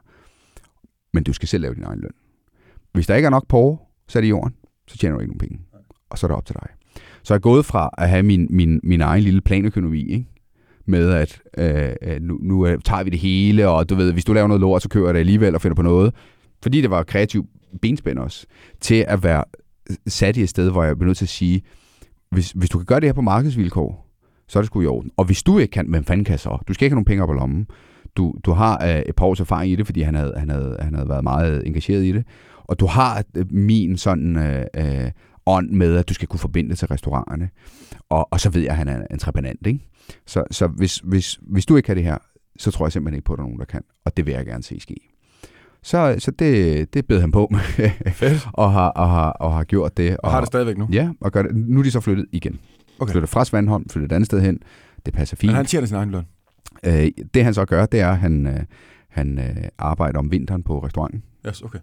men 1.13 1.23
du 1.23 1.33
skal 1.33 1.47
selv 1.47 1.61
lave 1.61 1.75
din 1.75 1.83
egen 1.83 1.99
løn. 1.99 2.13
Hvis 2.91 3.07
der 3.07 3.15
ikke 3.15 3.25
er 3.25 3.29
nok 3.29 3.47
på 3.47 3.87
så 4.11 4.19
er 4.19 4.21
det 4.21 4.27
i 4.27 4.29
jorden, 4.29 4.55
så 4.87 4.97
tjener 4.97 5.15
du 5.15 5.19
ikke 5.19 5.33
nogen 5.33 5.49
penge. 5.49 5.59
Og 6.09 6.17
så 6.17 6.25
er 6.25 6.27
det 6.27 6.37
op 6.37 6.45
til 6.45 6.55
dig. 6.55 6.69
Så 7.23 7.33
jeg 7.33 7.37
er 7.37 7.41
gået 7.41 7.65
fra 7.65 7.89
at 7.97 8.09
have 8.09 8.23
min, 8.23 8.47
min, 8.49 8.79
min 8.83 9.01
egen 9.01 9.23
lille 9.23 9.41
planøkonomi, 9.41 10.11
ikke? 10.11 10.25
Med 10.85 11.11
at 11.11 11.41
øh, 11.57 12.21
nu, 12.21 12.39
nu 12.41 12.67
øh, 12.67 12.79
tager 12.85 13.03
vi 13.03 13.09
det 13.09 13.19
hele, 13.19 13.69
og 13.69 13.89
du 13.89 13.95
ved, 13.95 14.13
hvis 14.13 14.25
du 14.25 14.33
laver 14.33 14.47
noget 14.47 14.61
lort, 14.61 14.81
så 14.81 14.89
kører 14.89 15.05
jeg 15.05 15.13
det 15.13 15.19
alligevel 15.19 15.55
og 15.55 15.61
finder 15.61 15.75
på 15.75 15.81
noget. 15.81 16.13
Fordi 16.63 16.81
det 16.81 16.89
var 16.89 17.03
kreativ 17.03 17.45
benspænd 17.81 18.19
også, 18.19 18.45
til 18.81 19.05
at 19.07 19.23
være 19.23 19.43
sat 20.07 20.37
i 20.37 20.41
et 20.41 20.49
sted, 20.49 20.71
hvor 20.71 20.83
jeg 20.83 20.97
bliver 20.97 21.07
nødt 21.07 21.17
til 21.17 21.25
at 21.25 21.29
sige, 21.29 21.61
hvis, 22.31 22.51
hvis 22.51 22.69
du 22.69 22.77
kan 22.77 22.85
gøre 22.85 22.99
det 22.99 23.07
her 23.07 23.13
på 23.13 23.21
markedsvilkår, 23.21 24.07
så 24.47 24.59
er 24.59 24.61
det 24.61 24.67
sgu 24.67 24.81
i 24.81 24.85
orden. 24.85 25.11
Og 25.17 25.25
hvis 25.25 25.43
du 25.43 25.57
ikke 25.57 25.71
kan, 25.71 25.87
hvem 25.89 26.03
fanden 26.03 26.25
kan 26.25 26.37
så? 26.37 26.57
Du 26.67 26.73
skal 26.73 26.85
ikke 26.85 26.93
have 26.93 26.95
nogen 26.95 27.05
penge 27.05 27.23
op 27.23 27.29
på 27.29 27.33
lommen. 27.33 27.67
Du, 28.17 28.35
du 28.45 28.51
har 28.51 28.85
øh, 28.85 28.99
et 28.99 29.15
par 29.15 29.25
års 29.25 29.39
erfaring 29.39 29.71
i 29.71 29.75
det, 29.75 29.85
fordi 29.85 30.01
han 30.01 30.15
havde, 30.15 30.33
han, 30.37 30.49
havde, 30.49 30.77
han 30.79 30.93
havde 30.93 31.09
været 31.09 31.23
meget 31.23 31.67
engageret 31.67 32.03
i 32.03 32.11
det. 32.11 32.25
Og 32.63 32.79
du 32.79 32.85
har 32.85 33.23
øh, 33.37 33.45
min 33.51 33.97
sådan 33.97 34.37
øh, 34.37 34.65
øh, 34.75 35.11
ånd 35.45 35.69
med, 35.69 35.95
at 35.95 36.09
du 36.09 36.13
skal 36.13 36.27
kunne 36.27 36.39
forbinde 36.39 36.75
til 36.75 36.87
restauranterne. 36.87 37.49
Og, 38.09 38.27
og 38.31 38.39
så 38.39 38.49
ved 38.49 38.61
jeg, 38.61 38.71
at 38.71 38.77
han 38.77 38.87
er 38.87 39.01
entreprenant, 39.11 39.67
ikke? 39.67 39.87
Så, 40.25 40.43
så 40.51 40.67
hvis, 40.67 40.97
hvis, 40.97 41.39
hvis 41.41 41.65
du 41.65 41.75
ikke 41.75 41.87
kan 41.87 41.95
det 41.95 42.03
her, 42.03 42.17
så 42.57 42.71
tror 42.71 42.85
jeg 42.85 42.91
simpelthen 42.91 43.15
ikke 43.15 43.25
på, 43.25 43.33
at 43.33 43.37
der 43.37 43.43
er 43.43 43.47
nogen, 43.47 43.59
der 43.59 43.65
kan. 43.65 43.83
Og 44.05 44.17
det 44.17 44.25
vil 44.25 44.33
jeg 44.33 44.45
gerne 44.45 44.63
se 44.63 44.79
ske. 44.79 44.95
Så, 45.83 46.15
så 46.19 46.31
det, 46.31 46.93
det 46.93 47.07
bed 47.07 47.19
han 47.19 47.31
på 47.31 47.47
med, 47.51 47.89
og, 48.53 48.71
har, 48.71 48.89
og, 48.89 49.09
har, 49.09 49.29
og 49.29 49.53
har 49.53 49.63
gjort 49.63 49.97
det. 49.97 50.11
Og, 50.11 50.19
og 50.23 50.31
har 50.31 50.39
det 50.39 50.47
stadigvæk 50.47 50.77
nu? 50.77 50.87
Ja, 50.91 51.11
og 51.21 51.31
gør 51.31 51.41
det. 51.41 51.55
nu 51.55 51.79
er 51.79 51.83
de 51.83 51.91
så 51.91 51.99
flyttet 51.99 52.25
igen. 52.31 52.59
Okay. 52.99 53.11
Flyttet 53.11 53.29
fra 53.29 53.45
Svandholm, 53.45 53.89
flyttet 53.89 54.11
et 54.11 54.15
andet 54.15 54.25
sted 54.25 54.41
hen. 54.41 54.59
Det 55.05 55.13
passer 55.13 55.35
fint. 55.35 55.49
Men 55.49 55.55
han 55.55 55.65
tjener 55.65 55.87
sin 55.87 55.95
egen 55.95 56.11
løn? 56.11 56.23
Øh, 56.85 57.11
det 57.33 57.43
han 57.43 57.53
så 57.53 57.65
gør, 57.65 57.85
det 57.85 57.99
er, 57.99 58.09
at 58.09 58.17
han, 58.17 58.47
øh, 58.47 58.59
han 59.09 59.39
øh, 59.39 59.63
arbejder 59.77 60.19
om 60.19 60.31
vinteren 60.31 60.63
på 60.63 60.79
restauranten. 60.79 61.23
Yes, 61.47 61.61
okay. 61.61 61.79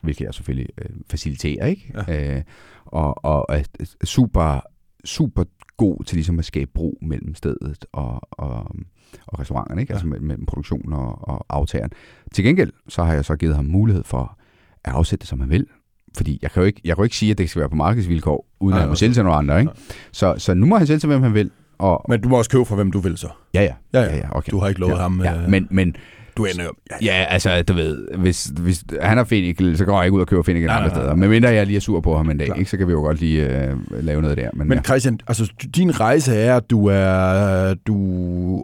Hvilket 0.00 0.24
jeg 0.24 0.34
selvfølgelig 0.34 0.68
øh, 0.78 0.90
faciliterer, 1.10 1.66
ikke? 1.66 1.94
Ja. 2.08 2.36
Øh, 2.36 2.42
og, 2.84 3.24
og 3.24 3.46
er 3.48 3.62
super, 4.04 4.60
super 5.04 5.44
god 5.82 6.04
til 6.04 6.16
ligesom 6.16 6.38
at 6.38 6.44
skabe 6.44 6.70
bro 6.74 6.98
mellem 7.02 7.34
stedet 7.34 7.84
og, 7.92 8.20
og, 8.30 8.76
og 9.26 9.40
restauranterne, 9.40 9.80
ikke? 9.80 9.92
Ja. 9.92 9.94
altså 9.94 10.06
mellem 10.06 10.46
produktionen 10.46 10.92
og, 10.92 11.28
og 11.28 11.46
aftageren. 11.48 11.90
Til 12.34 12.44
gengæld, 12.44 12.72
så 12.88 13.04
har 13.04 13.14
jeg 13.14 13.24
så 13.24 13.36
givet 13.36 13.56
ham 13.56 13.64
mulighed 13.64 14.04
for 14.04 14.38
at 14.84 14.92
afsætte 14.92 15.20
det, 15.20 15.28
som 15.28 15.40
han 15.40 15.50
vil. 15.50 15.66
Fordi 16.16 16.38
jeg 16.42 16.50
kan 16.50 16.60
jo 16.62 16.66
ikke, 16.66 16.80
jeg 16.84 16.96
kan 16.96 17.02
jo 17.02 17.04
ikke 17.04 17.16
sige, 17.16 17.30
at 17.30 17.38
det 17.38 17.50
skal 17.50 17.60
være 17.60 17.68
på 17.68 17.76
markedsvilkår, 17.76 18.46
uden 18.60 18.72
Ej, 18.72 18.78
at 18.78 18.82
han 18.82 18.88
må 18.88 18.94
sælge 18.94 19.14
til 19.14 19.22
nogle 19.24 19.38
andre. 19.38 19.60
Ikke? 19.60 19.72
Så, 20.12 20.34
så 20.38 20.54
nu 20.54 20.66
må 20.66 20.76
han 20.76 20.86
sælge 20.86 21.00
til, 21.00 21.06
hvem 21.06 21.22
han 21.22 21.34
vil. 21.34 21.50
Og, 21.78 22.04
men 22.08 22.20
du 22.20 22.28
må 22.28 22.38
også 22.38 22.50
købe 22.50 22.64
fra, 22.64 22.74
hvem 22.74 22.92
du 22.92 22.98
vil 22.98 23.16
så? 23.16 23.28
Ja, 23.54 23.62
ja. 23.62 23.74
ja, 23.92 24.00
ja. 24.00 24.16
ja, 24.16 24.16
ja 24.16 24.36
okay. 24.36 24.50
Du 24.50 24.58
har 24.58 24.68
ikke 24.68 24.80
lovet 24.80 24.92
ja, 24.92 24.98
ham... 24.98 25.22
Ja, 25.24 25.42
øh... 25.42 25.50
men, 25.50 25.68
men 25.70 25.96
du 26.36 26.44
ender 26.44 26.64
jo... 26.64 26.70
Ja, 26.90 26.96
ja, 27.02 27.24
altså, 27.24 27.62
du 27.62 27.72
ved, 27.72 28.06
hvis, 28.18 28.44
hvis 28.44 28.84
han 29.00 29.16
har 29.16 29.24
finikel, 29.24 29.76
så 29.76 29.84
går 29.84 29.96
jeg 29.96 30.06
ikke 30.06 30.16
ud 30.16 30.20
og 30.20 30.26
køber 30.26 30.42
finikel 30.42 30.70
andre 30.70 30.90
steder. 30.90 31.14
Men 31.14 31.30
mindre 31.30 31.48
jeg 31.48 31.66
lige 31.66 31.76
er 31.76 31.80
sur 31.80 32.00
på 32.00 32.16
ham 32.16 32.30
en 32.30 32.38
dag, 32.38 32.58
ikke, 32.58 32.70
så 32.70 32.76
kan 32.76 32.86
vi 32.86 32.92
jo 32.92 33.00
godt 33.00 33.20
lige 33.20 33.70
uh, 33.72 34.04
lave 34.04 34.22
noget 34.22 34.36
der. 34.36 34.50
Men, 34.54 34.68
men 34.68 34.78
ja. 34.78 34.82
Christian, 34.82 35.20
altså, 35.28 35.52
din 35.76 36.00
rejse 36.00 36.34
er, 36.34 36.56
at 36.56 36.70
du, 36.70 36.86
er, 36.86 37.74
du 37.86 37.96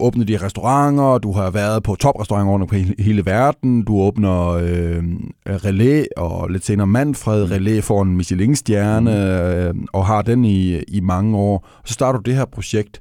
åbner 0.00 0.24
de 0.24 0.36
restauranter, 0.36 1.18
du 1.18 1.32
har 1.32 1.50
været 1.50 1.82
på 1.82 1.94
toprestauranter 1.94 2.52
rundt 2.52 2.68
på 2.68 2.74
hele 2.98 3.26
verden, 3.26 3.82
du 3.82 4.00
åbner 4.00 4.48
øh, 4.48 5.02
Relais 5.46 6.06
og 6.16 6.50
lidt 6.50 6.64
senere 6.64 6.86
Manfred. 6.86 7.44
Mm. 7.44 7.50
Relais 7.50 7.84
får 7.84 8.02
en 8.02 8.16
Michelin-stjerne 8.16 9.10
mm. 9.10 9.16
øh, 9.16 9.74
og 9.92 10.06
har 10.06 10.22
den 10.22 10.44
i, 10.44 10.78
i 10.78 11.00
mange 11.00 11.36
år. 11.36 11.68
Så 11.84 11.94
starter 11.94 12.18
du 12.18 12.30
det 12.30 12.36
her 12.36 12.44
projekt 12.44 13.00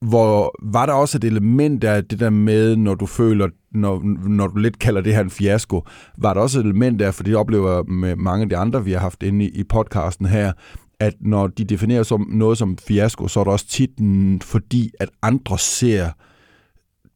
hvor 0.00 0.54
var 0.62 0.86
der 0.86 0.92
også 0.92 1.18
et 1.18 1.24
element 1.24 1.84
af 1.84 2.04
det 2.04 2.20
der 2.20 2.30
med, 2.30 2.76
når 2.76 2.94
du 2.94 3.06
føler, 3.06 3.48
når, 3.72 4.02
når 4.28 4.46
du 4.46 4.58
lidt 4.58 4.78
kalder 4.78 5.00
det 5.00 5.14
her 5.14 5.20
en 5.20 5.30
fiasko, 5.30 5.82
var 6.18 6.34
der 6.34 6.40
også 6.40 6.60
et 6.60 6.64
element 6.64 7.02
af, 7.02 7.14
for 7.14 7.22
det 7.22 7.36
oplever 7.36 7.74
jeg 7.74 7.84
med 7.84 8.16
mange 8.16 8.42
af 8.42 8.48
de 8.48 8.56
andre, 8.56 8.84
vi 8.84 8.92
har 8.92 8.98
haft 8.98 9.22
inde 9.22 9.44
i, 9.44 9.48
i 9.48 9.64
podcasten 9.64 10.26
her, 10.26 10.52
at 11.00 11.14
når 11.20 11.46
de 11.46 11.64
definerer 11.64 12.02
som 12.02 12.26
noget 12.30 12.58
som 12.58 12.78
fiasko, 12.78 13.28
så 13.28 13.40
er 13.40 13.44
det 13.44 13.52
også 13.52 13.68
tit 13.68 13.90
fordi, 14.42 14.90
at 15.00 15.08
andre 15.22 15.58
ser 15.58 16.10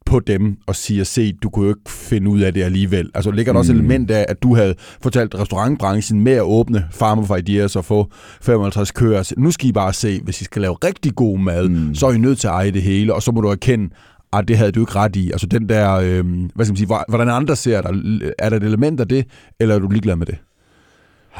på 0.07 0.21
dem 0.21 0.57
og 0.67 0.77
siger, 0.77 1.05
se, 1.05 1.33
du 1.33 1.51
kunne 1.51 1.65
jo 1.65 1.71
ikke 1.71 1.91
finde 1.91 2.31
ud 2.31 2.41
af 2.41 2.55
det 2.55 2.63
alligevel. 2.63 3.11
Altså 3.15 3.31
ligger 3.31 3.53
der 3.53 3.59
også 3.59 3.73
mm. 3.73 3.79
element 3.79 4.11
af, 4.11 4.27
at 4.29 4.43
du 4.43 4.55
havde 4.55 4.75
fortalt 5.03 5.35
restaurantbranchen 5.35 6.21
med 6.21 6.33
at 6.33 6.43
åbne 6.43 6.85
Farmer 6.91 7.25
for 7.25 7.37
Ideas 7.37 7.77
og 7.77 7.85
få 7.85 8.07
55 8.43 8.91
køer. 8.91 9.33
Nu 9.39 9.51
skal 9.51 9.69
I 9.69 9.73
bare 9.73 9.93
se, 9.93 10.21
hvis 10.21 10.41
I 10.41 10.45
skal 10.45 10.63
lave 10.63 10.77
rigtig 10.85 11.15
god 11.15 11.39
mad, 11.39 11.69
mm. 11.69 11.95
så 11.95 12.07
er 12.07 12.13
I 12.13 12.19
nødt 12.19 12.39
til 12.39 12.47
at 12.49 12.55
eje 12.55 12.71
det 12.71 12.83
hele, 12.83 13.15
og 13.15 13.23
så 13.23 13.33
må 13.33 13.41
du 13.41 13.49
erkende, 13.49 13.95
at 14.33 14.49
det 14.49 14.59
havde 14.59 14.73
du 14.73 14.81
ikke 14.81 14.95
ret 14.95 15.17
i. 15.17 15.31
Altså 15.31 15.47
den 15.47 15.69
der, 15.69 15.95
øh, 15.95 16.25
hvad 16.55 16.65
skal 16.65 16.73
man 16.73 16.77
sige, 16.77 16.89
hvordan 17.09 17.29
andre 17.29 17.57
ser 17.57 17.81
dig, 17.81 17.91
er 18.39 18.49
der 18.49 18.57
et 18.57 18.63
element 18.63 19.01
af 19.01 19.09
det, 19.09 19.27
eller 19.61 19.75
er 19.75 19.79
du 19.79 19.89
ligeglad 19.89 20.17
med 20.17 20.27
det? 20.27 20.39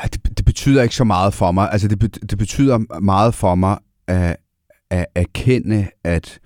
Det, 0.05 0.39
det 0.39 0.45
betyder 0.45 0.83
ikke 0.83 0.95
så 0.95 1.05
meget 1.05 1.35
for 1.35 1.53
mig. 1.53 1.69
Altså 1.73 1.89
det, 1.89 2.31
det 2.31 2.39
betyder 2.39 3.01
meget 3.01 3.35
for 3.35 3.55
mig 3.55 3.79
at, 4.09 4.37
at 4.91 5.07
erkende, 5.15 5.87
at 6.05 6.39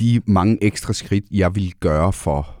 de 0.00 0.20
mange 0.26 0.64
ekstra 0.64 0.92
skridt, 0.92 1.24
jeg 1.30 1.54
vil 1.54 1.72
gøre 1.80 2.12
for 2.12 2.56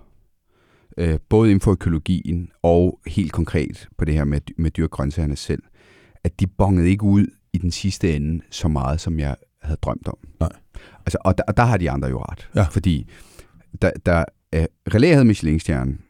øh, 0.98 1.18
både 1.28 1.50
inden 1.50 1.60
for 1.60 1.72
økologien 1.72 2.50
og 2.62 3.00
helt 3.06 3.32
konkret 3.32 3.88
på 3.98 4.04
det 4.04 4.14
her 4.14 4.24
med, 4.24 4.40
med 4.58 4.70
dyrgrøntsagerne 4.70 5.36
selv, 5.36 5.62
at 6.24 6.40
de 6.40 6.46
bongede 6.46 6.88
ikke 6.90 7.04
ud 7.04 7.26
i 7.52 7.58
den 7.58 7.70
sidste 7.70 8.16
ende 8.16 8.44
så 8.50 8.68
meget, 8.68 9.00
som 9.00 9.18
jeg 9.18 9.36
havde 9.62 9.78
drømt 9.82 10.08
om. 10.08 10.18
Nej. 10.40 10.48
Altså, 11.06 11.18
og, 11.20 11.38
der, 11.38 11.44
og 11.48 11.56
der 11.56 11.62
har 11.62 11.76
de 11.76 11.90
andre 11.90 12.08
jo 12.08 12.22
ret. 12.22 12.50
Ja. 12.54 12.62
Fordi 12.62 13.08
der, 13.82 13.90
der 14.06 14.24
øh, 14.54 14.64
Relais 14.94 15.12
havde 15.12 15.24
Michelin-stjernen, 15.24 16.00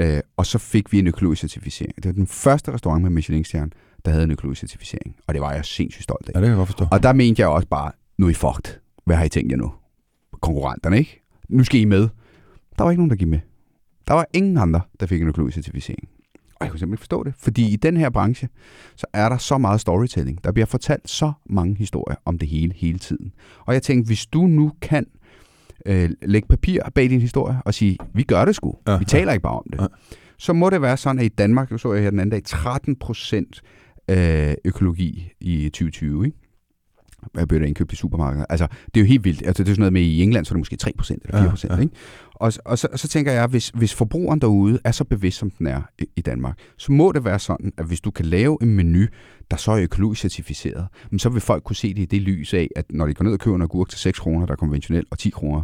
øh, 0.00 0.20
og 0.36 0.46
så 0.46 0.58
fik 0.58 0.92
vi 0.92 0.98
en 0.98 1.06
økologisk 1.06 1.40
certificering. 1.40 1.96
Det 1.96 2.06
var 2.06 2.12
den 2.12 2.26
første 2.26 2.72
restaurant 2.72 3.02
med 3.02 3.10
Michelin-stjerne, 3.10 3.70
der 4.04 4.10
havde 4.10 4.24
en 4.24 4.30
økologisk 4.30 4.60
certificering. 4.60 5.16
Og 5.26 5.34
det 5.34 5.42
var 5.42 5.52
jeg 5.52 5.64
sindssygt 5.64 6.02
stolt 6.02 6.28
af. 6.28 6.32
Ja, 6.34 6.40
det 6.40 6.46
kan 6.46 6.50
jeg 6.50 6.56
godt 6.56 6.68
forstå. 6.68 6.86
Og 6.90 7.02
der 7.02 7.12
mente 7.12 7.40
jeg 7.40 7.48
også 7.48 7.68
bare, 7.68 7.92
nu 8.18 8.26
er 8.26 8.30
I 8.30 8.34
fucked. 8.34 8.80
Hvad 9.04 9.16
har 9.16 9.24
I 9.24 9.28
tænkt 9.28 9.50
jer 9.50 9.56
nu? 9.56 9.72
Konkurrenterne, 10.40 10.98
ikke? 10.98 11.22
Nu 11.48 11.64
skal 11.64 11.80
I 11.80 11.84
med. 11.84 12.08
Der 12.78 12.84
var 12.84 12.90
ikke 12.90 13.00
nogen, 13.00 13.10
der 13.10 13.16
gik 13.16 13.28
med. 13.28 13.40
Der 14.08 14.14
var 14.14 14.26
ingen 14.32 14.58
andre, 14.58 14.80
der 15.00 15.06
fik 15.06 15.22
en 15.22 15.28
økologisk 15.28 15.54
certificering. 15.54 16.08
Og 16.60 16.64
jeg 16.64 16.70
kunne 16.70 16.78
simpelthen 16.78 16.94
ikke 16.94 17.00
forstå 17.00 17.24
det, 17.24 17.34
fordi 17.38 17.72
i 17.72 17.76
den 17.76 17.96
her 17.96 18.10
branche, 18.10 18.48
så 18.96 19.06
er 19.12 19.28
der 19.28 19.38
så 19.38 19.58
meget 19.58 19.80
storytelling. 19.80 20.44
Der 20.44 20.52
bliver 20.52 20.66
fortalt 20.66 21.10
så 21.10 21.32
mange 21.46 21.76
historier 21.76 22.16
om 22.24 22.38
det 22.38 22.48
hele, 22.48 22.74
hele 22.76 22.98
tiden. 22.98 23.32
Og 23.66 23.74
jeg 23.74 23.82
tænkte, 23.82 24.06
hvis 24.06 24.26
du 24.26 24.46
nu 24.46 24.72
kan 24.82 25.06
øh, 25.86 26.10
lægge 26.22 26.48
papir 26.48 26.82
bag 26.94 27.10
din 27.10 27.20
historie 27.20 27.62
og 27.64 27.74
sige, 27.74 27.98
vi 28.14 28.22
gør 28.22 28.44
det 28.44 28.54
sgu, 28.54 28.76
ja, 28.86 28.98
vi 28.98 29.04
taler 29.04 29.32
ikke 29.32 29.42
bare 29.42 29.58
om 29.58 29.66
det, 29.72 29.80
ja. 29.80 29.86
så 30.38 30.52
må 30.52 30.70
det 30.70 30.82
være 30.82 30.96
sådan, 30.96 31.18
at 31.18 31.24
i 31.24 31.28
Danmark, 31.28 31.70
nu 31.70 31.78
så 31.78 31.92
jeg 31.92 32.02
her 32.02 32.10
den 32.10 32.20
anden 32.20 32.30
dag, 32.30 32.44
13 32.44 32.96
procent 32.96 33.62
øh, 34.08 34.54
økologi 34.64 35.32
i 35.40 35.68
2020, 35.68 36.26
ikke? 36.26 36.38
Der 37.34 37.66
indkøbt 37.66 37.92
i 37.92 37.96
supermarkedet. 37.96 38.46
Altså, 38.48 38.66
det 38.86 38.96
er 38.96 39.00
jo 39.00 39.06
helt 39.06 39.24
vildt. 39.24 39.46
Altså, 39.46 39.62
det 39.62 39.70
er 39.70 39.74
sådan 39.74 39.80
noget 39.80 39.92
med, 39.92 40.02
i 40.02 40.22
England, 40.22 40.44
så 40.44 40.52
er 40.52 40.56
det 40.56 40.60
måske 40.60 40.78
3% 40.82 41.16
eller 41.24 41.52
4%. 41.52 41.66
Ja, 41.68 41.74
ja. 41.74 41.80
Ikke? 41.80 41.94
Og, 42.34 42.52
og, 42.64 42.78
så, 42.78 42.88
og 42.92 42.98
så 42.98 43.08
tænker 43.08 43.32
jeg, 43.32 43.46
hvis, 43.46 43.68
hvis 43.68 43.94
forbrugeren 43.94 44.40
derude 44.40 44.78
er 44.84 44.90
så 44.90 45.04
bevidst, 45.04 45.38
som 45.38 45.50
den 45.50 45.66
er 45.66 45.82
i, 45.98 46.06
i 46.16 46.20
Danmark, 46.20 46.58
så 46.76 46.92
må 46.92 47.12
det 47.12 47.24
være 47.24 47.38
sådan, 47.38 47.72
at 47.78 47.86
hvis 47.86 48.00
du 48.00 48.10
kan 48.10 48.24
lave 48.24 48.58
en 48.62 48.76
menu, 48.76 49.06
der 49.50 49.56
så 49.56 49.72
er 49.72 49.82
økologisk 49.82 50.20
certificeret, 50.20 50.86
men 51.10 51.18
så 51.18 51.28
vil 51.28 51.40
folk 51.40 51.64
kunne 51.64 51.76
se 51.76 51.94
det 51.94 52.02
i 52.02 52.04
det 52.04 52.22
lys 52.22 52.54
af, 52.54 52.68
at 52.76 52.84
når 52.90 53.06
de 53.06 53.14
går 53.14 53.24
ned 53.24 53.32
og 53.32 53.38
køber 53.38 53.56
en 53.56 53.62
agurk 53.62 53.88
til 53.88 53.98
6 53.98 54.18
kroner, 54.18 54.46
der 54.46 54.52
er 54.52 54.56
konventionel, 54.56 55.04
og 55.10 55.18
10 55.18 55.30
kroner, 55.30 55.62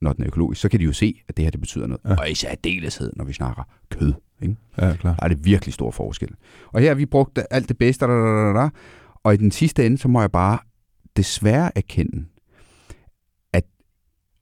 når 0.00 0.12
den 0.12 0.22
er 0.22 0.26
økologisk, 0.26 0.60
så 0.60 0.68
kan 0.68 0.80
de 0.80 0.84
jo 0.84 0.92
se, 0.92 1.22
at 1.28 1.36
det 1.36 1.44
her 1.44 1.50
det 1.50 1.60
betyder 1.60 1.86
noget. 1.86 2.00
Ja. 2.04 2.14
Og 2.20 2.30
især 2.30 2.54
deleshed, 2.54 3.12
når 3.16 3.24
vi 3.24 3.32
snakker 3.32 3.62
kød. 3.90 4.12
Ikke? 4.42 4.56
Ja, 4.78 4.96
klar. 4.96 5.14
Der 5.14 5.24
er 5.24 5.28
det 5.28 5.44
virkelig 5.44 5.74
stor 5.74 5.90
forskel. 5.90 6.28
Og 6.72 6.80
her 6.80 6.88
har 6.88 6.94
vi 6.94 7.06
brugt 7.06 7.38
alt 7.50 7.68
det 7.68 7.78
bedste, 7.78 8.06
der, 8.06 8.12
der, 8.12 8.46
der, 8.46 8.52
der, 8.52 8.68
og 9.22 9.34
i 9.34 9.36
den 9.36 9.50
sidste 9.50 9.86
ende, 9.86 9.98
så 9.98 10.08
må 10.08 10.20
jeg 10.20 10.32
bare 10.32 10.58
desværre 11.16 11.78
erkende, 11.78 12.26
at 13.52 13.64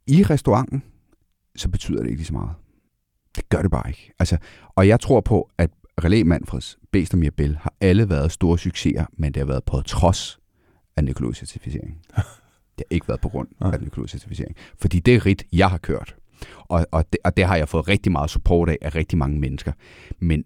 i 0.07 0.23
restauranten, 0.23 0.83
så 1.57 1.69
betyder 1.69 1.99
det 1.99 2.07
ikke 2.07 2.19
lige 2.19 2.27
så 2.27 2.33
meget. 2.33 2.55
Det 3.37 3.49
gør 3.49 3.63
det 3.63 3.71
bare 3.71 3.89
ikke. 3.89 4.13
Altså, 4.19 4.37
og 4.75 4.89
jeg 4.89 5.01
tror 5.01 5.21
på, 5.21 5.51
at 5.59 5.71
Relé 6.01 6.25
Manfreds, 6.25 6.79
Bæst 6.93 7.15
og 7.15 7.19
Mirabel 7.19 7.57
har 7.57 7.75
alle 7.81 8.09
været 8.09 8.33
store 8.33 8.59
succeser, 8.59 9.07
men 9.13 9.35
det 9.35 9.41
har 9.41 9.47
været 9.47 9.65
på 9.65 9.83
trods 9.83 10.39
af 10.97 11.03
den 11.03 11.09
økologiske 11.09 11.47
certificering. 11.47 12.01
Det 12.79 12.85
har 12.91 12.95
ikke 12.95 13.09
været 13.09 13.21
på 13.21 13.29
grund 13.29 13.49
af 13.61 13.79
den 13.79 13.87
økologiske 13.87 14.19
certificering. 14.19 14.57
Fordi 14.79 15.01
det 15.01 15.15
er 15.15 15.27
rigt, 15.27 15.45
jeg 15.53 15.71
har 15.71 15.79
kørt. 15.79 16.17
Og, 16.59 16.87
og, 16.93 17.13
det, 17.13 17.19
og 17.25 17.37
det 17.37 17.45
har 17.45 17.57
jeg 17.57 17.69
fået 17.69 17.89
rigtig 17.89 18.13
meget 18.13 18.31
support 18.31 18.69
af, 18.69 18.79
af 18.83 18.95
rigtig 18.95 19.19
mange 19.19 19.41
mennesker. 19.41 19.73
Men 20.19 20.45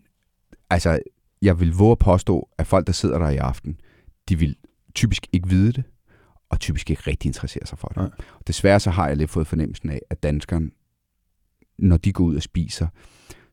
altså, 0.70 0.98
jeg 1.42 1.60
vil 1.60 1.72
våge 1.72 1.92
at 1.92 1.98
påstå, 1.98 2.48
at 2.58 2.66
folk, 2.66 2.86
der 2.86 2.92
sidder 2.92 3.18
der 3.18 3.28
i 3.28 3.36
aften, 3.36 3.80
de 4.28 4.38
vil 4.38 4.56
typisk 4.94 5.26
ikke 5.32 5.48
vide 5.48 5.72
det, 5.72 5.84
og 6.50 6.61
typisk 6.61 6.90
ikke 6.90 7.02
rigtig 7.06 7.28
interessere 7.28 7.66
sig 7.66 7.78
for 7.78 7.88
det. 7.88 7.96
Nej. 7.96 8.11
Desværre 8.46 8.80
så 8.80 8.90
har 8.90 9.08
jeg 9.08 9.16
lidt 9.16 9.30
fået 9.30 9.46
fornemmelsen 9.46 9.90
af, 9.90 10.00
at 10.11 10.22
danskerne, 10.22 10.70
når 11.78 11.96
de 11.96 12.12
går 12.12 12.24
ud 12.24 12.37
og 12.37 12.42
spiser, 12.42 12.87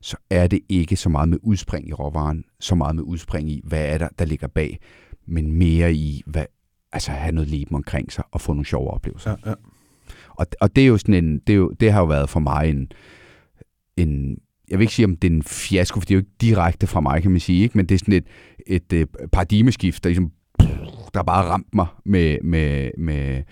så 0.00 0.16
er 0.30 0.46
det 0.46 0.60
ikke 0.68 0.96
så 0.96 1.08
meget 1.08 1.28
med 1.28 1.38
udspring 1.42 1.88
i 1.88 1.92
råvaren, 1.92 2.44
så 2.60 2.74
meget 2.74 2.96
med 2.96 3.02
udspring 3.02 3.50
i, 3.50 3.60
hvad 3.64 3.86
er 3.86 3.98
der, 3.98 4.08
der 4.18 4.24
ligger 4.24 4.46
bag, 4.46 4.78
men 5.26 5.52
mere 5.52 5.94
i, 5.94 6.22
hvad, 6.26 6.44
altså 6.92 7.10
have 7.10 7.32
noget 7.32 7.50
leben 7.50 7.76
omkring 7.76 8.12
sig 8.12 8.24
og 8.32 8.40
få 8.40 8.52
nogle 8.52 8.66
sjove 8.66 8.90
oplevelser. 8.90 9.36
Ja, 9.44 9.50
ja. 9.50 9.54
Og, 10.28 10.46
og 10.60 10.76
det 10.76 10.82
er 10.82 10.88
jo 10.88 10.98
sådan 10.98 11.24
en, 11.24 11.38
det, 11.38 11.52
er 11.52 11.56
jo, 11.56 11.70
det 11.80 11.92
har 11.92 12.00
jo 12.00 12.06
været 12.06 12.28
for 12.30 12.40
mig 12.40 12.70
en, 12.70 12.92
en, 13.96 14.38
jeg 14.68 14.78
vil 14.78 14.84
ikke 14.84 14.94
sige, 14.94 15.06
om 15.06 15.16
det 15.16 15.30
er 15.30 15.34
en 15.34 15.42
fiasko, 15.42 16.00
for 16.00 16.04
det 16.04 16.10
er 16.10 16.14
jo 16.14 16.20
ikke 16.20 16.36
direkte 16.40 16.86
fra 16.86 17.00
mig, 17.00 17.22
kan 17.22 17.30
man 17.30 17.40
sige, 17.40 17.62
ikke? 17.62 17.78
men 17.78 17.86
det 17.86 17.94
er 17.94 17.98
sådan 17.98 18.14
et, 18.14 18.26
et, 18.66 18.92
et 18.92 19.08
paradigmeskift, 19.32 20.04
der 20.04 20.10
ligesom, 20.10 20.32
der 21.14 21.22
bare 21.22 21.48
ramt 21.48 21.74
mig 21.74 21.86
med, 22.04 22.38
med, 22.44 22.90
med, 22.98 23.42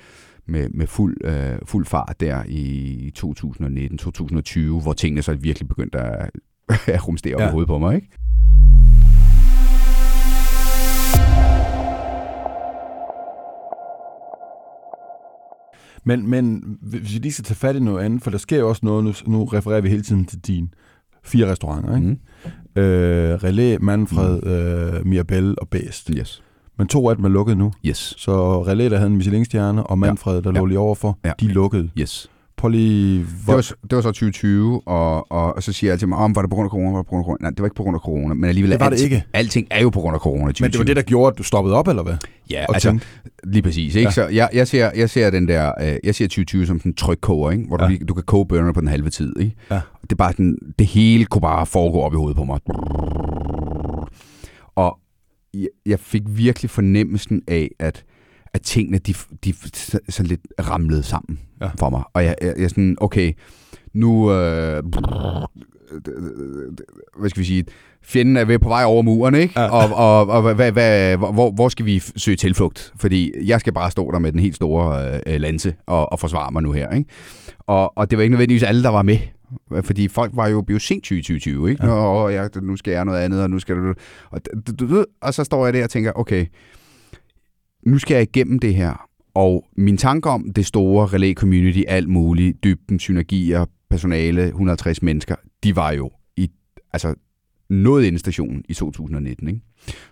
med, 0.47 0.69
med 0.69 0.87
fuld, 0.87 1.17
øh, 1.25 1.59
fuld 1.65 1.87
fart 1.87 2.21
der 2.21 2.43
i 2.49 3.13
2019-2020, 3.19 4.83
hvor 4.83 4.93
tingene 4.93 5.23
så 5.23 5.35
virkelig 5.35 5.69
begyndte 5.69 5.99
at, 5.99 6.31
at 6.87 7.09
rumstere 7.09 7.35
op 7.35 7.41
Ja. 7.41 7.49
i 7.49 7.51
hovedet 7.51 7.69
på 7.69 7.79
mig. 7.79 7.95
Ikke? 7.95 8.09
Men, 16.07 16.31
men 16.31 16.77
hvis 16.83 17.15
vi 17.15 17.19
lige 17.19 17.33
skal 17.33 17.45
tage 17.45 17.57
fat 17.57 17.77
i 17.77 17.81
noget 17.81 18.05
andet, 18.05 18.23
for 18.23 18.31
der 18.31 18.39
sker 18.39 18.59
jo 18.59 18.69
også 18.69 18.81
noget, 18.85 19.05
nu, 19.05 19.13
nu 19.27 19.45
refererer 19.45 19.81
vi 19.81 19.89
hele 19.89 20.03
tiden 20.03 20.25
til 20.25 20.39
dine 20.39 20.69
fire 21.25 21.51
restauranter, 21.51 21.97
ikke? 21.97 22.09
Mm. 22.77 22.83
Øh, 22.83 23.35
Relé, 23.35 23.79
Manfred, 23.81 24.41
mm. 24.43 24.49
øh, 24.51 25.07
Mirabelle 25.07 25.59
og 25.59 25.69
Bæst. 25.69 26.11
Yes. 26.19 26.43
Men 26.79 26.87
to 26.87 27.09
af 27.11 27.17
dem 27.17 27.25
er 27.25 27.29
lukket 27.29 27.57
nu. 27.59 27.73
Yes. 27.87 28.15
Så 28.19 28.33
der 28.67 28.97
havde 28.97 29.07
en 29.11 29.17
Michelin-stjerne, 29.17 29.87
og 29.87 29.99
Manfred, 29.99 30.43
der 30.43 30.51
Ja. 30.55 30.59
lå 30.59 30.65
lige 30.67 30.79
overfor, 30.79 31.19
Ja. 31.25 31.33
de 31.41 31.45
er 31.47 31.51
lukket. 31.51 31.91
Yes. 31.99 32.31
Prøv 32.57 32.69
lige... 32.69 33.19
Det 33.19 33.27
Hvor, 33.45 33.55
var, 33.55 33.61
så- 33.61 33.75
det 33.83 33.97
var 33.97 34.03
så 34.03 34.09
2020, 34.09 34.81
og, 34.87 35.33
og, 35.33 35.57
og 35.57 35.63
så 35.63 35.73
siger 35.73 35.91
jeg 35.91 35.99
til 35.99 36.09
mig, 36.09 36.19
om 36.19 36.37
var 36.37 36.43
det 36.43 36.51
på 36.51 36.55
grund 36.57 36.67
af 36.67 36.71
corona, 36.71 36.91
var 36.91 36.99
det 36.99 37.07
på 37.07 37.11
grund 37.11 37.21
af 37.21 37.25
corona? 37.25 37.37
Nej, 37.41 37.51
det 37.51 37.59
var 37.61 37.67
ikke 37.67 37.75
på 37.77 37.83
grund 37.83 37.95
af 37.97 38.01
corona, 38.01 38.35
men 38.35 38.45
alligevel 38.45 38.71
Det 38.73 38.81
var 38.81 38.89
det 38.89 38.95
alting, 38.97 39.13
ikke. 39.13 39.27
alting 39.33 39.67
er 39.71 39.83
jo 39.83 39.91
på 39.91 40.01
grund 40.01 40.15
af 40.15 40.21
corona 40.21 40.51
i 40.51 40.53
2020. 40.53 40.65
men 40.65 40.73
det 40.73 40.79
var 40.79 40.85
det, 40.85 40.97
der 40.97 41.03
gjorde, 41.03 41.33
at 41.33 41.39
du 41.39 41.43
stoppede 41.43 41.75
op, 41.77 41.89
eller 41.89 42.03
hvad? 42.03 42.15
Ja, 42.51 42.65
Og 42.69 42.75
altså 42.75 42.89
tænkte, 42.89 43.07
lige 43.45 43.63
præcis. 43.63 43.95
Ikke? 43.95 44.07
Ja. 44.07 44.11
Så 44.11 44.27
jeg, 44.29 44.49
jeg, 44.53 44.69
ser, 44.69 44.91
jeg 44.97 45.11
ser 45.11 45.31
den 45.31 45.49
der, 45.49 45.73
øh, 45.81 45.97
jeg 46.05 46.15
ser 46.15 46.27
2020 46.27 46.67
som 46.67 46.79
sådan 46.79 46.91
en 46.91 46.95
trykkoger, 46.95 47.51
ikke? 47.51 47.65
hvor 47.69 47.77
Ja. 47.81 47.85
du, 47.87 47.91
lige, 47.91 48.05
du 48.05 48.15
kan 48.15 48.23
koge 48.27 48.47
bønner 48.47 48.73
på 48.73 48.81
den 48.81 48.89
halve 48.89 49.11
tid. 49.11 49.33
Ikke? 49.41 49.57
Ja. 49.71 49.81
Det 50.03 50.13
er 50.13 50.17
bare 50.17 50.33
sådan, 50.33 50.59
det 50.79 50.87
hele 50.87 51.25
kunne 51.25 51.43
bare 51.43 51.67
foregå 51.67 52.01
op 52.01 52.13
i 52.13 52.17
hovedet 52.17 52.37
på 52.37 52.45
mig. 52.45 52.61
Og 54.77 54.99
jeg, 55.87 56.01
fik 56.01 56.23
virkelig 56.27 56.71
fornemmelsen 56.71 57.43
af, 57.49 57.71
at 57.79 58.05
at 58.55 58.63
tingene, 58.63 58.99
de, 58.99 59.15
de 59.45 59.55
sådan 60.09 60.27
lidt 60.29 60.41
ramlede 60.61 61.03
sammen 61.03 61.39
Ja. 61.61 61.71
for 61.79 61.91
mig. 61.91 62.03
Og 62.15 62.25
jeg, 62.25 62.35
jeg, 62.43 62.55
jeg 62.59 62.71
sådan, 62.71 62.97
okay, 63.01 63.33
nu, 63.95 64.33
øh, 64.33 64.83
hvad 67.19 67.31
skal 67.31 67.41
vi 67.41 67.45
sige, 67.47 67.65
fjenden 68.03 68.37
er 68.37 68.45
ved 68.45 68.59
på 68.59 68.69
vej 68.69 68.85
over 68.85 69.03
muren, 69.03 69.35
ikke? 69.35 69.61
Ja. 69.61 69.69
Og, 69.71 69.97
og, 69.97 70.27
og 70.47 70.55
hvad, 70.55 70.73
hvad, 70.73 71.17
hvor, 71.17 71.51
hvor 71.51 71.69
skal 71.69 71.87
vi 71.87 71.99
søge 72.17 72.37
tilflugt? 72.37 72.93
Fordi 72.97 73.33
jeg 73.45 73.61
skal 73.61 73.73
bare 73.73 73.91
stå 73.91 74.11
der 74.13 74.19
med 74.19 74.33
den 74.33 74.41
helt 74.41 74.57
store 74.57 75.21
øh, 75.27 75.41
lanse 75.41 75.75
og, 75.87 76.13
og 76.13 76.21
forsvare 76.21 76.53
mig 76.53 76.63
nu 76.63 76.73
her, 76.73 76.91
ikke? 76.91 77.11
Og, 77.59 77.99
og 77.99 78.11
det 78.11 78.19
var 78.19 78.23
ikke 78.23 78.33
nødvendigvis 78.33 78.63
alle, 78.63 78.83
der 78.83 78.89
var 78.91 79.03
med. 79.03 79.19
Fordi 79.83 80.09
folk 80.09 80.33
var 80.35 80.49
jo 80.49 80.63
blevet 80.63 80.83
sent 80.83 81.05
2020, 81.05 81.71
ikke? 81.71 81.87
Ja. 81.87 81.93
Og 81.93 82.33
ja, 82.33 82.49
nu 82.63 82.77
skal 82.77 82.93
jeg 82.93 83.05
noget 83.05 83.19
andet, 83.21 83.43
og 83.43 83.51
nu 83.51 83.59
skal 83.59 83.77
du... 83.77 83.95
Og, 84.31 84.41
og 85.21 85.35
så 85.35 85.45
står 85.45 85.67
jeg 85.67 85.75
der 85.75 85.85
og 85.85 85.91
tænker, 85.91 86.13
okay, 86.15 86.47
nu 87.87 87.99
skal 87.99 88.15
jeg 88.15 88.23
igennem 88.23 88.59
det 88.59 88.75
her. 88.75 89.09
Og 89.35 89.65
min 89.77 89.97
tanke 89.97 90.31
om 90.31 90.53
det 90.53 90.67
store 90.67 91.07
relay 91.07 91.35
community, 91.35 91.83
alt 91.89 92.09
muligt, 92.09 92.65
dybden, 92.65 92.99
synergier, 92.99 93.65
personale, 93.91 94.47
150 94.47 95.03
mennesker, 95.03 95.35
de 95.65 95.77
var 95.77 95.91
jo 95.93 96.11
i, 96.37 96.51
altså, 96.93 97.15
noget 97.71 98.05
inden 98.05 98.19
stationen 98.19 98.63
i 98.69 98.75
2019. 98.75 99.49
Ikke? 99.49 99.61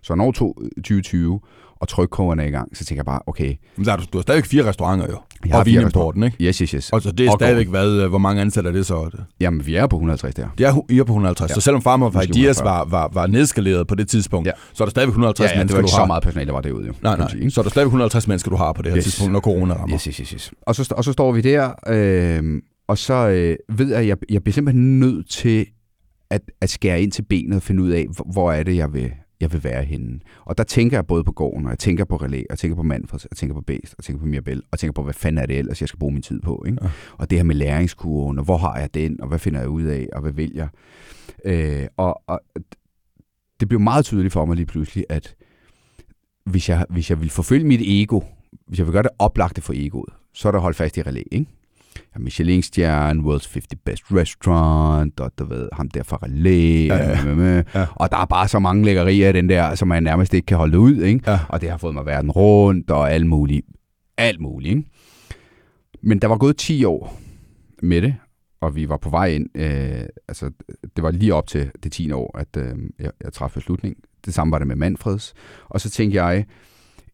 Så 0.03 0.15
når 0.15 0.33
to- 0.33 0.55
2020, 0.77 1.41
og 1.77 1.89
trykkogerne 1.89 2.43
er 2.43 2.47
i 2.47 2.51
gang, 2.51 2.77
så 2.77 2.85
tænker 2.85 2.99
jeg 3.01 3.07
bare, 3.07 3.21
okay, 3.27 3.55
Men 3.77 3.87
der 3.87 3.93
er, 3.93 3.97
du, 3.97 4.05
du 4.13 4.19
har 4.19 4.23
stadigvæk 4.23 4.45
fire 4.47 4.65
restauranter, 4.65 5.07
jo. 5.11 5.19
Jeg 5.45 5.53
har 5.55 5.61
og 5.61 5.67
vinimporten, 5.67 6.23
ikke? 6.23 6.37
yes, 6.45 6.59
yes, 6.59 6.71
yes. 6.71 6.91
Og 6.93 7.03
så 7.03 7.13
det 7.13 7.27
er 7.27 7.31
Og 7.31 7.39
stadigvæk, 7.39 7.69
hvad, 7.69 7.91
øh, 7.93 8.09
hvor 8.09 8.19
mange 8.19 8.41
ansatte 8.43 8.69
er 8.69 8.73
det 8.75 8.87
så? 8.87 9.11
Jamen, 9.41 9.67
vi 9.67 9.75
er 9.75 9.87
på 9.87 9.97
150 9.97 10.35
der. 10.35 10.49
Det 10.59 10.67
er, 10.67 10.87
I 10.91 10.99
er 10.99 11.05
på 11.05 11.13
150. 11.13 11.51
Ja. 11.51 11.55
Så 11.55 11.61
selvom 11.61 11.83
Farmer 11.83 12.07
140. 12.07 12.65
var, 12.65 12.85
var, 12.85 13.11
var 13.13 13.27
nedskaleret 13.27 13.87
på 13.87 13.95
det 13.95 14.09
tidspunkt, 14.09 14.47
ja. 14.47 14.53
Så 14.73 14.83
er 14.85 14.87
der 14.87 14.91
stadigvæk 14.91 15.11
150 15.11 15.45
Ja, 15.45 15.45
ja, 15.45 15.51
det 15.53 15.59
mennesker, 15.59 15.77
var 15.77 15.81
ikke 15.81 15.87
du 15.87 15.91
så 15.93 15.97
har. 15.99 16.07
meget 16.07 16.23
personale, 16.23 16.47
der 16.47 16.53
var 16.53 16.61
derude 16.61 16.87
jo. 16.87 16.93
Nej, 17.03 17.17
nej. 17.17 17.31
sige? 17.31 17.51
Så 17.51 17.61
er 17.61 17.63
der 17.63 17.71
stadigvæk 17.71 17.89
150 17.89 18.29
mennesker, 18.29 18.51
du 18.51 18.57
har 18.57 18.73
på 18.73 18.83
det 18.83 18.91
her. 18.91 18.97
Yes. 18.97 19.05
tidspunkt, 19.05 19.33
når 19.33 19.41
corona 19.41 19.75
rammer. 19.75 19.95
Yes, 19.97 20.05
yes, 20.05 20.17
yes, 20.17 20.29
yes. 20.31 20.53
Og 20.63 20.75
så, 20.75 20.95
og 20.97 21.05
så 21.05 21.13
står 21.13 21.33
vi 21.33 21.41
der, 21.41 21.71
øh, 21.89 22.63
og 22.89 22.99
så 22.99 23.15
øh, 23.15 23.57
ved 23.79 23.89
jeg, 23.89 23.99
at 23.99 24.07
jeg, 24.07 24.17
jeg 24.31 24.43
bliver 24.43 24.53
simpelthen 24.55 25.01
nødt 25.01 25.31
til 25.31 25.67
at, 26.33 26.43
at 26.61 26.71
skære 26.71 27.03
ind 27.03 27.13
til 27.13 27.23
benet 27.23 27.57
og 27.57 27.63
finde 27.63 27.83
ud 27.83 27.91
af, 27.91 28.07
hvor, 28.15 28.33
hvor 28.33 28.53
er 28.53 28.63
det, 28.63 28.77
jeg 28.77 28.93
vil, 28.93 29.13
jeg 29.41 29.53
vil 29.53 29.65
være 29.65 29.85
henne. 29.85 30.21
Og 30.45 30.59
der 30.59 30.65
tænker 30.65 30.97
jeg 30.97 31.07
både 31.07 31.25
på 31.25 31.33
gården, 31.33 31.65
og 31.67 31.71
jeg 31.71 31.79
tænker 31.79 32.05
på 32.05 32.17
Relé, 32.17 32.37
og 32.37 32.47
jeg 32.51 32.59
tænker 32.59 32.77
på 32.77 32.83
Manfred, 32.83 33.21
og 33.25 33.29
jeg 33.31 33.37
tænker 33.37 33.55
på 33.55 33.61
Bæst, 33.61 33.93
og 33.93 33.95
jeg 33.99 34.05
tænker 34.05 34.21
på 34.21 34.27
Mirabel, 34.27 34.59
og 34.59 34.69
jeg 34.73 34.79
tænker 34.79 34.93
på, 34.93 35.03
hvad 35.03 35.15
fanden 35.15 35.43
er 35.43 35.47
det 35.47 35.59
ellers, 35.59 35.81
jeg 35.81 35.89
skal 35.89 35.99
bruge 35.99 36.13
min 36.13 36.23
tid 36.23 36.41
på. 36.41 36.65
Ikke? 36.67 36.79
Ja. 36.83 36.91
Og 37.19 37.31
det 37.31 37.39
her 37.39 37.45
med 37.45 37.55
læringskurven, 37.55 38.39
og 38.39 38.45
hvor 38.45 38.57
har 38.57 38.79
jeg 38.79 38.95
den, 38.95 39.21
og 39.21 39.29
hvad 39.29 39.39
finder 39.39 39.61
jeg 39.61 39.69
ud 39.69 39.83
af, 39.83 40.09
og 40.13 40.21
hvad 40.21 40.33
vil 40.33 40.53
jeg? 40.55 40.69
Øh, 41.45 41.87
og, 41.97 42.23
og 42.27 42.41
det 43.61 43.69
blev 43.69 43.81
meget 43.81 44.05
tydeligt 44.05 44.33
for 44.33 44.45
mig 44.45 44.57
lige 44.57 44.67
pludselig, 44.67 45.05
at 45.09 45.35
hvis 46.45 46.69
jeg, 46.69 46.87
hvis 46.91 47.11
jeg 47.11 47.21
vil 47.21 47.31
forfølge 47.31 47.67
mit 47.67 47.81
ego, 47.85 48.21
hvis 48.67 48.79
jeg 48.79 48.87
vil 48.87 48.93
gøre 48.93 49.03
det 49.03 49.11
oplagte 49.19 49.61
for 49.61 49.73
egoet, 49.77 50.13
så 50.35 50.49
er 50.49 50.53
der 50.53 50.59
holdt 50.59 50.77
fast 50.77 50.97
i 50.97 51.01
Relé, 51.01 51.23
ikke? 51.31 51.47
Ja, 52.15 52.19
Michelin-stjerne, 52.21 53.21
World's 53.23 53.53
50 53.53 53.67
Best 53.85 54.03
Restaurant, 54.13 55.21
og 55.21 55.33
du 55.39 55.45
ved, 55.45 55.69
ham 55.73 55.89
der 55.89 56.03
fra 56.03 56.19
Relé, 56.27 56.49
Ja, 56.49 57.11
ja. 57.11 57.63
ja, 57.75 57.87
og 57.95 58.11
der 58.11 58.17
er 58.17 58.25
bare 58.25 58.49
så 58.49 58.59
mange 58.59 58.85
lækkerier 58.85 59.29
i 59.29 59.33
den 59.33 59.49
der, 59.49 59.75
som 59.75 59.89
man 59.89 60.03
nærmest 60.03 60.35
ikke 60.35 60.47
kan 60.47 60.57
holde 60.57 60.79
ud, 60.79 60.97
ikke? 61.03 61.31
Ja. 61.31 61.39
Og 61.49 61.61
det 61.61 61.71
har 61.71 61.77
fået 61.77 61.95
mig 61.95 62.07
verden 62.07 62.31
rundt, 62.31 62.91
og 62.91 63.13
alt 63.13 63.27
muligt, 63.27 63.67
alt 64.17 64.41
muligt, 64.41 64.77
ikke? 64.77 64.89
Men 66.03 66.19
der 66.19 66.29
var 66.29 66.37
gået 66.37 66.57
10 66.57 66.85
år 66.85 67.21
med 67.83 68.03
det, 68.03 68.15
og 68.61 68.77
vi 68.77 68.89
var 68.89 68.97
på 68.97 69.11
vej 69.11 69.27
ind, 69.27 69.47
øh, 69.55 70.03
altså 70.29 70.51
det 70.97 71.03
var 71.05 71.11
lige 71.11 71.35
op 71.35 71.47
til 71.47 71.71
det 71.83 71.93
10. 71.93 72.13
år, 72.13 72.39
at 72.39 72.57
øh, 72.57 72.75
jeg, 73.01 73.11
jeg 73.25 73.33
træffede 73.33 73.61
beslutning. 73.61 73.97
Det 74.27 74.35
samme 74.35 74.53
var 74.53 74.59
det 74.59 74.67
med 74.67 74.77
Manfreds. 74.77 75.35
Og 75.69 75.81
så 75.81 75.91
tænkte 75.91 76.23
jeg, 76.23 76.45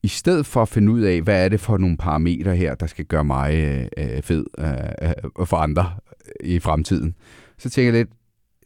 i 0.03 0.09
stedet 0.09 0.47
for 0.47 0.63
at 0.63 0.69
finde 0.69 0.93
ud 0.93 1.01
af, 1.01 1.23
hvad 1.23 1.45
er 1.45 1.49
det 1.49 1.61
for 1.61 1.79
nogle 1.79 1.97
parametre 1.97 2.57
her, 2.57 2.75
der 2.75 2.87
skal 2.87 3.05
gøre 3.05 3.25
mig 3.25 3.55
øh, 3.55 3.87
øh 3.99 4.23
fed 4.23 4.45
øh, 4.59 5.09
øh, 5.39 5.47
for 5.47 5.57
andre 5.57 5.93
øh, 6.43 6.51
i 6.51 6.59
fremtiden, 6.59 7.15
så 7.59 7.71
tænker 7.71 7.93
jeg 7.93 8.01
lidt, 8.01 8.11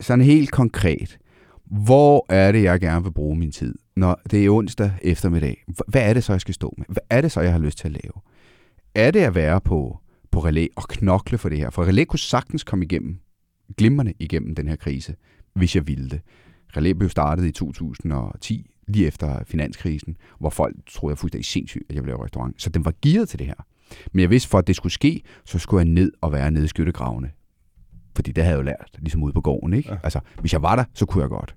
sådan 0.00 0.24
helt 0.24 0.50
konkret, 0.50 1.18
hvor 1.64 2.26
er 2.28 2.52
det, 2.52 2.62
jeg 2.62 2.80
gerne 2.80 3.04
vil 3.04 3.12
bruge 3.12 3.36
min 3.36 3.52
tid, 3.52 3.74
når 3.96 4.20
det 4.30 4.44
er 4.44 4.50
onsdag 4.50 4.92
eftermiddag? 5.02 5.64
Hvad 5.88 6.02
er 6.02 6.14
det 6.14 6.24
så, 6.24 6.32
jeg 6.32 6.40
skal 6.40 6.54
stå 6.54 6.74
med? 6.78 6.86
Hvad 6.88 7.02
er 7.10 7.20
det 7.20 7.32
så, 7.32 7.40
jeg 7.40 7.52
har 7.52 7.58
lyst 7.58 7.78
til 7.78 7.88
at 7.88 7.92
lave? 7.92 8.12
Er 8.94 9.10
det 9.10 9.20
at 9.20 9.34
være 9.34 9.60
på, 9.60 9.98
på 10.30 10.40
relæ 10.40 10.66
og 10.76 10.88
knokle 10.88 11.38
for 11.38 11.48
det 11.48 11.58
her? 11.58 11.70
For 11.70 11.84
relæ 11.84 12.04
kunne 12.04 12.18
sagtens 12.18 12.64
komme 12.64 12.84
igennem, 12.84 13.18
glimrende 13.76 14.12
igennem 14.18 14.54
den 14.54 14.68
her 14.68 14.76
krise, 14.76 15.14
hvis 15.54 15.76
jeg 15.76 15.86
ville 15.86 16.08
det. 16.08 16.20
Relæ 16.76 16.92
blev 16.92 17.10
startet 17.10 17.44
i 17.44 17.52
2010, 17.52 18.70
lige 18.88 19.06
efter 19.06 19.44
finanskrisen, 19.44 20.16
hvor 20.40 20.50
folk 20.50 20.76
troede 20.90 21.12
jeg 21.12 21.18
fuldstændig 21.18 21.46
sindssygt, 21.46 21.84
at 21.88 21.94
jeg 21.94 22.02
ville 22.02 22.12
lave 22.12 22.24
restaurant. 22.24 22.62
Så 22.62 22.70
den 22.70 22.84
var 22.84 22.92
gearet 23.02 23.28
til 23.28 23.38
det 23.38 23.46
her. 23.46 23.54
Men 24.12 24.20
jeg 24.20 24.30
vidste, 24.30 24.48
for 24.48 24.58
at 24.58 24.66
det 24.66 24.76
skulle 24.76 24.92
ske, 24.92 25.22
så 25.44 25.58
skulle 25.58 25.84
jeg 25.84 25.92
ned 25.92 26.12
og 26.20 26.32
være 26.32 26.50
nede 26.50 26.64
i 26.64 26.68
skyttegravene. 26.68 27.30
Fordi 28.14 28.32
det 28.32 28.44
havde 28.44 28.56
jeg 28.56 28.58
jo 28.58 28.64
lært, 28.64 28.98
ligesom 28.98 29.22
ude 29.22 29.32
på 29.32 29.40
gården. 29.40 29.74
Ikke? 29.74 29.92
Ja. 29.92 29.96
Altså, 30.02 30.20
hvis 30.40 30.52
jeg 30.52 30.62
var 30.62 30.76
der, 30.76 30.84
så 30.94 31.06
kunne 31.06 31.22
jeg 31.22 31.30
godt. 31.30 31.54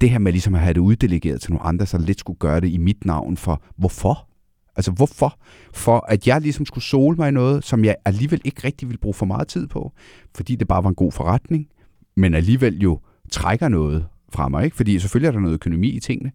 Det 0.00 0.10
her 0.10 0.18
med 0.18 0.32
ligesom 0.32 0.54
at 0.54 0.60
have 0.60 0.74
det 0.74 0.80
uddelegeret 0.80 1.40
til 1.40 1.50
nogle 1.50 1.66
andre, 1.66 1.86
så 1.86 1.98
lidt 1.98 2.20
skulle 2.20 2.38
gøre 2.38 2.60
det 2.60 2.68
i 2.68 2.76
mit 2.76 3.04
navn 3.04 3.36
for, 3.36 3.62
hvorfor? 3.76 4.28
Altså, 4.76 4.90
hvorfor? 4.90 5.38
For 5.74 6.06
at 6.08 6.26
jeg 6.26 6.40
ligesom 6.40 6.66
skulle 6.66 6.84
sole 6.84 7.16
mig 7.16 7.28
i 7.28 7.32
noget, 7.32 7.64
som 7.64 7.84
jeg 7.84 7.96
alligevel 8.04 8.40
ikke 8.44 8.60
rigtig 8.64 8.88
ville 8.88 8.98
bruge 8.98 9.14
for 9.14 9.26
meget 9.26 9.48
tid 9.48 9.66
på, 9.66 9.92
fordi 10.34 10.56
det 10.56 10.68
bare 10.68 10.82
var 10.82 10.88
en 10.88 10.94
god 10.94 11.12
forretning, 11.12 11.68
men 12.16 12.34
alligevel 12.34 12.78
jo 12.78 13.00
trækker 13.32 13.68
noget 13.68 14.06
fra 14.28 14.48
mig, 14.48 14.64
ikke? 14.64 14.76
Fordi 14.76 14.98
selvfølgelig 14.98 15.28
er 15.28 15.32
der 15.32 15.40
noget 15.40 15.54
økonomi 15.54 15.88
i 15.88 16.00
tingene, 16.00 16.32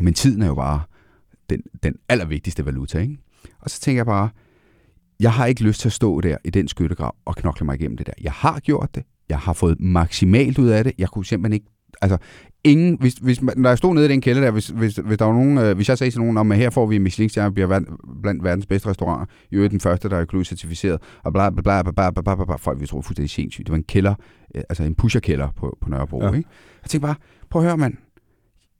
men 0.00 0.14
tiden 0.14 0.42
er 0.42 0.46
jo 0.46 0.54
bare 0.54 0.82
den, 1.50 1.62
den 1.82 1.94
allervigtigste 2.08 2.66
valuta, 2.66 2.98
ikke? 2.98 3.18
Og 3.60 3.70
så 3.70 3.80
tænker 3.80 3.98
jeg 3.98 4.06
bare, 4.06 4.28
jeg 5.20 5.32
har 5.32 5.46
ikke 5.46 5.62
lyst 5.62 5.80
til 5.80 5.88
at 5.88 5.92
stå 5.92 6.20
der 6.20 6.36
i 6.44 6.50
den 6.50 6.68
skyttegrav 6.68 7.14
og 7.24 7.36
knokle 7.36 7.66
mig 7.66 7.80
igennem 7.80 7.96
det 7.96 8.06
der. 8.06 8.12
Jeg 8.20 8.32
har 8.32 8.60
gjort 8.60 8.94
det. 8.94 9.02
Jeg 9.28 9.38
har 9.38 9.52
fået 9.52 9.80
maksimalt 9.80 10.58
ud 10.58 10.68
af 10.68 10.84
det. 10.84 10.92
Jeg 10.98 11.08
kunne 11.08 11.26
simpelthen 11.26 11.52
ikke 11.52 11.66
altså 12.02 12.18
ingen, 12.64 12.96
hvis, 13.00 13.14
hvis, 13.14 13.42
når 13.42 13.68
jeg 13.68 13.78
stod 13.78 13.94
nede 13.94 14.06
i 14.06 14.08
den 14.08 14.20
kælder 14.20 14.42
der, 14.42 14.50
hvis, 14.50 14.68
hvis, 14.68 14.96
hvis, 14.96 15.18
der 15.18 15.24
var 15.24 15.32
nogen, 15.32 15.58
øh, 15.58 15.76
hvis 15.76 15.88
jeg 15.88 15.98
sagde 15.98 16.10
til 16.10 16.20
nogen, 16.20 16.36
om 16.36 16.50
her 16.50 16.70
får 16.70 16.86
vi 16.86 16.96
en 16.96 17.02
Michelin-stjerne, 17.02 17.46
og 17.46 17.54
bliver 17.54 17.66
vand, 17.66 17.86
blandt 18.22 18.44
verdens 18.44 18.66
bedste 18.66 18.88
restauranter, 18.88 19.26
i 19.50 19.54
øvrigt 19.54 19.70
den 19.70 19.80
første, 19.80 20.08
der 20.08 20.16
er 20.16 20.24
Clue 20.24 20.44
certificeret, 20.44 21.02
og 21.24 21.32
bla 21.32 21.50
bla 21.50 21.62
bla 21.62 21.82
bla 21.82 21.92
bla 21.92 22.10
bla 22.10 22.34
bla, 22.34 22.44
bla 22.44 22.56
folk 22.56 22.80
vi 22.80 22.86
tror 22.86 23.00
fuldstændig 23.00 23.30
sindssygt. 23.30 23.66
Det 23.66 23.72
var 23.72 23.76
en 23.76 23.84
kælder, 23.84 24.14
øh, 24.54 24.62
altså 24.68 24.82
en 24.82 24.94
pusherkælder 24.94 25.48
på, 25.56 25.78
på 25.80 25.90
Nørrebro, 25.90 26.22
ja. 26.22 26.32
ikke? 26.32 26.48
Jeg 26.82 26.90
tænkte 26.90 27.06
bare, 27.06 27.16
prøv 27.50 27.62
at 27.62 27.68
høre, 27.68 27.76
mand, 27.76 27.94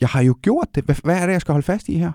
jeg 0.01 0.09
har 0.09 0.23
jo 0.23 0.37
gjort 0.43 0.69
det. 0.75 0.85
Hvad, 0.85 0.95
hvad 1.05 1.23
er 1.23 1.27
det, 1.27 1.33
jeg 1.33 1.41
skal 1.41 1.53
holde 1.53 1.65
fast 1.67 1.89
i 1.89 1.99
her? 1.99 2.13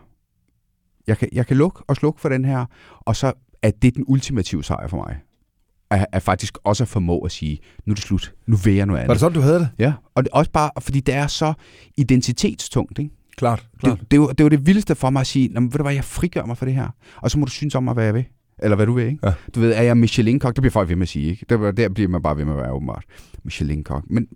Jeg 1.07 1.17
kan, 1.17 1.29
jeg 1.31 1.47
kan 1.47 1.57
lukke 1.57 1.83
og 1.87 1.95
slukke 1.95 2.21
for 2.21 2.29
den 2.29 2.45
her, 2.45 2.65
og 2.99 3.15
så 3.15 3.33
er 3.61 3.71
det 3.81 3.95
den 3.95 4.03
ultimative 4.07 4.63
sejr 4.63 4.87
for 4.87 4.97
mig 4.97 5.19
at, 5.91 6.05
at 6.11 6.23
faktisk 6.23 6.57
også 6.63 6.85
formå 6.85 7.19
at 7.19 7.31
sige, 7.31 7.59
nu 7.85 7.91
er 7.91 7.95
det 7.95 8.03
slut, 8.03 8.33
nu 8.47 8.55
vil 8.55 8.73
jeg 8.73 8.85
noget 8.85 8.99
andet. 8.99 9.07
Var 9.07 9.13
det 9.13 9.19
sådan, 9.19 9.35
du 9.35 9.41
havde 9.41 9.59
det? 9.59 9.69
Ja, 9.79 9.93
og 10.15 10.23
det, 10.23 10.31
også 10.31 10.51
bare, 10.51 10.71
fordi 10.79 10.99
det 10.99 11.13
er 11.13 11.27
så 11.27 11.53
identitetstungt, 11.97 12.99
ikke? 12.99 13.11
Klart, 13.37 13.67
klart. 13.79 13.99
Det, 13.99 14.11
det, 14.11 14.19
var, 14.19 14.27
det 14.27 14.43
var 14.43 14.49
det 14.49 14.67
vildeste 14.67 14.95
for 14.95 15.09
mig 15.09 15.19
at 15.19 15.27
sige, 15.27 15.49
ved 15.55 15.69
du 15.69 15.81
hvad, 15.83 15.93
jeg 15.93 16.03
frigør 16.03 16.45
mig 16.45 16.57
for 16.57 16.65
det 16.65 16.73
her, 16.73 16.89
og 17.17 17.31
så 17.31 17.39
må 17.39 17.45
du 17.45 17.51
synes 17.51 17.75
om 17.75 17.83
mig, 17.83 17.93
hvad 17.93 18.05
jeg 18.05 18.13
vil. 18.13 18.25
Eller 18.59 18.75
hvad 18.75 18.85
du 18.85 18.93
vil, 18.93 19.05
ikke? 19.05 19.27
Ja. 19.27 19.33
Du 19.55 19.59
ved, 19.59 19.73
er 19.73 19.81
jeg 19.81 19.97
Michelin-kok? 19.97 20.55
Det 20.55 20.61
bliver 20.61 20.71
folk 20.71 20.89
ved 20.89 20.95
med 20.95 21.01
at 21.01 21.09
sige, 21.09 21.29
ikke? 21.29 21.45
Der, 21.49 21.71
der 21.71 21.89
bliver 21.89 22.09
man 22.09 22.21
bare 22.21 22.37
ved 22.37 22.45
med 22.45 22.53
at 22.53 22.59
være 22.59 22.71
åbenbart 22.71 23.03
Michelin-kok. 23.43 24.03
Men 24.09 24.27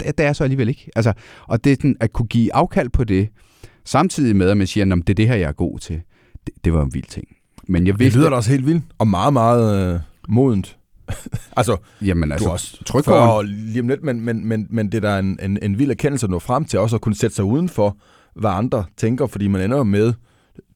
det, 0.00 0.20
er 0.20 0.32
så 0.32 0.44
alligevel 0.44 0.68
ikke. 0.68 0.90
Altså, 0.96 1.12
og 1.46 1.64
det 1.64 1.72
er 1.72 1.76
sådan, 1.76 1.96
at 2.00 2.12
kunne 2.12 2.28
give 2.28 2.54
afkald 2.54 2.88
på 2.88 3.04
det, 3.04 3.28
samtidig 3.84 4.36
med, 4.36 4.50
at 4.50 4.56
man 4.56 4.66
siger, 4.66 4.92
at 4.92 4.98
det 4.98 5.10
er 5.10 5.14
det 5.14 5.28
her, 5.28 5.34
jeg 5.34 5.48
er 5.48 5.52
god 5.52 5.78
til. 5.78 6.00
Det, 6.46 6.54
det 6.64 6.72
var 6.72 6.82
en 6.82 6.94
vild 6.94 7.04
ting. 7.04 7.26
Men 7.68 7.86
jeg 7.86 7.98
vidste, 7.98 8.04
det 8.04 8.20
lyder 8.20 8.30
da 8.30 8.36
også 8.36 8.50
helt 8.50 8.66
vildt, 8.66 8.84
og 8.98 9.08
meget, 9.08 9.32
meget 9.32 9.94
øh, 9.94 10.00
modent. 10.28 10.78
altså, 11.56 11.76
Jamen, 12.02 12.32
altså, 12.32 12.46
du 12.46 12.52
også 12.52 12.84
tryk 12.84 13.04
for 13.04 13.42
lige 13.42 13.80
om 13.80 13.88
lidt, 13.88 14.02
men, 14.02 14.20
men, 14.20 14.46
men, 14.46 14.66
men 14.70 14.92
det 14.92 15.04
er 15.04 15.10
da 15.10 15.18
en, 15.18 15.38
en, 15.42 15.58
en 15.62 15.78
vild 15.78 15.90
erkendelse 15.90 16.26
at 16.26 16.30
nå 16.30 16.38
frem 16.38 16.64
til, 16.64 16.78
også 16.78 16.96
at 16.96 17.02
kunne 17.02 17.14
sætte 17.14 17.36
sig 17.36 17.44
uden 17.44 17.68
for, 17.68 17.96
hvad 18.36 18.50
andre 18.50 18.84
tænker, 18.96 19.26
fordi 19.26 19.48
man 19.48 19.60
ender 19.60 19.82
med, 19.82 20.12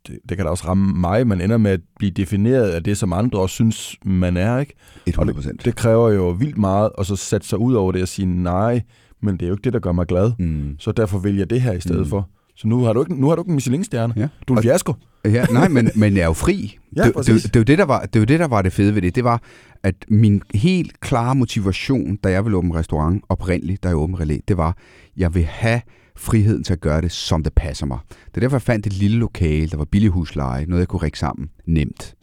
det, 0.07 0.19
det 0.29 0.37
kan 0.37 0.47
da 0.47 0.51
også 0.51 0.69
ramme 0.69 1.01
mig, 1.01 1.27
man 1.27 1.41
ender 1.41 1.57
med 1.57 1.71
at 1.71 1.81
blive 1.99 2.11
defineret 2.11 2.71
af 2.71 2.85
det, 2.85 2.99
som 2.99 3.13
andre 3.13 3.39
også 3.39 3.55
synes, 3.55 3.97
man 4.05 4.37
er, 4.37 4.59
ikke? 4.59 4.75
100%. 5.11 5.23
Og 5.59 5.65
det, 5.65 5.77
kræver 5.77 6.11
jo 6.11 6.29
vildt 6.31 6.59
meget, 6.59 6.91
og 6.93 7.07
så 7.07 7.17
sætte 7.17 7.47
sig 7.47 7.59
ud 7.59 7.75
over 7.75 7.93
det 7.93 8.03
og 8.03 8.09
sige, 8.09 8.27
nej, 8.27 8.83
men 9.23 9.35
det 9.35 9.43
er 9.43 9.47
jo 9.47 9.55
ikke 9.55 9.65
det, 9.65 9.73
der 9.73 9.79
gør 9.79 9.93
mig 9.93 10.07
glad, 10.07 10.33
mm. 10.39 10.77
så 10.79 10.93
derfor 10.93 11.19
vælger 11.19 11.41
jeg 11.41 11.51
det 11.51 11.61
her 11.61 11.73
i 11.73 11.81
stedet 11.81 12.01
mm. 12.01 12.09
for. 12.09 12.29
Så 12.57 12.69
nu 12.69 12.85
har 12.85 12.93
du 12.93 13.01
ikke, 13.01 13.21
nu 13.21 13.29
har 13.29 13.37
du 13.37 13.43
ikke 13.43 13.49
en 13.49 13.55
Michelin-stjerne. 13.55 14.15
Ja. 14.17 14.29
Du 14.49 14.53
er 14.53 14.57
en 14.57 14.63
fiasko. 14.63 14.95
Ja, 15.25 15.45
nej, 15.53 15.69
men, 15.69 15.91
men 15.95 16.17
jeg 16.17 16.23
er 16.23 16.27
jo 16.27 16.33
fri. 16.33 16.79
ja, 16.97 17.03
det, 17.05 17.15
det, 17.17 17.27
det, 17.27 17.55
det, 17.55 17.67
det, 17.67 17.79
der 17.79 17.85
var, 17.85 18.01
det 18.01 18.21
var 18.21 18.27
det, 18.27 18.41
der 18.41 18.49
var 18.49 18.63
det 18.63 18.73
fede 18.73 18.95
ved 18.95 19.03
det. 19.03 19.15
Det 19.15 19.25
var, 19.25 19.43
at 19.83 19.95
min 20.09 20.43
helt 20.55 21.01
klare 21.01 21.35
motivation, 21.35 22.17
da 22.17 22.31
jeg 22.31 22.45
ville 22.45 22.59
åbne 22.59 22.75
restaurant 22.75 23.25
oprindeligt, 23.29 23.83
da 23.83 23.89
jeg 23.89 23.97
åbnede 23.97 24.23
relæ, 24.23 24.39
det 24.49 24.57
var, 24.57 24.77
jeg 25.17 25.35
vil 25.35 25.45
have 25.45 25.81
friheden 26.17 26.65
til 26.65 26.73
at 26.73 26.81
gøre 26.81 27.01
det, 27.01 27.13
som 27.13 27.43
det 27.43 27.53
passer 27.53 27.87
mig. 27.87 27.99
Det 28.09 28.37
er 28.37 28.41
derfor, 28.41 28.57
jeg 28.57 28.63
fandt 28.63 28.87
et 28.87 28.93
lille 28.93 29.17
lokale, 29.17 29.69
der 29.69 29.77
var 29.77 29.85
billig 29.85 30.11
husleje, 30.11 30.67
noget 30.67 30.81
jeg 30.81 30.89
kunne 30.89 31.03
række 31.03 31.19
sammen 31.19 31.51
nemt. 31.67 32.15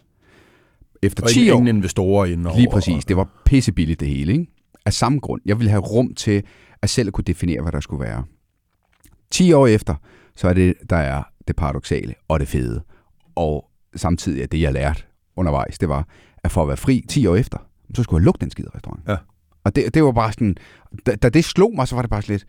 Efter 1.01 1.23
og 1.23 1.29
10 1.29 1.49
år... 1.49 1.57
ingen 1.57 1.75
investorer 1.75 2.25
indover. 2.25 2.57
Lige 2.57 2.69
præcis. 2.71 3.05
Det 3.05 3.17
var 3.17 3.29
pissebilligt 3.45 3.99
det 3.99 4.07
hele, 4.07 4.31
ikke? 4.31 4.47
Af 4.85 4.93
samme 4.93 5.19
grund. 5.19 5.41
Jeg 5.45 5.59
ville 5.59 5.69
have 5.69 5.81
rum 5.81 6.13
til 6.13 6.43
at 6.81 6.89
selv 6.89 7.11
kunne 7.11 7.23
definere, 7.23 7.61
hvad 7.61 7.71
der 7.71 7.79
skulle 7.79 8.03
være. 8.03 8.23
10 9.31 9.53
år 9.53 9.67
efter, 9.67 9.95
så 10.35 10.47
er 10.47 10.53
det, 10.53 10.73
der 10.89 10.95
er 10.95 11.23
det 11.47 11.55
paradoxale 11.55 12.13
og 12.27 12.39
det 12.39 12.47
fede. 12.47 12.83
Og 13.35 13.65
samtidig 13.95 14.41
er 14.41 14.47
det, 14.47 14.61
jeg 14.61 14.73
lærte 14.73 15.03
undervejs, 15.35 15.77
det 15.77 15.89
var, 15.89 16.07
at 16.43 16.51
for 16.51 16.61
at 16.61 16.67
være 16.67 16.77
fri 16.77 17.05
10 17.09 17.27
år 17.27 17.35
efter, 17.35 17.57
så 17.95 18.03
skulle 18.03 18.21
jeg 18.21 18.25
lukke 18.25 18.41
den 18.41 18.51
skide 18.51 18.69
restaurant. 18.75 19.01
Ja. 19.07 19.17
Og 19.63 19.75
det, 19.75 19.93
det 19.93 20.03
var 20.03 20.11
bare 20.11 20.31
sådan, 20.31 20.55
da, 21.05 21.15
da 21.15 21.29
det 21.29 21.45
slog 21.45 21.75
mig, 21.75 21.87
så 21.87 21.95
var 21.95 22.01
det 22.01 22.09
bare 22.09 22.21
sådan 22.21 22.33
lidt, 22.33 22.45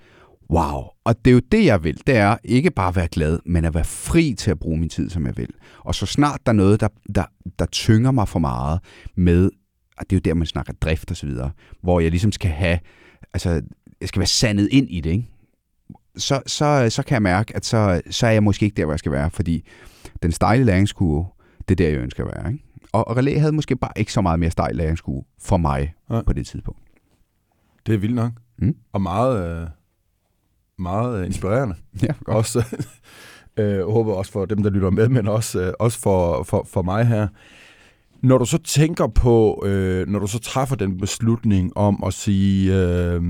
wow. 0.50 0.82
Og 1.04 1.24
det 1.24 1.30
er 1.30 1.34
jo 1.34 1.40
det, 1.52 1.64
jeg 1.64 1.84
vil. 1.84 2.02
Det 2.06 2.16
er 2.16 2.36
ikke 2.44 2.70
bare 2.70 2.88
at 2.88 2.96
være 2.96 3.08
glad, 3.08 3.38
men 3.46 3.64
at 3.64 3.74
være 3.74 3.84
fri 3.84 4.34
til 4.38 4.50
at 4.50 4.58
bruge 4.58 4.78
min 4.78 4.88
tid, 4.88 5.10
som 5.10 5.26
jeg 5.26 5.36
vil. 5.36 5.50
Og 5.78 5.94
så 5.94 6.06
snart 6.06 6.40
der 6.46 6.52
er 6.52 6.56
noget, 6.56 6.80
der, 6.80 6.88
der, 7.14 7.24
der 7.58 7.66
tynger 7.66 8.10
mig 8.10 8.28
for 8.28 8.38
meget 8.38 8.80
med, 9.14 9.50
og 9.96 10.10
det 10.10 10.16
er 10.16 10.16
jo 10.16 10.20
der, 10.24 10.34
man 10.34 10.46
snakker 10.46 10.72
drift 10.72 11.10
og 11.10 11.16
så 11.16 11.26
videre, 11.26 11.50
hvor 11.82 12.00
jeg 12.00 12.10
ligesom 12.10 12.32
skal 12.32 12.50
have, 12.50 12.78
altså, 13.34 13.62
jeg 14.00 14.08
skal 14.08 14.20
være 14.20 14.26
sandet 14.26 14.68
ind 14.72 14.90
i 14.90 15.00
det, 15.00 15.10
ikke? 15.10 15.28
så, 16.16 16.42
så, 16.46 16.86
så 16.90 17.02
kan 17.02 17.14
jeg 17.14 17.22
mærke, 17.22 17.56
at 17.56 17.64
så, 17.64 18.02
så 18.10 18.26
er 18.26 18.30
jeg 18.30 18.42
måske 18.42 18.64
ikke 18.64 18.76
der, 18.76 18.84
hvor 18.84 18.92
jeg 18.92 18.98
skal 18.98 19.12
være, 19.12 19.30
fordi 19.30 19.68
den 20.22 20.32
stejle 20.32 20.64
læringskurve, 20.64 21.26
det 21.68 21.80
er 21.80 21.84
der, 21.84 21.88
jeg 21.88 21.98
ønsker 21.98 22.24
at 22.24 22.32
være. 22.36 22.52
Ikke? 22.52 22.64
Og, 22.92 23.08
og 23.08 23.16
relæ 23.16 23.38
havde 23.38 23.52
måske 23.52 23.76
bare 23.76 23.92
ikke 23.96 24.12
så 24.12 24.20
meget 24.20 24.40
mere 24.40 24.50
stejl 24.50 24.76
læringskurve 24.76 25.24
for 25.42 25.56
mig 25.56 25.94
ja. 26.10 26.22
på 26.22 26.32
det 26.32 26.46
tidspunkt. 26.46 26.80
Det 27.86 27.94
er 27.94 27.98
vildt 27.98 28.14
nok. 28.14 28.32
Mm. 28.58 28.76
Og 28.92 29.02
meget, 29.02 29.62
øh, 29.62 29.68
meget 30.80 31.26
inspirerende. 31.26 31.74
Ja, 32.02 32.12
godt. 32.24 32.36
Også, 32.36 32.64
øh, 33.58 33.88
håber 33.88 34.14
også 34.14 34.32
for 34.32 34.44
dem, 34.44 34.62
der 34.62 34.70
lytter 34.70 34.90
med, 34.90 35.08
men 35.08 35.28
også, 35.28 35.60
øh, 35.60 35.72
også 35.78 35.98
for, 36.00 36.42
for, 36.42 36.66
for 36.70 36.82
mig 36.82 37.06
her. 37.06 37.28
Når 38.22 38.38
du 38.38 38.44
så 38.44 38.58
tænker 38.58 39.06
på, 39.06 39.62
øh, 39.66 40.08
når 40.08 40.18
du 40.18 40.26
så 40.26 40.38
træffer 40.38 40.76
den 40.76 40.98
beslutning 40.98 41.76
om 41.76 42.02
at 42.06 42.14
sige, 42.14 42.74
øh, 42.74 43.22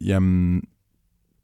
jamen, 0.00 0.62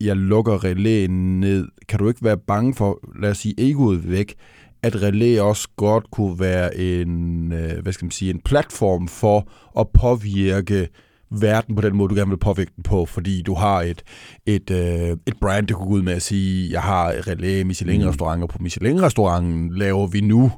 jeg 0.00 0.16
lukker 0.16 0.64
relæen 0.64 1.40
ned, 1.40 1.68
kan 1.88 1.98
du 1.98 2.08
ikke 2.08 2.24
være 2.24 2.38
bange 2.38 2.74
for, 2.74 3.00
lad 3.20 3.30
os 3.30 3.38
sige, 3.38 3.54
egoet 3.58 4.10
væk, 4.10 4.34
at 4.82 5.02
relæ 5.02 5.40
også 5.40 5.68
godt 5.76 6.10
kunne 6.10 6.40
være 6.40 6.78
en, 6.78 7.52
øh, 7.52 7.82
hvad 7.82 7.92
skal 7.92 8.04
man 8.04 8.10
sige, 8.10 8.30
en 8.30 8.40
platform 8.40 9.08
for 9.08 9.48
at 9.80 9.88
påvirke 9.88 10.88
verden 11.30 11.74
på 11.74 11.82
den 11.82 11.96
måde, 11.96 12.08
du 12.08 12.14
gerne 12.14 12.30
vil 12.30 12.36
påvirke 12.36 12.72
den 12.76 12.82
på, 12.82 13.06
fordi 13.06 13.42
du 13.42 13.54
har 13.54 13.82
et, 13.82 14.02
et, 14.46 14.70
øh, 14.70 15.16
et 15.26 15.34
brand, 15.40 15.66
der 15.66 15.74
kunne 15.74 15.88
gå 15.88 15.94
ud 15.94 16.02
med 16.02 16.12
at 16.12 16.22
sige, 16.22 16.72
jeg 16.72 16.82
har 16.82 17.28
relæ 17.28 17.62
Michelin-restauranter, 17.62 18.46
på 18.46 18.58
Michelin-restauranten 18.60 19.78
laver 19.78 20.06
vi 20.06 20.20
nu 20.20 20.52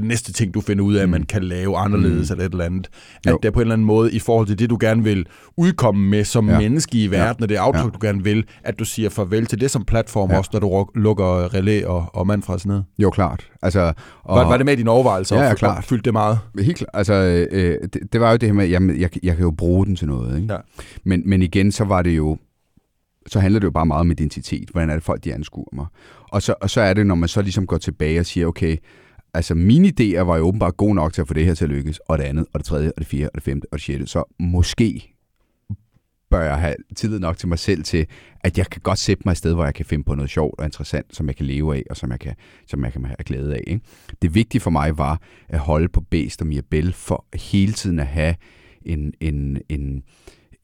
den 0.00 0.08
næste 0.08 0.32
ting, 0.32 0.54
du 0.54 0.60
finder 0.60 0.84
ud 0.84 0.94
af, 0.94 1.02
at 1.02 1.08
man 1.08 1.20
mm. 1.20 1.26
kan 1.26 1.42
lave 1.42 1.76
anderledes 1.76 2.30
mm. 2.30 2.32
eller 2.32 2.44
et 2.44 2.52
eller 2.52 2.64
andet. 2.64 2.88
At 3.26 3.32
jo. 3.32 3.38
det 3.42 3.48
er 3.48 3.52
på 3.52 3.60
en 3.60 3.62
eller 3.62 3.74
anden 3.74 3.86
måde, 3.86 4.12
i 4.12 4.18
forhold 4.18 4.46
til 4.46 4.58
det, 4.58 4.70
du 4.70 4.76
gerne 4.80 5.04
vil 5.04 5.26
udkomme 5.56 6.08
med 6.08 6.24
som 6.24 6.48
ja. 6.48 6.58
menneske 6.58 7.04
i 7.04 7.10
verden, 7.10 7.40
ja. 7.40 7.44
og 7.44 7.48
det 7.48 7.56
aftryk, 7.56 7.84
ja. 7.84 7.98
du 7.98 8.06
gerne 8.06 8.24
vil, 8.24 8.44
at 8.64 8.78
du 8.78 8.84
siger 8.84 9.08
farvel 9.08 9.46
til 9.46 9.60
det 9.60 9.70
som 9.70 9.84
platform 9.84 10.30
ja. 10.30 10.38
også, 10.38 10.50
når 10.52 10.60
du 10.60 10.86
lukker 10.94 11.54
Relæ 11.54 11.84
og, 11.84 12.06
og 12.12 12.26
Manfreds 12.26 12.66
ned. 12.66 12.82
Jo, 12.98 13.10
klart. 13.10 13.50
Altså, 13.62 13.92
og... 14.22 14.38
var, 14.38 14.44
var 14.44 14.56
det 14.56 14.66
med 14.66 14.72
i 14.72 14.76
dine 14.76 14.90
overvejelser? 14.90 15.36
Ja, 15.36 15.42
ja 15.42 15.54
klart. 15.54 15.84
Fyldte 15.84 16.04
det 16.04 16.12
meget? 16.12 16.38
Helt 16.58 16.76
klart. 16.76 16.90
Altså, 16.94 17.46
øh, 17.50 17.78
det, 17.82 18.12
det, 18.12 18.20
var 18.20 18.30
jo 18.30 18.36
det 18.36 18.48
her 18.48 18.54
med, 18.54 18.68
jamen, 18.68 19.00
jeg, 19.00 19.10
jeg 19.22 19.36
kan 19.36 19.44
jo 19.44 19.50
bruge 19.50 19.86
den 19.86 19.96
til 19.96 20.08
noget. 20.08 20.40
Ikke? 20.40 20.54
Ja. 20.54 20.58
Men, 21.04 21.22
men 21.26 21.42
igen, 21.42 21.72
så 21.72 21.84
var 21.84 22.02
det 22.02 22.16
jo 22.16 22.38
så 23.26 23.40
handler 23.40 23.60
det 23.60 23.64
jo 23.64 23.70
bare 23.70 23.86
meget 23.86 24.00
om 24.00 24.10
identitet. 24.10 24.68
Hvordan 24.68 24.90
er 24.90 24.94
det 24.94 25.02
folk, 25.02 25.24
de 25.24 25.34
anskuer 25.34 25.68
mig? 25.72 25.86
Og 26.28 26.42
så, 26.42 26.54
og 26.60 26.70
så 26.70 26.80
er 26.80 26.94
det, 26.94 27.06
når 27.06 27.14
man 27.14 27.28
så 27.28 27.42
ligesom 27.42 27.66
går 27.66 27.78
tilbage 27.78 28.20
og 28.20 28.26
siger, 28.26 28.46
okay, 28.46 28.76
altså 29.36 29.54
mine 29.54 29.88
idéer 29.88 30.20
var 30.20 30.36
jo 30.36 30.44
åbenbart 30.44 30.76
gode 30.76 30.94
nok 30.94 31.12
til 31.12 31.20
at 31.20 31.28
få 31.28 31.34
det 31.34 31.44
her 31.44 31.54
til 31.54 31.64
at 31.64 31.70
lykkes, 31.70 31.98
og 31.98 32.18
det 32.18 32.24
andet, 32.24 32.46
og 32.52 32.60
det 32.60 32.66
tredje, 32.66 32.88
og 32.88 32.98
det 32.98 33.06
fjerde, 33.06 33.28
og 33.28 33.34
det 33.34 33.42
femte, 33.42 33.66
og 33.72 33.72
det 33.72 33.82
sjette. 33.82 34.06
Så 34.06 34.24
måske 34.38 35.16
bør 36.30 36.42
jeg 36.42 36.58
have 36.58 36.74
tillid 36.96 37.18
nok 37.18 37.36
til 37.38 37.48
mig 37.48 37.58
selv 37.58 37.84
til, 37.84 38.06
at 38.40 38.58
jeg 38.58 38.66
kan 38.66 38.80
godt 38.80 38.98
sætte 38.98 39.22
mig 39.26 39.32
et 39.32 39.38
sted, 39.38 39.54
hvor 39.54 39.64
jeg 39.64 39.74
kan 39.74 39.84
finde 39.84 40.04
på 40.04 40.14
noget 40.14 40.30
sjovt 40.30 40.58
og 40.58 40.64
interessant, 40.64 41.16
som 41.16 41.26
jeg 41.26 41.36
kan 41.36 41.46
leve 41.46 41.76
af, 41.76 41.82
og 41.90 41.96
som 41.96 42.10
jeg 42.10 42.20
kan, 42.20 42.34
som 42.66 42.84
jeg 42.84 42.92
kan 42.92 43.04
have 43.04 43.16
glæde 43.24 43.54
af. 43.54 43.62
Ikke? 43.66 43.80
Det 44.22 44.34
vigtige 44.34 44.60
for 44.60 44.70
mig 44.70 44.98
var 44.98 45.20
at 45.48 45.58
holde 45.58 45.88
på 45.88 46.00
Bæst 46.00 46.40
og 46.40 46.46
Mirabelle, 46.46 46.92
for 46.92 47.26
hele 47.34 47.72
tiden 47.72 47.98
at 47.98 48.06
have 48.06 48.34
en, 48.82 49.12
en, 49.20 49.58
en, 49.68 50.02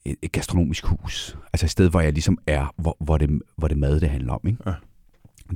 et 0.04 0.32
gastronomisk 0.32 0.86
hus. 0.86 1.36
Altså 1.52 1.66
et 1.66 1.70
sted, 1.70 1.90
hvor 1.90 2.00
jeg 2.00 2.12
ligesom 2.12 2.38
er, 2.46 2.74
hvor, 2.76 2.96
hvor, 3.00 3.18
det, 3.18 3.40
hvor 3.56 3.68
det 3.68 3.78
mad, 3.78 4.00
det 4.00 4.08
handler 4.08 4.32
om. 4.32 4.40
Ikke? 4.46 4.58
Ja. 4.66 4.72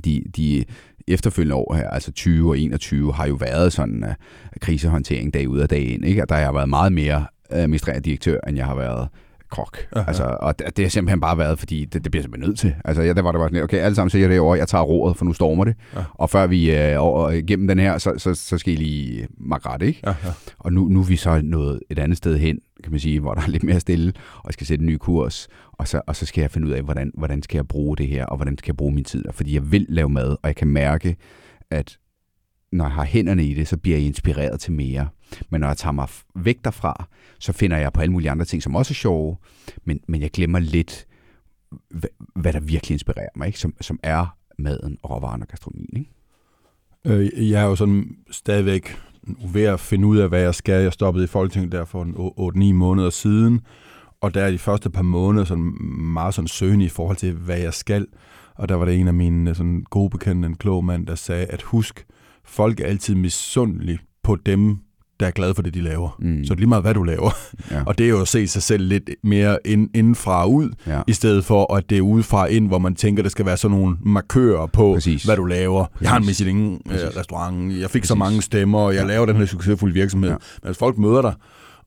De, 0.05 0.23
de, 0.35 0.65
efterfølgende 1.07 1.55
år 1.55 1.73
her, 1.73 1.89
altså 1.89 2.11
20 2.11 2.49
og 2.49 2.59
21, 2.59 3.13
har 3.13 3.27
jo 3.27 3.35
været 3.35 3.73
sådan 3.73 4.03
uh, 4.03 4.09
krisehåndtering 4.59 5.33
dag 5.33 5.49
ud 5.49 5.59
og 5.59 5.69
dag 5.69 5.81
ind. 5.81 6.05
Ikke? 6.05 6.21
Og 6.21 6.29
der 6.29 6.35
har 6.35 6.41
jeg 6.41 6.53
været 6.53 6.69
meget 6.69 6.93
mere 6.93 7.25
administrerende 7.49 8.03
direktør, 8.03 8.39
end 8.47 8.57
jeg 8.57 8.65
har 8.65 8.75
været 8.75 9.07
krok. 9.49 9.77
Altså, 9.91 10.37
og 10.41 10.59
det, 10.59 10.77
det 10.77 10.85
har 10.85 10.89
simpelthen 10.89 11.21
bare 11.21 11.37
været, 11.37 11.59
fordi 11.59 11.85
det, 11.85 12.03
det 12.03 12.11
bliver 12.11 12.23
simpelthen 12.23 12.49
nødt 12.49 12.59
til. 12.59 12.75
Altså, 12.85 13.01
ja, 13.03 13.13
der 13.13 13.21
var 13.21 13.31
det 13.31 13.39
bare 13.39 13.49
sådan, 13.49 13.63
okay, 13.63 13.77
alle 13.77 13.95
sammen 13.95 14.09
siger 14.09 14.27
det 14.27 14.39
over, 14.39 14.55
jeg 14.55 14.67
tager 14.67 14.83
roret, 14.83 15.17
for 15.17 15.25
nu 15.25 15.33
stormer 15.33 15.63
det. 15.63 15.75
Ja. 15.95 16.03
Og 16.13 16.29
før 16.29 16.47
vi 16.47 16.69
er 16.69 16.99
øh, 16.99 17.05
over 17.05 17.29
igennem 17.29 17.67
den 17.67 17.79
her, 17.79 17.97
så, 17.97 18.13
så, 18.17 18.33
så 18.33 18.57
skal 18.57 18.73
I 18.73 18.75
lige 18.75 19.27
magret, 19.37 19.81
ikke? 19.81 20.01
Ja, 20.05 20.09
ja. 20.23 20.31
Og 20.59 20.73
nu, 20.73 20.87
nu 20.87 20.99
er 20.99 21.03
vi 21.03 21.15
så 21.15 21.41
nået 21.43 21.79
et 21.89 21.99
andet 21.99 22.17
sted 22.17 22.37
hen, 22.37 22.59
kan 22.83 22.91
man 22.91 22.99
sige, 22.99 23.19
hvor 23.19 23.33
der 23.33 23.41
er 23.41 23.47
lidt 23.47 23.63
mere 23.63 23.79
stille, 23.79 24.13
og 24.37 24.43
jeg 24.45 24.53
skal 24.53 24.67
sætte 24.67 24.81
en 24.81 24.87
ny 24.87 24.97
kurs, 24.97 25.47
og 25.71 25.87
så, 25.87 26.01
og 26.07 26.15
så 26.15 26.25
skal 26.25 26.41
jeg 26.41 26.51
finde 26.51 26.67
ud 26.67 26.71
af, 26.71 26.81
hvordan, 26.81 27.11
hvordan 27.13 27.43
skal 27.43 27.57
jeg 27.57 27.67
bruge 27.67 27.97
det 27.97 28.07
her, 28.07 28.25
og 28.25 28.37
hvordan 28.37 28.57
skal 28.57 28.71
jeg 28.71 28.77
bruge 28.77 28.93
min 28.93 29.03
tid, 29.03 29.25
fordi 29.31 29.53
jeg 29.53 29.71
vil 29.71 29.85
lave 29.89 30.09
mad, 30.09 30.29
og 30.29 30.39
jeg 30.43 30.55
kan 30.55 30.67
mærke, 30.67 31.15
at 31.71 31.97
når 32.71 32.85
jeg 32.85 32.93
har 32.93 33.05
hænderne 33.05 33.45
i 33.45 33.53
det, 33.53 33.67
så 33.67 33.77
bliver 33.77 33.97
jeg 33.97 34.05
inspireret 34.05 34.59
til 34.59 34.71
mere. 34.71 35.07
Men 35.49 35.61
når 35.61 35.67
jeg 35.67 35.77
tager 35.77 35.93
mig 35.93 36.07
væk 36.35 36.57
derfra, 36.63 37.07
så 37.39 37.53
finder 37.53 37.77
jeg 37.77 37.93
på 37.93 38.01
alle 38.01 38.11
mulige 38.11 38.31
andre 38.31 38.45
ting, 38.45 38.63
som 38.63 38.75
også 38.75 38.91
er 38.91 38.95
sjove, 38.95 39.37
men, 39.85 39.99
men 40.07 40.21
jeg 40.21 40.31
glemmer 40.31 40.59
lidt, 40.59 41.07
hvad, 41.89 42.09
hvad 42.35 42.53
der 42.53 42.59
virkelig 42.59 42.95
inspirerer 42.95 43.29
mig, 43.35 43.47
ikke? 43.47 43.59
Som, 43.59 43.73
som 43.81 43.99
er 44.03 44.37
maden 44.57 44.97
og 45.03 45.11
råvaren 45.11 45.41
og 45.41 45.47
gastronomien. 45.47 45.97
Ikke? 45.97 46.11
Øh, 47.05 47.51
jeg 47.51 47.61
er 47.61 47.65
jo 47.65 47.75
sådan 47.75 48.17
stadigvæk 48.31 48.97
ved 49.53 49.63
at 49.63 49.79
finde 49.79 50.07
ud 50.07 50.17
af, 50.17 50.29
hvad 50.29 50.41
jeg 50.41 50.55
skal. 50.55 50.83
Jeg 50.83 50.93
stoppede 50.93 51.23
i 51.23 51.27
Folketinget 51.27 51.71
der 51.71 51.85
for 51.85 52.03
8-9 52.69 52.73
måneder 52.73 53.09
siden, 53.09 53.61
og 54.21 54.33
der 54.33 54.43
er 54.43 54.51
de 54.51 54.57
første 54.57 54.89
par 54.89 55.01
måneder 55.01 55.45
sådan 55.45 55.77
meget 56.13 56.33
sådan 56.33 56.47
søgende 56.47 56.85
i 56.85 56.89
forhold 56.89 57.17
til, 57.17 57.33
hvad 57.33 57.59
jeg 57.59 57.73
skal. 57.73 58.07
Og 58.55 58.69
der 58.69 58.75
var 58.75 58.85
der 58.85 58.91
en 58.91 59.07
af 59.07 59.13
mine 59.13 59.55
sådan 59.55 59.83
gode 59.89 60.09
bekendte, 60.09 60.47
en 60.47 60.55
klog 60.55 60.85
mand, 60.85 61.07
der 61.07 61.15
sagde, 61.15 61.45
at 61.45 61.61
husk, 61.61 62.05
folk 62.47 62.79
er 62.79 62.85
altid 62.85 63.15
misundelige 63.15 63.99
på 64.23 64.37
dem, 64.45 64.77
der 65.19 65.27
er 65.27 65.31
glade 65.31 65.55
for 65.55 65.61
det, 65.61 65.73
de 65.73 65.81
laver. 65.81 66.15
Mm. 66.19 66.43
Så 66.45 66.49
det 66.49 66.51
er 66.51 66.55
lige 66.55 66.69
meget, 66.69 66.83
hvad 66.83 66.93
du 66.93 67.03
laver. 67.03 67.31
Ja. 67.71 67.83
og 67.85 67.97
det 67.97 68.05
er 68.05 68.09
jo 68.09 68.21
at 68.21 68.27
se 68.27 68.47
sig 68.47 68.63
selv 68.63 68.83
lidt 68.83 69.09
mere 69.23 69.57
ind, 69.65 69.89
indenfra 69.93 70.43
og 70.43 70.53
ud, 70.53 70.69
ja. 70.87 71.01
i 71.07 71.13
stedet 71.13 71.45
for, 71.45 71.73
at 71.75 71.89
det 71.89 71.97
er 71.97 72.01
udefra 72.01 72.45
ind, 72.45 72.67
hvor 72.67 72.77
man 72.79 72.95
tænker, 72.95 73.23
det 73.23 73.31
skal 73.31 73.45
være 73.45 73.57
sådan 73.57 73.77
nogle 73.77 73.97
markører 74.01 74.65
på, 74.65 74.93
Præcis. 74.93 75.23
hvad 75.23 75.35
du 75.35 75.45
laver. 75.45 75.85
Præcis. 75.85 76.01
Jeg 76.01 76.09
har 76.09 76.17
en 76.19 76.25
Michelin-restaurant, 76.25 77.79
jeg 77.79 77.89
fik 77.89 78.01
Præcis. 78.01 78.07
så 78.07 78.15
mange 78.15 78.41
stemmer, 78.41 78.91
jeg 78.91 79.01
ja. 79.01 79.07
laver 79.07 79.25
den 79.25 79.35
her 79.35 79.45
succesfulde 79.45 79.93
virksomhed. 79.93 80.29
Ja. 80.29 80.35
Men 80.63 80.67
hvis 80.67 80.77
folk 80.77 80.97
møder 80.97 81.21
dig, 81.21 81.33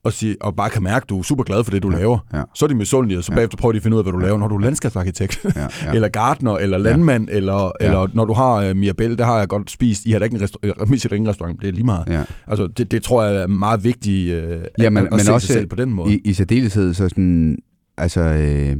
og, 0.04 0.12
sige, 0.12 0.36
og 0.40 0.56
bare 0.56 0.70
kan 0.70 0.82
mærke, 0.82 1.04
at 1.04 1.08
du 1.08 1.18
er 1.18 1.22
super 1.22 1.44
glad 1.44 1.64
for 1.64 1.70
det, 1.70 1.82
du 1.82 1.90
ja, 1.90 1.98
laver, 1.98 2.18
ja. 2.32 2.42
så 2.54 2.64
er 2.64 2.68
de 2.68 2.74
misundelige, 2.74 3.18
og 3.18 3.24
så 3.24 3.32
ja. 3.32 3.36
bagefter 3.36 3.56
prøver 3.56 3.72
de 3.72 3.76
at 3.76 3.82
finde 3.82 3.94
ud 3.94 3.98
af, 3.98 4.04
hvad 4.04 4.12
du 4.12 4.18
laver, 4.18 4.38
når 4.38 4.48
du 4.48 4.56
er 4.56 4.60
landskabsarkitekt, 4.60 5.46
ja, 5.56 5.60
ja. 5.60 5.92
eller 5.94 6.08
gartner, 6.08 6.56
eller 6.56 6.78
landmand, 6.78 7.28
ja. 7.30 7.36
eller, 7.36 7.72
ja. 7.80 7.86
eller 7.86 8.08
når 8.14 8.24
du 8.24 8.32
har 8.32 8.70
uh, 8.70 8.76
Mirabelle, 8.76 9.16
der 9.16 9.24
har 9.24 9.38
jeg 9.38 9.48
godt 9.48 9.70
spist, 9.70 10.06
I 10.06 10.10
har 10.10 10.18
da 10.18 10.24
ikke 10.24 10.36
en 10.36 10.42
restaurant, 10.42 10.80
øh, 10.80 10.90
Michelin-restaurant, 10.90 11.60
det 11.60 11.68
er 11.68 11.72
lige 11.72 11.84
meget. 11.84 12.04
Ja. 12.08 12.22
Altså, 12.46 12.66
det, 12.66 12.90
det 12.90 13.02
tror 13.02 13.24
jeg 13.24 13.42
er 13.42 13.46
meget 13.46 13.84
vigtigt 13.84 14.44
uh, 14.44 14.62
ja, 14.78 14.90
men, 14.90 14.96
at, 14.96 15.04
at 15.04 15.10
men 15.10 15.20
se 15.20 15.32
også 15.32 15.46
sig 15.46 15.54
selv 15.54 15.66
på 15.66 15.76
den 15.76 15.92
måde. 15.92 16.14
I, 16.14 16.20
i 16.24 16.32
særdeleshed, 16.32 16.94
så 16.94 17.08
sådan, 17.08 17.58
altså... 17.96 18.20
Øh 18.20 18.76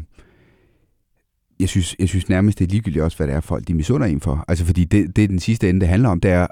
jeg 1.61 1.69
synes, 1.69 1.97
jeg 1.99 2.09
synes 2.09 2.29
nærmest, 2.29 2.59
det 2.59 2.65
er 2.65 2.71
ligegyldigt 2.71 3.05
også, 3.05 3.17
hvad 3.17 3.27
det 3.27 3.35
er, 3.35 3.41
folk 3.41 3.69
de 3.69 3.75
misunder 3.75 4.07
en 4.07 4.21
for. 4.21 4.45
Altså, 4.49 4.65
fordi 4.65 4.85
det, 4.85 5.17
det 5.17 5.31
den 5.31 5.39
sidste 5.39 5.69
ende, 5.69 5.81
det 5.81 5.89
handler 5.89 6.09
om, 6.09 6.21
det 6.21 6.31
er, 6.31 6.47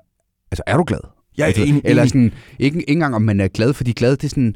altså, 0.50 0.62
er 0.66 0.76
du 0.76 0.84
glad? 0.86 1.00
Ja, 1.38 1.44
altså, 1.44 1.62
enig, 1.62 1.82
eller 1.84 2.06
sådan, 2.06 2.32
ikke, 2.58 2.78
ikke 2.78 2.92
engang 2.92 3.14
om 3.14 3.22
man 3.22 3.40
er 3.40 3.48
glad, 3.48 3.72
fordi 3.72 3.92
glad, 3.92 4.16
det 4.16 4.24
er 4.24 4.28
sådan, 4.28 4.54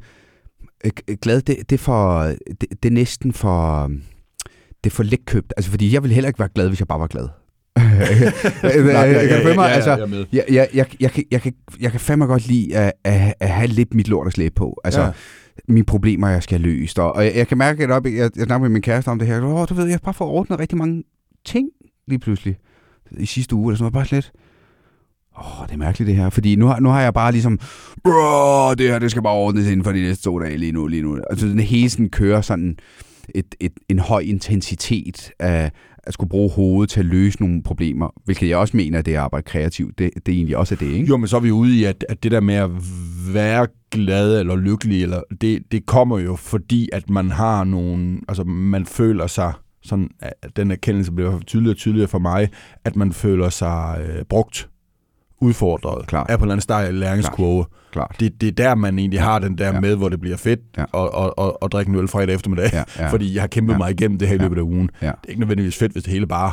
øh, 0.85 1.17
glad, 1.23 1.41
det, 1.41 1.57
det, 1.71 1.77
er 1.77 1.79
for, 1.83 2.23
det, 2.61 2.67
det 2.83 2.89
er 2.89 2.93
næsten 2.93 3.33
for, 3.33 3.91
det 4.85 4.91
er 4.91 4.95
for 4.95 5.05
købt. 5.27 5.53
Altså, 5.57 5.71
fordi 5.71 5.95
jeg 5.95 6.03
ville 6.03 6.15
heller 6.15 6.29
ikke 6.29 6.39
være 6.39 6.49
glad, 6.55 6.69
hvis 6.69 6.81
jeg 6.81 6.89
bare 6.89 7.01
var 7.01 7.07
glad. 7.07 7.29
kan 9.29 9.47
du 9.47 9.55
mig? 9.55 9.73
Altså, 9.73 10.25
jeg, 10.33 10.45
jeg, 10.51 10.69
jeg, 10.75 10.87
jeg, 11.01 11.11
kan, 11.11 11.25
jeg, 11.31 11.43
kan, 11.43 11.53
jeg 11.81 11.91
kan 11.91 12.01
fandme 12.01 12.27
godt 12.27 12.49
lide 12.49 12.77
at, 12.77 12.93
at, 13.05 13.35
at 13.41 13.49
have 13.49 13.67
lidt 13.67 13.95
mit 13.95 14.09
lort 14.09 14.27
at 14.27 14.33
slæbe 14.33 14.55
på. 14.55 14.81
Altså, 14.85 15.01
ja. 15.01 15.11
mine 15.69 15.87
problemer, 15.87 16.29
jeg 16.29 16.43
skal 16.43 16.61
løse. 16.61 17.03
Og 17.03 17.25
jeg, 17.25 17.37
jeg 17.37 17.49
kan 17.49 17.59
mærke, 17.59 17.85
at 17.85 17.91
op, 17.91 18.07
jeg, 18.07 18.15
jeg 18.15 18.31
snakker 18.45 18.59
med 18.59 18.69
min 18.69 18.83
kæreste 18.83 19.09
om 19.09 19.19
det 19.19 19.29
her. 19.29 19.43
Åh, 19.45 19.69
du 19.69 19.75
ved, 19.75 19.85
jeg 19.85 19.95
har 19.95 19.99
bare 20.05 20.15
fået 20.15 20.31
ordnet 20.31 20.59
rigtig 20.59 20.79
mange 20.79 21.05
ting 21.45 21.69
lige 22.09 22.19
pludselig. 22.19 22.57
I 23.11 23.27
sidste 23.27 23.55
uge, 23.55 23.71
eller 23.71 23.77
sådan 23.77 23.93
noget. 23.93 24.11
Bare 24.11 24.17
lidt 24.17 24.33
Åh, 25.39 25.61
oh, 25.61 25.67
det 25.67 25.73
er 25.73 25.79
mærkeligt 25.79 26.09
det 26.09 26.17
her, 26.17 26.31
fordi 26.31 26.57
nu 26.57 26.67
har, 26.67 26.81
nu 26.81 26.89
har 26.89 27.01
jeg 27.01 27.15
bare 27.15 27.33
ligesom, 27.33 27.59
det 28.79 28.89
her, 28.89 28.99
det 29.01 29.11
skal 29.11 29.23
bare 29.23 29.35
ordnes 29.35 29.67
inden 29.67 29.85
for 29.85 29.93
de 29.93 30.03
næste 30.03 30.25
to 30.25 30.39
dage 30.39 30.57
lige 30.57 30.73
nu, 30.73 30.87
lige 30.87 31.03
nu. 31.03 31.19
Altså 31.31 31.47
den 31.47 31.61
hele 31.61 31.91
sådan 31.91 32.09
kører 32.09 32.41
sådan 32.41 32.77
et, 33.35 33.55
et, 33.61 33.73
en 33.89 33.99
høj 33.99 34.21
intensitet 34.21 35.31
af 35.39 35.71
at 36.03 36.13
skulle 36.13 36.31
bruge 36.31 36.51
hovedet 36.51 36.91
til 36.91 37.01
at 37.01 37.07
løse 37.07 37.41
nogle 37.41 37.63
problemer, 37.63 38.09
hvilket 38.25 38.49
jeg 38.49 38.57
også 38.57 38.77
mener, 38.77 38.99
at 38.99 39.07
det 39.07 39.15
er 39.15 39.19
at 39.19 39.25
arbejde 39.25 39.45
kreativt, 39.45 39.99
det, 39.99 40.11
det 40.27 40.33
er 40.33 40.37
egentlig 40.37 40.57
også 40.57 40.75
det, 40.75 40.87
ikke? 40.87 41.07
Jo, 41.09 41.17
men 41.17 41.29
så 41.29 41.37
er 41.37 41.41
vi 41.41 41.51
ude 41.51 41.77
i, 41.77 41.85
at, 41.85 42.05
at 42.09 42.23
det 42.23 42.33
der 42.33 42.41
med 42.41 42.55
at 42.55 42.71
være 43.35 43.67
glad 43.91 44.41
eller 44.41 44.57
lykkelig, 44.57 45.03
eller 45.03 45.23
det, 45.41 45.63
det 45.73 45.87
kommer 45.87 46.19
jo 46.19 46.37
fordi, 46.37 46.89
at 46.93 47.11
man 47.11 47.31
har 47.31 47.65
nogle, 47.65 48.19
altså 48.29 48.45
man 48.45 48.87
føler 48.87 49.27
sig 49.27 49.53
sådan, 49.83 50.11
at 50.21 50.57
den 50.57 50.71
erkendelse 50.71 51.13
bliver 51.13 51.41
tydeligere 51.41 51.73
og 51.73 51.77
tydeligere 51.77 52.09
for 52.09 52.19
mig, 52.19 52.49
at 52.85 52.97
man 52.97 53.13
føler 53.13 53.49
sig 53.49 54.07
øh, 54.09 54.25
brugt 54.25 54.69
udfordret, 55.43 56.07
Klar. 56.07 56.27
er 56.29 56.37
på 56.37 56.45
en 56.45 56.45
eller 56.45 56.53
anden 56.53 56.63
steg 56.63 56.95
læringskurve. 56.95 57.65
Klar. 57.93 58.17
Det, 58.21 58.41
det 58.41 58.47
er 58.47 58.53
der, 58.53 58.75
man 58.75 58.99
egentlig 58.99 59.21
har 59.21 59.39
den 59.39 59.59
der 59.59 59.73
ja. 59.73 59.81
med, 59.81 59.97
hvor 59.97 60.09
det 60.09 60.21
bliver 60.21 60.37
fedt 60.37 60.61
ja. 60.77 60.85
og, 60.93 61.15
og, 61.15 61.39
og, 61.39 61.63
og 61.63 61.73
drikke 61.73 61.91
en 61.91 61.97
øl 61.97 62.09
fredag 62.09 62.35
eftermiddag, 62.35 62.71
ja. 62.73 62.85
Ja. 62.99 63.11
fordi 63.11 63.35
jeg 63.35 63.43
har 63.43 63.49
kæmpet 63.49 63.73
ja. 63.73 63.79
mig 63.79 63.91
igennem 63.91 64.19
det 64.19 64.29
her 64.29 64.35
i 64.35 64.39
løbet 64.39 64.57
af 64.57 64.63
ugen. 64.63 64.91
Ja. 65.03 65.07
Det 65.07 65.13
er 65.25 65.29
ikke 65.29 65.41
nødvendigvis 65.41 65.79
fedt, 65.79 65.93
hvis 65.93 66.03
det 66.03 66.13
hele 66.13 66.27
bare 66.27 66.53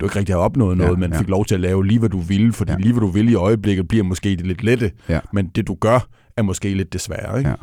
du 0.00 0.06
ikke 0.06 0.18
rigtig 0.18 0.34
har 0.34 0.40
opnået 0.40 0.76
noget, 0.76 0.90
ja, 0.90 0.96
men 0.96 1.12
ja. 1.12 1.18
fik 1.18 1.28
lov 1.28 1.44
til 1.44 1.54
at 1.54 1.60
lave 1.60 1.86
lige, 1.86 1.98
hvad 1.98 2.08
du 2.08 2.18
ville, 2.18 2.52
fordi 2.52 2.72
ja. 2.72 2.78
lige, 2.78 2.92
hvad 2.92 3.00
du 3.00 3.06
vil 3.06 3.28
i 3.28 3.34
øjeblikket, 3.34 3.88
bliver 3.88 4.04
måske 4.04 4.30
det 4.30 4.46
lidt 4.46 4.64
lette, 4.64 4.90
ja. 5.08 5.20
men 5.32 5.48
det, 5.48 5.66
du 5.66 5.74
gør, 5.74 6.08
er 6.36 6.42
måske 6.42 6.74
lidt 6.74 6.92
det 6.92 7.00
svære. 7.00 7.38
Ikke? 7.38 7.54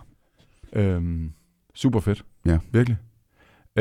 Ja. 0.75 0.81
Øhm, 0.81 1.29
super 1.75 1.99
fedt. 1.99 2.23
Ja. 2.45 2.57
Virkelig. 2.71 2.97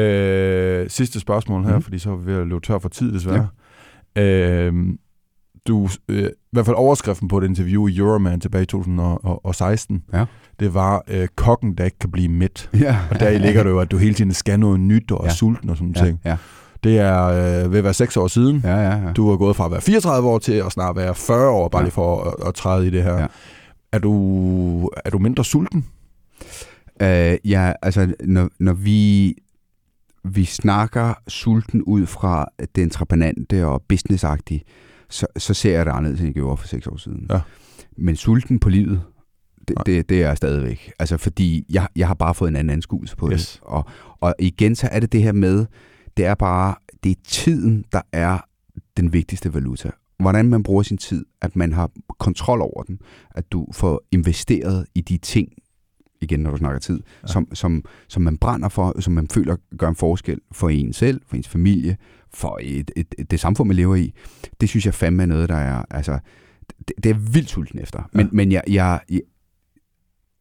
Øh, 0.03 0.91
sidste 0.91 1.20
spørgsmål 1.20 1.64
her, 1.64 1.76
mm. 1.76 1.82
fordi 1.82 1.99
så 1.99 2.11
er 2.11 2.16
vi 2.16 2.26
ved 2.26 2.41
at 2.41 2.47
løbe 2.47 2.61
tør 2.61 2.78
for 2.78 2.89
tid, 2.89 3.12
desværre. 3.12 3.49
Ja. 4.16 4.22
Øh, 4.22 4.74
du, 5.66 5.88
øh, 6.08 6.24
i 6.26 6.30
hvert 6.52 6.66
fald 6.66 6.76
overskriften 6.76 7.28
på 7.28 7.38
et 7.38 7.44
interview 7.44 7.86
i 7.86 7.96
Euroman 7.96 8.40
tilbage 8.40 8.62
i 8.62 8.66
2016, 8.66 10.02
ja. 10.12 10.24
det 10.60 10.74
var 10.74 11.04
øh, 11.08 11.28
kokken, 11.36 11.74
der 11.74 11.84
ikke 11.84 11.98
kan 11.98 12.10
blive 12.10 12.28
mæt. 12.28 12.70
Ja. 12.80 12.98
Og 13.10 13.20
der 13.20 13.38
ligger 13.38 13.62
det 13.62 13.70
jo, 13.70 13.78
at 13.78 13.90
du 13.90 13.96
hele 13.96 14.14
tiden 14.14 14.34
skal 14.34 14.60
noget 14.60 14.80
nyt 14.80 15.10
og 15.10 15.24
ja. 15.24 15.32
sulten 15.32 15.70
og 15.70 15.76
sådan 15.76 15.94
ja. 15.96 16.04
ting. 16.04 16.20
Ja. 16.24 16.36
Det 16.84 16.98
er 16.98 17.24
øh, 17.24 17.72
ved 17.72 17.78
at 17.78 17.84
være 17.84 17.94
6 17.94 18.16
år 18.16 18.28
siden. 18.28 18.60
Ja, 18.64 18.76
ja, 18.76 18.96
ja. 18.96 19.12
Du 19.12 19.30
er 19.30 19.36
gået 19.36 19.56
fra 19.56 19.64
at 19.64 19.70
være 19.70 19.80
34 19.80 20.28
år 20.28 20.38
til 20.38 20.52
at 20.52 20.72
snart 20.72 20.96
være 20.96 21.14
40 21.14 21.48
år, 21.48 21.68
bare 21.68 21.80
ja. 21.80 21.84
lige 21.84 21.92
for 21.92 22.22
at, 22.22 22.48
at 22.48 22.54
træde 22.54 22.86
i 22.86 22.90
det 22.90 23.02
her. 23.02 23.20
Ja. 23.20 23.26
Er, 23.92 23.98
du, 23.98 24.90
er 25.04 25.10
du 25.10 25.18
mindre 25.18 25.44
sulten? 25.44 25.86
Uh, 27.02 27.50
ja, 27.50 27.72
altså 27.82 28.14
når, 28.24 28.48
når 28.58 28.72
vi 28.72 29.34
vi 30.24 30.44
snakker 30.44 31.14
sulten 31.28 31.82
ud 31.82 32.06
fra 32.06 32.46
det 32.74 32.82
entreprenante 32.82 33.66
og 33.66 33.82
businessagtige, 33.88 34.64
så, 35.14 35.26
så 35.36 35.54
ser 35.54 35.76
jeg 35.76 35.86
det 35.86 35.92
anderledes, 35.92 36.20
end 36.20 36.28
jeg 36.28 36.34
gjorde 36.34 36.56
for 36.56 36.66
seks 36.66 36.86
år 36.86 36.96
siden. 36.96 37.26
Ja. 37.30 37.40
Men 37.96 38.16
sulten 38.16 38.58
på 38.58 38.68
livet, 38.68 39.02
det, 39.68 39.76
det, 39.86 40.08
det 40.08 40.22
er 40.22 40.26
jeg 40.26 40.36
stadigvæk. 40.36 40.92
Altså, 40.98 41.16
fordi 41.16 41.66
jeg, 41.70 41.88
jeg 41.96 42.06
har 42.06 42.14
bare 42.14 42.34
fået 42.34 42.48
en 42.48 42.56
anden 42.56 42.70
anskuelse 42.70 43.16
på 43.16 43.30
yes. 43.32 43.52
det. 43.52 43.60
Og, 43.62 43.84
og 44.20 44.34
igen, 44.38 44.76
så 44.76 44.88
er 44.92 45.00
det 45.00 45.12
det 45.12 45.22
her 45.22 45.32
med, 45.32 45.66
det 46.16 46.24
er 46.24 46.34
bare, 46.34 46.74
det 47.04 47.10
er 47.10 47.20
tiden, 47.24 47.84
der 47.92 48.00
er 48.12 48.38
den 48.96 49.12
vigtigste 49.12 49.54
valuta. 49.54 49.90
Hvordan 50.18 50.48
man 50.48 50.62
bruger 50.62 50.82
sin 50.82 50.98
tid, 50.98 51.24
at 51.42 51.56
man 51.56 51.72
har 51.72 51.90
kontrol 52.18 52.60
over 52.60 52.82
den, 52.82 52.98
at 53.30 53.52
du 53.52 53.66
får 53.72 54.02
investeret 54.12 54.86
i 54.94 55.00
de 55.00 55.16
ting, 55.16 55.48
igen 56.20 56.40
når 56.40 56.50
du 56.50 56.56
snakker 56.56 56.78
tid, 56.78 57.00
ja. 57.22 57.26
som, 57.26 57.54
som, 57.54 57.84
som 58.08 58.22
man 58.22 58.38
brænder 58.38 58.68
for, 58.68 59.00
som 59.00 59.12
man 59.12 59.28
føler 59.28 59.56
gør 59.78 59.88
en 59.88 59.96
forskel 59.96 60.40
for 60.52 60.68
en 60.68 60.92
selv, 60.92 61.20
for 61.26 61.36
ens 61.36 61.48
familie, 61.48 61.96
for 62.35 62.59
et, 62.62 62.91
et, 62.97 63.14
et, 63.18 63.30
det 63.30 63.41
samfund, 63.41 63.66
man 63.66 63.76
lever 63.76 63.97
i, 63.97 64.12
det 64.61 64.68
synes 64.68 64.87
jeg 64.87 64.95
fandme 64.95 65.22
er 65.22 65.26
noget, 65.26 65.49
der 65.49 65.57
er, 65.57 65.85
altså, 65.91 66.18
det, 66.89 67.05
det 67.05 67.11
er 67.11 67.14
vildt 67.14 67.51
sulten 67.51 67.78
efter. 67.78 67.99
Ja. 67.99 68.18
Men, 68.18 68.28
men 68.32 68.53
jeg, 68.53 68.62
jeg, 68.68 69.01
jeg, 69.11 69.20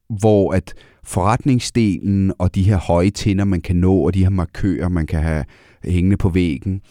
hvor 0.10 0.52
at 0.52 0.74
forretningsdelen 1.04 2.34
og 2.40 2.56
de 2.56 2.64
her 2.64 2.78
høje 2.78 3.10
tænder, 3.10 3.46
man 3.46 3.62
kan 3.62 3.76
nå, 3.76 3.96
og 3.96 4.14
de 4.14 4.24
her 4.24 4.30
markører, 4.30 4.90
man 4.90 5.08
kan 5.08 5.22
have 5.22 5.46
hængende 5.84 6.18
på 6.18 6.30
væggen, 6.30 6.82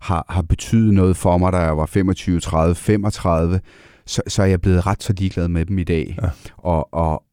har, 0.00 0.24
har 0.28 0.42
betydet 0.42 0.94
noget 0.94 1.16
for 1.16 1.38
mig, 1.38 1.52
da 1.52 1.58
jeg 1.58 1.76
var 1.76 1.86
25, 1.86 2.40
30, 2.40 2.74
35, 2.74 3.60
så, 4.06 4.22
så 4.26 4.42
er 4.42 4.46
jeg 4.46 4.60
blevet 4.60 4.86
ret 4.86 5.02
så 5.02 5.12
ligeglad 5.12 5.48
med 5.48 5.66
dem 5.66 5.78
i 5.78 5.84
dag. 5.84 6.18
Ja. 6.22 6.28
Og, 6.56 6.94
og 6.94 7.24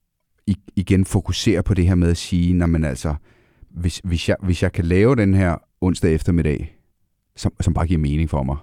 igen 0.76 1.06
fokusere 1.06 1.64
på 1.64 1.74
det 1.74 1.88
her 1.88 1.96
med 1.96 2.10
at 2.10 2.18
sige, 2.18 2.54
når 2.54 2.66
man 2.66 2.84
altså, 2.84 3.16
hvis, 3.70 4.02
hvis, 4.04 4.30
jeg, 4.30 4.36
hvis 4.44 4.64
jeg 4.64 4.72
kan 4.72 4.86
lave 4.86 5.16
den 5.16 5.34
her 5.34 5.56
onsdag 5.82 6.14
eftermiddag, 6.14 6.77
som, 7.38 7.54
som 7.62 7.74
bare 7.74 7.88
giver 7.88 8.00
mening 8.00 8.30
for 8.30 8.44
mig, 8.44 8.58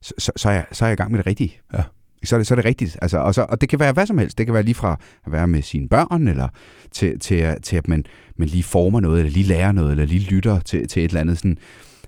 så, 0.00 0.14
så, 0.18 0.32
så, 0.36 0.48
er, 0.48 0.52
jeg, 0.52 0.66
så 0.72 0.84
er 0.84 0.88
jeg 0.88 0.92
i 0.92 0.96
gang 0.96 1.10
med 1.10 1.18
det 1.18 1.26
rigtige. 1.26 1.60
Ja. 1.74 1.82
Så 2.24 2.36
er 2.36 2.38
det, 2.38 2.46
så 2.46 2.54
er 2.54 2.56
det 2.56 2.64
rigtigt. 2.64 2.98
Altså, 3.02 3.18
og, 3.18 3.34
så, 3.34 3.46
og 3.48 3.60
det 3.60 3.68
kan 3.68 3.80
være 3.80 3.92
hvad 3.92 4.06
som 4.06 4.18
helst. 4.18 4.38
Det 4.38 4.46
kan 4.46 4.54
være 4.54 4.62
lige 4.62 4.74
fra 4.74 4.98
at 5.26 5.32
være 5.32 5.48
med 5.48 5.62
sine 5.62 5.88
børn, 5.88 6.28
eller 6.28 6.48
til, 6.90 7.18
til, 7.18 7.54
til 7.62 7.76
at 7.76 7.88
man, 7.88 8.04
man 8.36 8.48
lige 8.48 8.62
former 8.62 9.00
noget, 9.00 9.18
eller 9.18 9.32
lige 9.32 9.46
lærer 9.46 9.72
noget, 9.72 9.90
eller 9.90 10.06
lige 10.06 10.30
lytter 10.30 10.60
til, 10.60 10.88
til 10.88 11.04
et 11.04 11.08
eller 11.08 11.20
andet. 11.20 11.38
Sådan, 11.38 11.58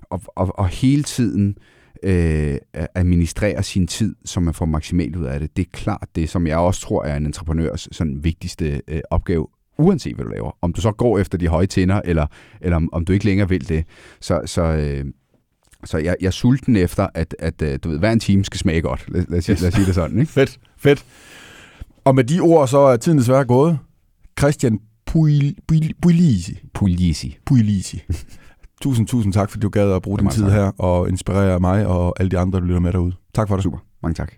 og, 0.02 0.22
og, 0.26 0.58
og 0.58 0.68
hele 0.68 1.02
tiden 1.02 1.58
øh, 2.02 2.58
administrere 2.94 3.62
sin 3.62 3.86
tid, 3.86 4.14
så 4.24 4.40
man 4.40 4.54
får 4.54 4.66
maksimalt 4.66 5.16
ud 5.16 5.24
af 5.24 5.40
det. 5.40 5.56
Det 5.56 5.62
er 5.62 5.70
klart 5.72 6.08
det, 6.14 6.28
som 6.28 6.46
jeg 6.46 6.58
også 6.58 6.80
tror 6.80 7.04
er 7.04 7.16
en 7.16 7.26
entreprenørs 7.26 7.88
sådan, 7.92 8.24
vigtigste 8.24 8.82
øh, 8.88 9.00
opgave, 9.10 9.46
uanset 9.78 10.14
hvad 10.14 10.24
du 10.24 10.30
laver. 10.30 10.56
Om 10.62 10.72
du 10.72 10.80
så 10.80 10.92
går 10.92 11.18
efter 11.18 11.38
de 11.38 11.48
høje 11.48 11.66
tænder, 11.66 12.00
eller, 12.04 12.26
eller 12.60 12.76
om, 12.76 12.88
om 12.92 13.04
du 13.04 13.12
ikke 13.12 13.24
længere 13.24 13.48
vil 13.48 13.68
det. 13.68 13.84
Så, 14.20 14.40
så, 14.46 14.62
øh, 14.62 15.04
så 15.84 15.98
jeg, 15.98 16.16
jeg 16.20 16.26
er 16.26 16.30
sulten 16.30 16.76
efter, 16.76 17.06
at, 17.14 17.36
at 17.38 17.62
øh, 17.62 17.78
du 17.84 17.88
ved, 17.88 17.98
hver 17.98 18.12
en 18.12 18.20
time 18.20 18.44
skal 18.44 18.58
smage 18.58 18.82
godt. 18.82 19.04
Lad, 19.08 19.24
lad, 19.28 19.38
os, 19.38 19.46
yes. 19.46 19.60
lad 19.60 19.68
os 19.68 19.74
sige 19.74 19.86
det 19.86 19.94
sådan. 19.94 20.18
Ikke? 20.18 20.32
fedt, 20.32 20.58
fedt. 20.76 21.04
Og 22.04 22.14
med 22.14 22.24
de 22.24 22.40
ord, 22.40 22.68
så 22.68 22.78
er 22.78 22.96
tiden 22.96 23.18
desværre 23.18 23.44
gået. 23.44 23.78
Christian 24.38 24.80
Puglisi. 25.06 26.58
Puglisi. 26.74 27.38
Puglisi. 27.46 28.02
tusind, 28.82 29.06
tusind 29.06 29.32
tak, 29.32 29.50
fordi 29.50 29.60
du 29.60 29.68
gad 29.68 29.92
at 29.92 30.02
bruge 30.02 30.18
din 30.18 30.28
tid 30.28 30.44
her 30.44 30.72
og 30.78 31.08
inspirere 31.08 31.60
mig 31.60 31.86
og 31.86 32.14
alle 32.20 32.30
de 32.30 32.38
andre, 32.38 32.60
der 32.60 32.66
lytter 32.66 32.80
med 32.80 32.92
derude. 32.92 33.12
Tak 33.34 33.48
for 33.48 33.56
det. 33.56 33.62
Super. 33.62 33.78
Mange 34.02 34.14
tak. 34.14 34.32